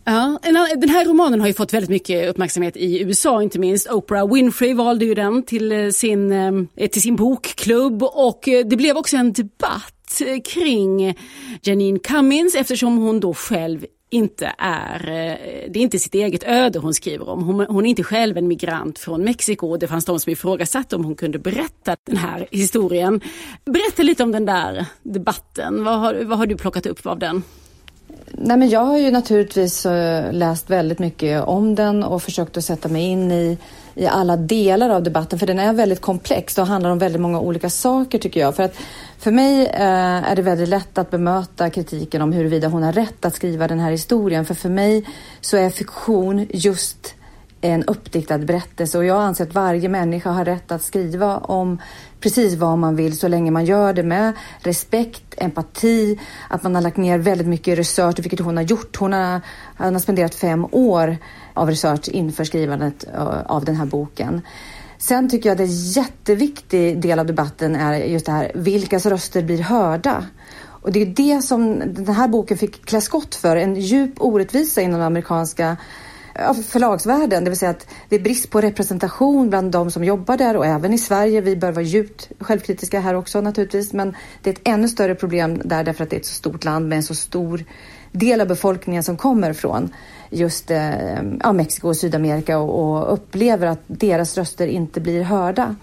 Ja, 0.03 0.39
den 0.75 0.89
här 0.89 1.05
romanen 1.05 1.39
har 1.41 1.47
ju 1.47 1.53
fått 1.53 1.73
väldigt 1.73 1.89
mycket 1.89 2.29
uppmärksamhet 2.29 2.77
i 2.77 3.01
USA 3.01 3.43
inte 3.43 3.60
minst. 3.60 3.91
Oprah 3.91 4.34
Winfrey 4.34 4.73
valde 4.73 5.05
ju 5.05 5.13
den 5.13 5.43
till 5.43 5.71
eh, 5.71 5.89
sin, 5.89 6.31
eh, 6.75 6.88
till 6.88 7.01
sin 7.01 7.15
bokklubb 7.15 8.03
och 8.03 8.47
eh, 8.47 8.65
det 8.65 8.75
blev 8.75 8.97
också 8.97 9.17
en 9.17 9.34
debatt 9.34 10.21
kring 10.45 11.17
Janine 11.62 11.99
Cummins 11.99 12.55
eftersom 12.55 12.97
hon 12.97 13.19
då 13.19 13.34
själv 13.34 13.86
inte 14.12 14.54
är, 14.58 15.08
eh, 15.08 15.71
det 15.71 15.80
är 15.80 15.84
inte 15.84 16.00
sitt 16.00 16.15
eget 16.15 16.43
öde 16.43 16.80
hon 16.80 16.93
skriver 16.93 17.30
om. 17.30 17.43
Hon, 17.43 17.65
hon, 17.69 17.86
är 17.86 17.89
inte 17.89 18.04
själv 18.04 18.38
en 18.38 18.47
migrant 18.47 19.00
från 19.00 19.24
Mexiko. 19.24 19.78
Det 19.78 19.88
fanns 19.88 20.06
de 20.06 20.19
som 20.19 20.32
ifrågasatte 20.32 20.95
om 20.95 21.06
hon 21.06 21.15
kunde 21.15 21.39
berätta 21.39 21.95
den 22.04 22.17
här 22.17 22.47
historien. 22.52 23.21
Berätta 23.65 24.04
lite 24.04 24.24
om 24.24 24.32
den 24.32 24.45
där 24.45 24.86
debatten. 25.04 25.84
Vad 25.84 26.00
har, 26.00 26.13
vad 26.13 26.38
har 26.38 26.45
du 26.45 26.58
plockat 26.58 26.86
upp 26.86 27.06
av 27.06 27.19
den? 27.19 27.43
Nej, 28.32 28.58
men 28.58 28.69
jag 28.69 28.86
har 28.86 28.97
ju 28.97 29.12
naturligtvis 29.12 29.86
eh, 29.86 30.34
läst 30.34 30.69
väldigt 30.69 31.00
mycket 31.00 31.43
om 31.43 31.76
den 31.76 32.04
och 32.04 32.24
försökt 32.24 32.58
att 32.58 32.63
sätta 32.63 32.89
mig 32.89 33.04
in 33.04 33.32
i, 33.32 33.58
i 33.95 34.08
alla 34.08 34.38
delar 34.38 34.89
av 34.89 35.04
debatten 35.04 35.39
för 35.39 35.47
den 35.47 35.60
är 35.60 35.74
väldigt 35.74 36.02
komplex 36.02 36.58
och 36.58 36.67
handlar 36.67 36.89
om 36.89 37.00
väldigt 37.00 37.21
många 37.21 37.39
olika 37.39 37.69
saker 37.69 38.19
tycker 38.19 38.39
jag. 38.39 38.56
För, 38.56 38.63
att, 38.63 38.76
för 39.21 39.31
mig 39.31 39.65
eh, 39.65 40.31
är 40.31 40.36
det 40.36 40.41
väldigt 40.41 40.69
lätt 40.69 40.97
att 40.97 41.12
bemöta 41.12 41.69
kritiken 41.69 42.21
om 42.21 42.34
huruvida 42.34 42.67
hon 42.67 42.84
har 42.84 42.93
rätt 42.93 43.25
att 43.25 43.36
skriva 43.36 43.67
den 43.67 43.79
här 43.79 43.91
historien. 43.91 44.45
För 44.45 44.53
för 44.53 44.69
mig 44.69 45.05
så 45.41 45.57
är 45.57 45.69
fiktion 45.69 46.47
just 46.49 47.15
en 47.62 47.84
uppdiktad 47.84 48.38
berättelse 48.38 48.97
och 48.97 49.05
jag 49.05 49.21
anser 49.21 49.43
att 49.43 49.53
varje 49.53 49.89
människa 49.89 50.29
har 50.29 50.45
rätt 50.45 50.71
att 50.71 50.84
skriva 50.84 51.38
om 51.38 51.81
precis 52.19 52.55
vad 52.55 52.77
man 52.77 52.95
vill 52.95 53.17
så 53.17 53.27
länge 53.27 53.51
man 53.51 53.65
gör 53.65 53.93
det 53.93 54.03
med 54.03 54.34
respekt, 54.60 55.23
empati, 55.38 56.19
att 56.49 56.63
man 56.63 56.75
har 56.75 56.81
lagt 56.81 56.97
ner 56.97 57.17
väldigt 57.17 57.47
mycket 57.47 57.77
research, 57.77 58.19
vilket 58.19 58.39
hon 58.39 58.57
har 58.57 58.63
gjort. 58.63 58.95
Hon 58.97 59.13
har, 59.13 59.41
hon 59.77 59.93
har 59.93 59.99
spenderat 59.99 60.36
fem 60.36 60.67
år 60.71 61.17
av 61.53 61.69
research 61.69 62.10
inför 62.10 62.43
skrivandet 62.43 63.05
eh, 63.13 63.41
av 63.45 63.65
den 63.65 63.75
här 63.75 63.86
boken. 63.86 64.41
Sen 65.01 65.29
tycker 65.29 65.49
jag 65.49 65.55
att 65.55 65.59
en 65.59 65.75
jätteviktig 65.75 67.01
del 67.01 67.19
av 67.19 67.25
debatten 67.25 67.75
är 67.75 67.95
just 67.95 68.25
det 68.25 68.31
här, 68.31 68.51
vilkas 68.55 69.05
röster 69.05 69.43
blir 69.43 69.61
hörda? 69.61 70.25
Och 70.63 70.91
det 70.91 71.01
är 71.01 71.05
det 71.05 71.41
som 71.41 71.79
den 71.79 72.15
här 72.15 72.27
boken 72.27 72.57
fick 72.57 72.85
klä 72.85 73.01
skott 73.01 73.35
för, 73.35 73.55
en 73.55 73.75
djup 73.75 74.13
orättvisa 74.17 74.81
inom 74.81 74.99
den 74.99 75.07
amerikanska 75.07 75.77
förlagsvärlden, 76.67 77.43
det 77.43 77.49
vill 77.49 77.59
säga 77.59 77.71
att 77.71 77.87
det 78.09 78.15
är 78.15 78.19
brist 78.19 78.49
på 78.49 78.61
representation 78.61 79.49
bland 79.49 79.71
de 79.71 79.91
som 79.91 80.03
jobbar 80.03 80.37
där 80.37 80.57
och 80.57 80.65
även 80.65 80.93
i 80.93 80.97
Sverige. 80.97 81.41
Vi 81.41 81.55
bör 81.55 81.71
vara 81.71 81.85
djupt 81.85 82.29
självkritiska 82.39 82.99
här 82.99 83.13
också 83.13 83.41
naturligtvis, 83.41 83.93
men 83.93 84.15
det 84.41 84.49
är 84.49 84.53
ett 84.53 84.67
ännu 84.67 84.87
större 84.87 85.15
problem 85.15 85.61
där 85.65 85.83
därför 85.83 86.03
att 86.03 86.09
det 86.09 86.15
är 86.15 86.19
ett 86.19 86.25
så 86.25 86.33
stort 86.33 86.63
land 86.63 86.89
med 86.89 86.95
en 86.95 87.03
så 87.03 87.15
stor 87.15 87.65
del 88.11 88.41
av 88.41 88.47
befolkningen 88.47 89.03
som 89.03 89.17
kommer 89.17 89.53
från 89.53 89.93
just 90.32 90.72
eh, 90.72 91.24
ja, 91.39 91.54
Mexiko 91.54 91.88
och 91.88 91.98
Sydamerika 91.98 92.58
och, 92.58 92.91
och 92.91 93.13
upplever 93.13 93.67
att 93.67 93.82
deras 93.88 94.38
röster 94.38 94.67
inte 94.67 95.02
blir 95.02 95.24
hörda. 95.24 95.76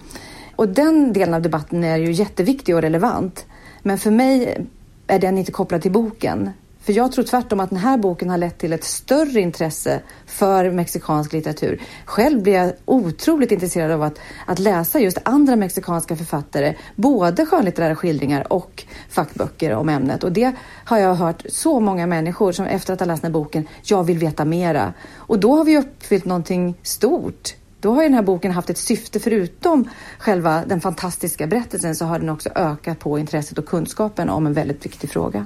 Och 0.55 0.69
den 0.69 1.13
delen 1.13 1.33
av 1.33 1.41
debatten 1.41 1.83
är 1.83 1.97
ju 1.97 2.11
jätteviktig 2.11 2.75
och 2.75 2.81
relevant. 2.81 3.45
Men 3.81 3.97
för 3.97 4.11
mig 4.11 4.65
är 5.07 5.19
den 5.19 5.37
inte 5.37 5.51
kopplad 5.51 5.81
till 5.81 5.91
boken. 5.91 6.49
För 6.89 6.93
jag 6.93 7.11
tror 7.11 7.25
tvärtom 7.25 7.59
att 7.59 7.69
den 7.69 7.79
här 7.79 7.97
boken 7.97 8.29
har 8.29 8.37
lett 8.37 8.57
till 8.57 8.73
ett 8.73 8.83
större 8.83 9.41
intresse 9.41 10.01
för 10.25 10.71
mexikansk 10.71 11.33
litteratur. 11.33 11.81
Själv 12.05 12.41
blir 12.41 12.53
jag 12.53 12.73
otroligt 12.85 13.51
intresserad 13.51 13.91
av 13.91 14.03
att, 14.03 14.19
att 14.45 14.59
läsa 14.59 14.99
just 14.99 15.17
andra 15.25 15.55
mexikanska 15.55 16.15
författare, 16.15 16.75
både 16.95 17.45
skönlitterära 17.45 17.95
skildringar 17.95 18.53
och 18.53 18.83
fackböcker 19.09 19.73
om 19.73 19.89
ämnet. 19.89 20.23
Och 20.23 20.31
det 20.31 20.55
har 20.85 20.97
jag 20.97 21.15
hört 21.15 21.43
så 21.49 21.79
många 21.79 22.07
människor 22.07 22.51
som 22.51 22.65
efter 22.65 22.93
att 22.93 22.99
ha 22.99 23.07
läst 23.07 23.21
den 23.21 23.31
här 23.31 23.39
boken, 23.39 23.67
jag 23.83 24.03
vill 24.03 24.17
veta 24.17 24.45
mera. 24.45 24.93
Och 25.15 25.39
då 25.39 25.55
har 25.55 25.65
vi 25.65 25.77
uppfyllt 25.77 26.25
någonting 26.25 26.75
stort. 26.83 27.55
Då 27.79 27.93
har 27.93 28.01
ju 28.01 28.07
den 28.07 28.15
här 28.15 28.23
boken 28.23 28.51
haft 28.51 28.69
ett 28.69 28.77
syfte, 28.77 29.19
förutom 29.19 29.89
själva 30.19 30.63
den 30.65 30.81
fantastiska 30.81 31.47
berättelsen, 31.47 31.95
så 31.95 32.05
har 32.05 32.19
den 32.19 32.29
också 32.29 32.49
ökat 32.55 32.99
på 32.99 33.19
intresset 33.19 33.57
och 33.57 33.65
kunskapen 33.65 34.29
om 34.29 34.45
en 34.45 34.53
väldigt 34.53 34.85
viktig 34.85 35.09
fråga. 35.09 35.45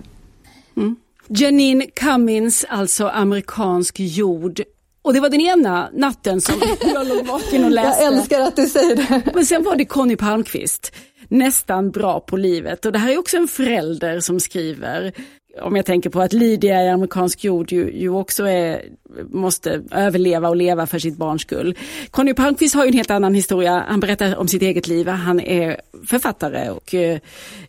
Mm. 0.75 0.95
Janine 1.27 1.85
Cummins, 1.95 2.65
alltså 2.69 3.07
amerikansk 3.07 3.99
jord. 3.99 4.61
Och 5.01 5.13
det 5.13 5.19
var 5.19 5.29
den 5.29 5.41
ena 5.41 5.89
natten 5.93 6.41
som 6.41 6.55
jag 6.93 7.07
låg 7.07 7.25
vaken 7.25 7.63
och 7.63 7.71
läste. 7.71 8.03
Jag 8.03 8.13
älskar 8.13 8.39
att 8.39 8.55
du 8.55 8.67
säger 8.67 8.95
det. 8.95 9.21
Men 9.33 9.45
sen 9.45 9.63
var 9.63 9.75
det 9.75 9.85
Conny 9.85 10.15
Palmqvist, 10.15 10.91
nästan 11.27 11.91
bra 11.91 12.19
på 12.19 12.37
livet. 12.37 12.85
Och 12.85 12.91
det 12.91 12.99
här 12.99 13.11
är 13.11 13.17
också 13.17 13.37
en 13.37 13.47
förälder 13.47 14.19
som 14.19 14.39
skriver 14.39 15.13
om 15.61 15.75
jag 15.75 15.85
tänker 15.85 16.09
på 16.09 16.21
att 16.21 16.33
Lydia 16.33 16.83
i 16.83 16.89
amerikansk 16.89 17.43
jord 17.43 17.71
ju, 17.71 17.91
ju 17.91 18.09
också 18.09 18.47
är, 18.47 18.81
måste 19.29 19.81
överleva 19.91 20.49
och 20.49 20.55
leva 20.55 20.87
för 20.87 20.99
sitt 20.99 21.17
barns 21.17 21.41
skull. 21.41 21.77
Conny 22.11 22.33
Palmqvist 22.33 22.75
har 22.75 22.83
ju 22.83 22.87
en 22.87 22.93
helt 22.93 23.11
annan 23.11 23.33
historia. 23.33 23.85
Han 23.87 23.99
berättar 23.99 24.35
om 24.35 24.47
sitt 24.47 24.61
eget 24.61 24.87
liv. 24.87 25.07
Han 25.07 25.39
är 25.39 25.81
författare 26.07 26.69
och 26.69 26.93
eh, 26.93 27.19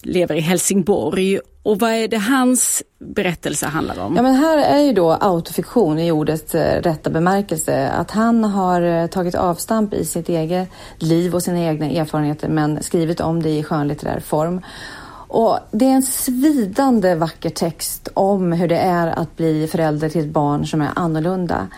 lever 0.03 0.35
i 0.35 0.41
Helsingborg. 0.41 1.39
Och 1.63 1.81
vad 1.81 1.91
är 1.91 2.09
det 2.09 2.17
hans 2.17 2.83
berättelse 2.99 3.67
handlar 3.67 4.01
om? 4.01 4.17
Ja, 4.17 4.23
men 4.23 4.35
här 4.35 4.59
är 4.59 4.81
ju 4.81 4.93
då 4.93 5.13
autofiktion 5.13 5.99
i 5.99 6.11
ordets 6.11 6.55
eh, 6.55 6.83
rätta 6.83 7.11
bemärkelse. 7.11 7.89
Att 7.89 8.11
han 8.11 8.45
har 8.45 8.83
eh, 8.83 9.07
tagit 9.07 9.35
avstamp 9.35 9.95
i 9.95 10.05
sitt 10.05 10.29
eget 10.29 10.69
liv 10.99 11.35
och 11.35 11.43
sina 11.43 11.61
egna 11.61 11.87
erfarenheter 11.87 12.49
men 12.49 12.83
skrivit 12.83 13.21
om 13.21 13.43
det 13.43 13.51
i 13.51 13.63
skönlitterär 13.63 14.21
form. 14.21 14.61
Och 15.35 15.59
det 15.71 15.85
är 15.85 15.91
en 15.91 16.03
svidande 16.03 17.15
vacker 17.15 17.51
text 17.51 18.09
om 18.15 18.53
hur 18.53 18.69
det 18.69 18.77
är 18.77 19.07
att 19.07 19.37
bli 19.37 19.67
förälder 19.67 20.09
till 20.09 20.21
ett 20.21 20.33
barn 20.33 20.67
som 20.67 20.83
är 20.83 20.91
annorlunda. 20.97 21.69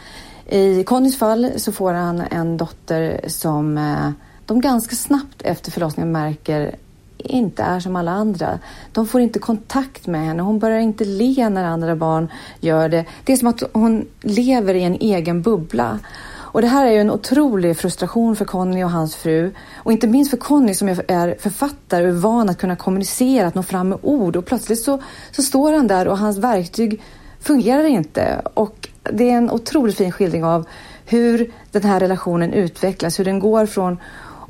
I 0.46 0.84
Connys 0.84 1.18
fall 1.18 1.50
så 1.56 1.72
får 1.72 1.92
han 1.92 2.20
en 2.20 2.56
dotter 2.56 3.20
som 3.26 3.78
eh, 3.78 4.10
de 4.46 4.60
ganska 4.60 4.96
snabbt 4.96 5.42
efter 5.42 5.70
förlossningen 5.70 6.12
märker 6.12 6.76
inte 7.18 7.62
är 7.62 7.80
som 7.80 7.96
alla 7.96 8.10
andra. 8.10 8.58
De 8.92 9.06
får 9.06 9.20
inte 9.20 9.38
kontakt 9.38 10.06
med 10.06 10.26
henne. 10.26 10.42
Hon 10.42 10.58
börjar 10.58 10.78
inte 10.78 11.04
le 11.04 11.48
när 11.48 11.64
andra 11.64 11.96
barn 11.96 12.28
gör 12.60 12.88
det. 12.88 13.04
Det 13.24 13.32
är 13.32 13.36
som 13.36 13.48
att 13.48 13.62
hon 13.72 14.06
lever 14.20 14.74
i 14.74 14.82
en 14.82 14.94
egen 15.00 15.42
bubbla. 15.42 15.98
Och 16.46 16.62
det 16.62 16.68
här 16.68 16.86
är 16.86 16.90
ju 16.90 17.00
en 17.00 17.10
otrolig 17.10 17.76
frustration 17.76 18.36
för 18.36 18.44
Conny 18.44 18.84
och 18.84 18.90
hans 18.90 19.16
fru. 19.16 19.52
Och 19.76 19.92
inte 19.92 20.06
minst 20.06 20.30
för 20.30 20.36
Conny 20.36 20.74
som 20.74 20.88
är 20.88 21.40
författare 21.40 22.02
och 22.02 22.08
är 22.08 22.12
van 22.12 22.48
att 22.48 22.58
kunna 22.58 22.76
kommunicera, 22.76 23.46
att 23.46 23.54
nå 23.54 23.62
fram 23.62 23.88
med 23.88 23.98
ord. 24.02 24.36
Och 24.36 24.46
plötsligt 24.46 24.82
så, 24.82 25.02
så 25.30 25.42
står 25.42 25.72
han 25.72 25.86
där 25.86 26.08
och 26.08 26.18
hans 26.18 26.38
verktyg 26.38 27.02
fungerar 27.40 27.84
inte. 27.84 28.42
Och 28.54 28.88
det 29.02 29.30
är 29.30 29.36
en 29.36 29.50
otroligt 29.50 29.96
fin 29.96 30.12
skildring 30.12 30.44
av 30.44 30.66
hur 31.06 31.52
den 31.70 31.82
här 31.82 32.00
relationen 32.00 32.52
utvecklas, 32.52 33.18
hur 33.18 33.24
den 33.24 33.38
går 33.38 33.66
från 33.66 33.98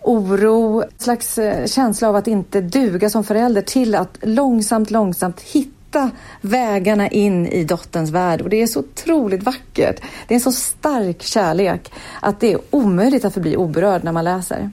oro, 0.02 0.82
en 0.82 0.88
slags 0.98 1.38
eh, 1.38 1.66
känsla 1.66 2.08
av 2.08 2.16
att 2.16 2.26
inte 2.26 2.60
duga 2.60 3.10
som 3.10 3.24
förälder 3.24 3.62
till 3.62 3.94
att 3.94 4.18
långsamt, 4.22 4.90
långsamt 4.90 5.40
hitta 5.40 5.75
hitta 5.96 6.10
vägarna 6.40 7.08
in 7.08 7.46
i 7.46 7.64
dotterns 7.64 8.10
värld 8.10 8.40
och 8.42 8.48
det 8.48 8.62
är 8.62 8.66
så 8.66 8.80
otroligt 8.80 9.42
vackert. 9.42 10.00
Det 10.28 10.34
är 10.34 10.36
en 10.36 10.40
så 10.40 10.52
stark 10.52 11.22
kärlek 11.22 11.92
att 12.20 12.40
det 12.40 12.52
är 12.52 12.60
omöjligt 12.70 13.24
att 13.24 13.34
förbli 13.34 13.56
oberörd 13.56 14.04
när 14.04 14.12
man 14.12 14.24
läser. 14.24 14.70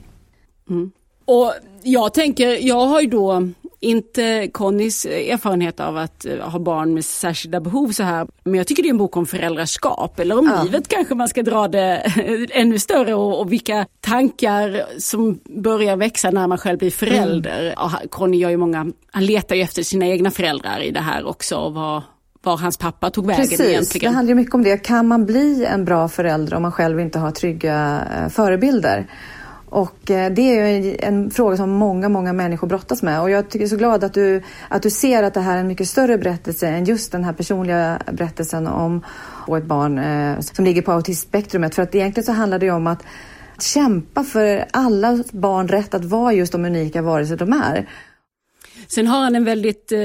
Mm. 0.70 0.92
Och 1.26 1.54
jag 1.84 2.14
tänker, 2.14 2.68
jag 2.68 2.86
har 2.86 3.02
ju 3.02 3.08
då 3.08 3.50
inte 3.84 4.48
Connys 4.48 5.06
erfarenhet 5.06 5.80
av 5.80 5.98
att 5.98 6.26
eh, 6.26 6.38
ha 6.38 6.60
barn 6.60 6.94
med 6.94 7.06
särskilda 7.06 7.60
behov 7.60 7.92
så 7.92 8.04
här. 8.04 8.28
Men 8.44 8.54
jag 8.54 8.68
tycker 8.68 8.84
det 8.84 8.90
är 8.90 8.94
en 8.94 8.98
bok 8.98 9.18
om 9.18 9.26
föräldraskap 9.26 10.20
eller 10.20 10.38
om 10.40 10.52
ja. 10.56 10.64
livet 10.64 10.88
kanske 10.88 11.16
man 11.16 11.28
ska 11.28 11.44
dra 11.44 11.68
det 11.68 11.96
ännu 12.52 12.80
större 12.80 13.14
och, 13.14 13.40
och, 13.40 13.52
vilka 13.52 13.86
tankar 14.02 14.86
som 14.98 15.40
börjar 15.46 15.98
växa 15.98 16.32
när 16.32 16.48
man 16.48 16.58
själv 16.58 16.80
blir 16.80 16.92
förälder. 16.92 17.62
Mm. 17.62 18.10
Conny 18.10 18.38
gör 18.38 18.50
ju 18.50 18.58
många, 18.58 18.88
han 19.12 19.26
letar 19.26 19.56
ju 19.56 19.62
efter 19.62 19.84
sina 19.84 20.06
egna 20.06 20.32
föräldrar 20.32 20.84
i 20.84 20.92
det 20.92 21.00
här 21.00 21.26
också 21.26 21.56
och 21.56 21.74
vad, 21.74 22.02
var 22.42 22.58
hans 22.58 22.78
pappa 22.78 23.10
tog 23.10 23.28
vägen 23.28 23.42
Precis, 23.42 23.60
egentligen. 23.60 24.12
det 24.12 24.16
handlar 24.16 24.30
ju 24.30 24.36
mycket 24.36 24.56
om 24.56 24.64
det. 24.64 24.78
Kan 24.78 25.08
man 25.08 25.26
bli 25.26 25.66
en 25.66 25.86
bra 25.86 26.08
förälder 26.08 26.56
om 26.56 26.62
man 26.62 26.72
själv 26.72 27.00
inte 27.00 27.20
har 27.20 27.32
trygga 27.32 28.08
eh, 28.18 28.30
förebilder? 28.30 29.08
Och 29.74 30.12
eh, 30.12 30.32
det 30.32 30.42
är 30.42 30.68
ju 30.68 30.96
en 31.00 31.32
fråga 31.32 31.58
som 31.58 31.70
många, 31.70 32.10
många 32.10 32.34
människor 32.34 32.68
brottas 32.68 33.02
med. 33.02 33.22
Och 33.22 33.30
jag 33.30 33.50
tycker 33.50 33.68
så 33.68 33.76
glad 33.76 34.04
att 34.04 34.14
du, 34.14 34.42
att 34.70 34.82
du 34.82 34.90
ser 34.90 35.24
att 35.24 35.34
det 35.34 35.40
här 35.40 35.56
är 35.56 35.60
en 35.60 35.68
mycket 35.68 35.88
större 35.88 36.18
berättelse 36.18 36.68
än 36.68 36.86
just 36.86 37.12
den 37.12 37.24
här 37.24 37.34
personliga 37.34 38.00
berättelsen 38.12 38.68
om 38.68 39.02
ett 39.58 39.66
barn 39.66 40.00
eh, 40.00 40.40
som 40.40 40.66
ligger 40.66 40.82
på 40.82 40.92
autismspektrumet. 40.92 41.76
För 41.76 41.82
att 41.82 41.96
egentligen 41.96 42.26
så 42.26 42.32
handlar 42.32 42.60
det 42.60 42.66
ju 42.66 42.72
om 42.72 42.88
att 42.88 43.04
kämpa 43.60 44.24
för 44.24 44.66
alla 44.72 45.24
barn 45.32 45.68
rätt 45.68 45.94
att 45.94 46.06
vara 46.06 46.34
just 46.34 46.52
de 46.52 46.66
unika 46.66 47.02
varelser 47.02 47.38
de 47.38 47.54
är. 47.54 47.90
Sen 48.88 49.08
har 49.08 49.20
han 49.20 49.36
en 49.36 49.44
väldigt 49.44 49.92
eh, 49.92 50.00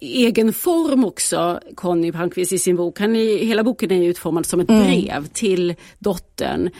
egen 0.00 0.52
form 0.52 1.04
också, 1.04 1.60
Conny 1.74 2.12
Palmqvist 2.12 2.52
i 2.52 2.58
sin 2.58 2.76
bok. 2.76 3.00
Han 3.00 3.16
är, 3.16 3.44
hela 3.44 3.64
boken 3.64 3.90
är 3.90 4.02
utformad 4.02 4.46
som 4.46 4.60
ett 4.60 4.70
mm. 4.70 4.82
brev 4.82 5.16
mm. 5.16 5.28
till 5.32 5.74
dottern. 5.98 6.70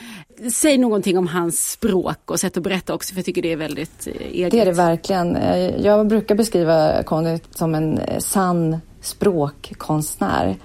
Säg 0.53 0.79
någonting 0.79 1.19
om 1.19 1.27
hans 1.27 1.71
språk 1.71 2.31
och 2.31 2.41
sätt 2.41 2.57
att 2.57 2.63
berätta 2.63 2.95
också, 2.95 3.15
för 3.15 3.19
jag 3.19 3.27
tycker 3.27 3.43
det 3.43 3.53
är 3.53 3.57
väldigt 3.57 4.07
eh, 4.07 4.27
eget. 4.33 4.51
Det 4.51 4.61
är 4.61 4.65
det 4.65 4.73
verkligen. 4.73 5.37
Eh, 5.37 5.77
jag 5.85 6.07
brukar 6.07 6.35
beskriva 6.35 7.03
Conny 7.03 7.39
som 7.51 7.75
en 7.75 7.99
eh, 7.99 8.19
sann 8.19 8.81
språkkonstnär. 9.01 10.57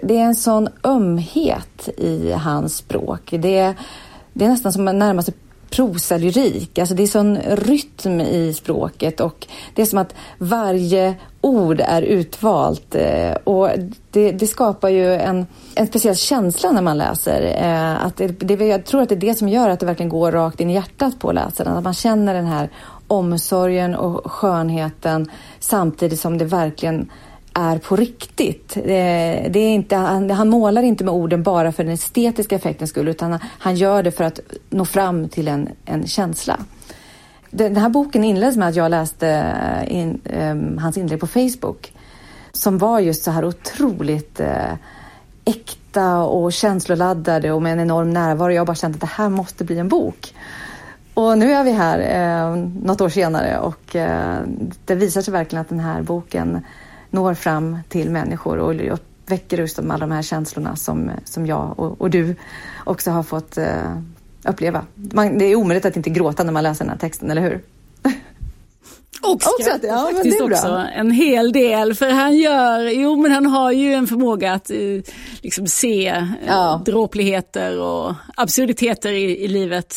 Det 0.00 0.16
är 0.16 0.24
en 0.24 0.34
sån 0.34 0.68
ömhet 0.84 1.88
i 1.96 2.32
hans 2.32 2.76
språk. 2.76 3.30
Det, 3.30 3.74
det 4.32 4.44
är 4.44 4.48
nästan 4.48 4.72
som 4.72 4.88
en 4.88 4.98
närmaste 4.98 5.32
prosalyrik. 5.74 6.78
Alltså 6.78 6.94
det 6.94 7.02
är 7.02 7.06
sån 7.06 7.36
rytm 7.36 8.20
i 8.20 8.54
språket 8.54 9.20
och 9.20 9.46
det 9.74 9.82
är 9.82 9.86
som 9.86 9.98
att 9.98 10.14
varje 10.38 11.14
ord 11.40 11.80
är 11.80 12.02
utvalt 12.02 12.94
eh, 12.94 13.32
och 13.44 13.68
det, 14.10 14.32
det 14.32 14.46
skapar 14.46 14.88
ju 14.88 15.14
en, 15.14 15.46
en 15.74 15.86
speciell 15.86 16.16
känsla 16.16 16.72
när 16.72 16.82
man 16.82 16.98
läser. 16.98 17.42
Eh, 17.62 18.06
att 18.06 18.16
det, 18.16 18.26
det, 18.28 18.66
jag 18.66 18.84
tror 18.84 19.02
att 19.02 19.08
det 19.08 19.14
är 19.14 19.20
det 19.20 19.34
som 19.34 19.48
gör 19.48 19.68
att 19.68 19.80
det 19.80 19.86
verkligen 19.86 20.10
går 20.10 20.32
rakt 20.32 20.60
in 20.60 20.70
i 20.70 20.74
hjärtat 20.74 21.18
på 21.18 21.32
läsaren. 21.32 21.76
Att 21.76 21.84
man 21.84 21.94
känner 21.94 22.34
den 22.34 22.46
här 22.46 22.70
omsorgen 23.08 23.94
och 23.94 24.32
skönheten 24.32 25.30
samtidigt 25.60 26.20
som 26.20 26.38
det 26.38 26.44
verkligen 26.44 27.10
är 27.54 27.78
på 27.78 27.96
riktigt. 27.96 28.74
Det, 28.74 29.58
är 29.58 29.74
inte, 29.74 29.96
han, 29.96 30.30
han, 30.30 30.48
målar 30.48 30.82
inte 30.82 31.04
med 31.04 31.14
orden 31.14 31.42
bara 31.42 31.72
för 31.72 31.84
den 31.84 31.92
estetiska 31.92 32.56
effektens 32.56 32.90
skull 32.90 33.08
utan 33.08 33.38
han 33.58 33.76
gör 33.76 34.02
det 34.02 34.10
för 34.10 34.24
att 34.24 34.40
nå 34.70 34.84
fram 34.84 35.28
till 35.28 35.48
en, 35.48 35.68
en 35.84 36.06
känsla. 36.06 36.58
Den 37.50 37.76
här 37.76 37.88
boken 37.88 38.24
inleds 38.24 38.56
med 38.56 38.68
att 38.68 38.74
jag 38.74 38.90
läste 38.90 39.28
eh, 39.28 39.98
in, 39.98 40.20
um, 40.40 40.78
hans 40.78 40.96
inlägg 40.96 41.20
på 41.20 41.26
Facebook 41.26 41.92
som 42.52 42.78
var 42.78 43.00
just 43.00 43.24
så 43.24 43.30
här 43.30 43.44
otroligt 43.44 44.40
uh, 44.40 44.74
äkta 45.44 46.18
och 46.18 46.52
känsloladdade 46.52 47.52
och 47.52 47.62
med 47.62 47.72
en 47.72 47.80
enorm 47.80 48.12
närvaro. 48.12 48.52
Jag 48.52 48.66
bara 48.66 48.74
kände 48.74 48.96
att 48.96 49.00
det 49.00 49.22
här 49.22 49.28
måste 49.28 49.64
bli 49.64 49.78
en 49.78 49.88
bok. 49.88 50.34
Och 51.14 51.38
nu 51.38 51.52
är 51.52 51.64
vi 51.64 51.70
här 51.70 51.98
eh, 51.98 52.56
något 52.82 53.00
år 53.00 53.08
senare 53.08 53.58
och 53.58 53.96
eh, 53.96 54.38
det 54.84 54.94
visar 54.94 55.22
sig 55.22 55.32
verkligen 55.32 55.60
att 55.60 55.68
den 55.68 55.80
här 55.80 56.02
boken 56.02 56.64
når 57.14 57.34
fram 57.34 57.78
till 57.88 58.10
människor 58.10 58.58
och 58.58 58.98
väcker 59.26 59.58
just 59.58 59.78
alla 59.78 59.98
de 59.98 60.10
här 60.10 60.22
känslorna 60.22 60.76
som, 60.76 61.10
som 61.24 61.46
jag 61.46 61.80
och, 61.80 62.00
och 62.00 62.10
du 62.10 62.36
också 62.84 63.10
har 63.10 63.22
fått 63.22 63.58
uh, 63.58 64.00
uppleva. 64.44 64.84
Man, 64.94 65.38
det 65.38 65.44
är 65.44 65.56
omöjligt 65.56 65.84
att 65.84 65.96
inte 65.96 66.10
gråta 66.10 66.44
när 66.44 66.52
man 66.52 66.62
läser 66.62 66.84
den 66.84 66.92
här 66.92 66.98
texten, 66.98 67.30
eller 67.30 67.42
hur? 67.42 67.60
Och 69.24 69.42
skratt, 69.42 69.80
ja, 69.82 70.10
faktiskt 70.12 70.40
också 70.40 70.82
en 70.94 71.10
hel 71.10 71.52
del. 71.52 71.94
För 71.94 72.10
han 72.10 72.36
gör, 72.36 72.80
jo 72.80 73.16
men 73.16 73.32
han 73.32 73.46
har 73.46 73.72
ju 73.72 73.94
en 73.94 74.06
förmåga 74.06 74.52
att 74.52 74.70
eh, 74.70 74.76
liksom 75.42 75.66
se 75.66 76.08
eh, 76.08 76.24
ja. 76.46 76.82
dråpligheter 76.86 77.80
och 77.80 78.14
absurditeter 78.36 79.12
i, 79.12 79.44
i 79.44 79.48
livet. 79.48 79.96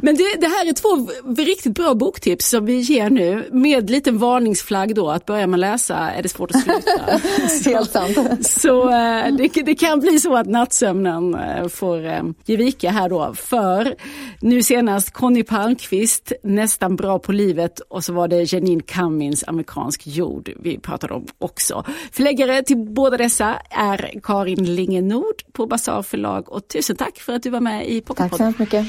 Men 0.00 0.16
det, 0.16 0.36
det, 0.40 0.46
här 0.46 0.68
är 0.68 0.72
två 0.72 1.08
riktigt 1.42 1.74
bra 1.74 1.94
boktips 1.94 2.50
som 2.50 2.66
vi 2.66 2.80
ger 2.80 3.10
nu 3.10 3.48
med 3.52 3.90
liten 3.90 4.18
varningsflagg 4.18 4.94
då 4.94 5.10
att 5.10 5.26
börjar 5.26 5.46
man 5.46 5.60
läsa 5.60 5.96
är 5.96 6.22
det 6.22 6.28
svårt 6.28 6.50
att 6.50 6.62
sluta. 6.62 7.20
Helt 7.70 7.90
sant. 7.90 8.46
Så 8.46 8.90
eh, 8.90 9.34
det, 9.36 9.62
det, 9.64 9.74
kan 9.74 10.00
bli 10.00 10.20
så 10.20 10.36
att 10.36 10.46
nattsömnen 10.46 11.36
får 11.70 12.34
ge 12.44 12.56
vika 12.56 12.90
här 12.90 13.08
då. 13.08 13.34
För 13.34 13.94
nu 14.40 14.62
senast 14.62 15.10
Conny 15.10 15.42
Palmqvist, 15.42 16.32
nästan 16.42 16.96
bra 16.96 17.18
på 17.18 17.32
livet 17.32 17.80
och 17.80 18.04
så 18.06 18.12
var 18.12 18.28
det 18.28 18.52
Janine 18.52 18.82
Cummins, 18.82 19.44
Amerikansk 19.46 20.06
jord, 20.06 20.50
vi 20.60 20.78
pratade 20.78 21.14
om 21.14 21.26
också. 21.38 21.84
Förläggare 22.12 22.62
till 22.62 22.76
båda 22.76 23.16
dessa 23.16 23.54
är 23.70 24.20
Karin 24.22 24.74
Lingenord 24.74 25.42
på 25.52 25.66
Basar 25.66 26.02
förlag 26.02 26.52
och 26.52 26.68
tusen 26.68 26.96
tack 26.96 27.18
för 27.18 27.32
att 27.32 27.42
du 27.42 27.50
var 27.50 27.60
med 27.60 27.88
i 27.90 28.00
Pocketpodden. 28.00 28.28
Tack 28.28 28.36
så 28.38 28.42
hemskt 28.42 28.58
mycket. 28.58 28.86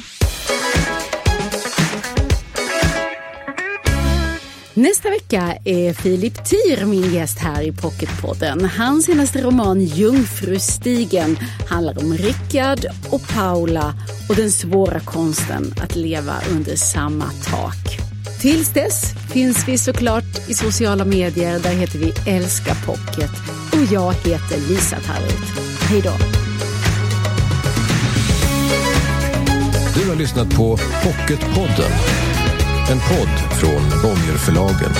Nästa 4.73 5.09
vecka 5.09 5.57
är 5.65 5.93
Filip 5.93 6.49
Tyr 6.49 6.85
min 6.85 7.13
gäst 7.13 7.39
här 7.39 7.61
i 7.61 7.71
Pocketpodden. 7.71 8.65
Hans 8.65 9.05
senaste 9.05 9.41
roman 9.41 9.81
Jungfrustigen 9.81 11.37
handlar 11.69 12.03
om 12.03 12.13
Rickard 12.13 12.85
och 13.11 13.21
Paula 13.33 13.93
och 14.29 14.35
den 14.35 14.51
svåra 14.51 14.99
konsten 14.99 15.73
att 15.83 15.95
leva 15.95 16.33
under 16.51 16.75
samma 16.75 17.25
tak. 17.25 18.06
Tills 18.41 18.69
dess 18.69 19.13
finns 19.33 19.67
vi 19.67 19.77
såklart 19.77 20.49
i 20.49 20.53
sociala 20.53 21.05
medier. 21.05 21.59
Där 21.59 21.71
heter 21.71 21.99
vi 21.99 22.13
Älska 22.31 22.75
Pocket. 22.85 23.31
Och 23.71 23.93
jag 23.93 24.13
heter 24.13 24.57
Lisa 24.69 24.99
Tallroth. 24.99 25.59
Hej 25.81 26.01
då! 26.01 26.11
Du 29.95 30.09
har 30.09 30.15
lyssnat 30.15 30.55
på 30.55 30.77
Pocketpodden. 30.77 31.91
En 32.91 32.99
podd 32.99 33.59
från 33.59 34.01
Bonnierförlagen. 34.01 34.91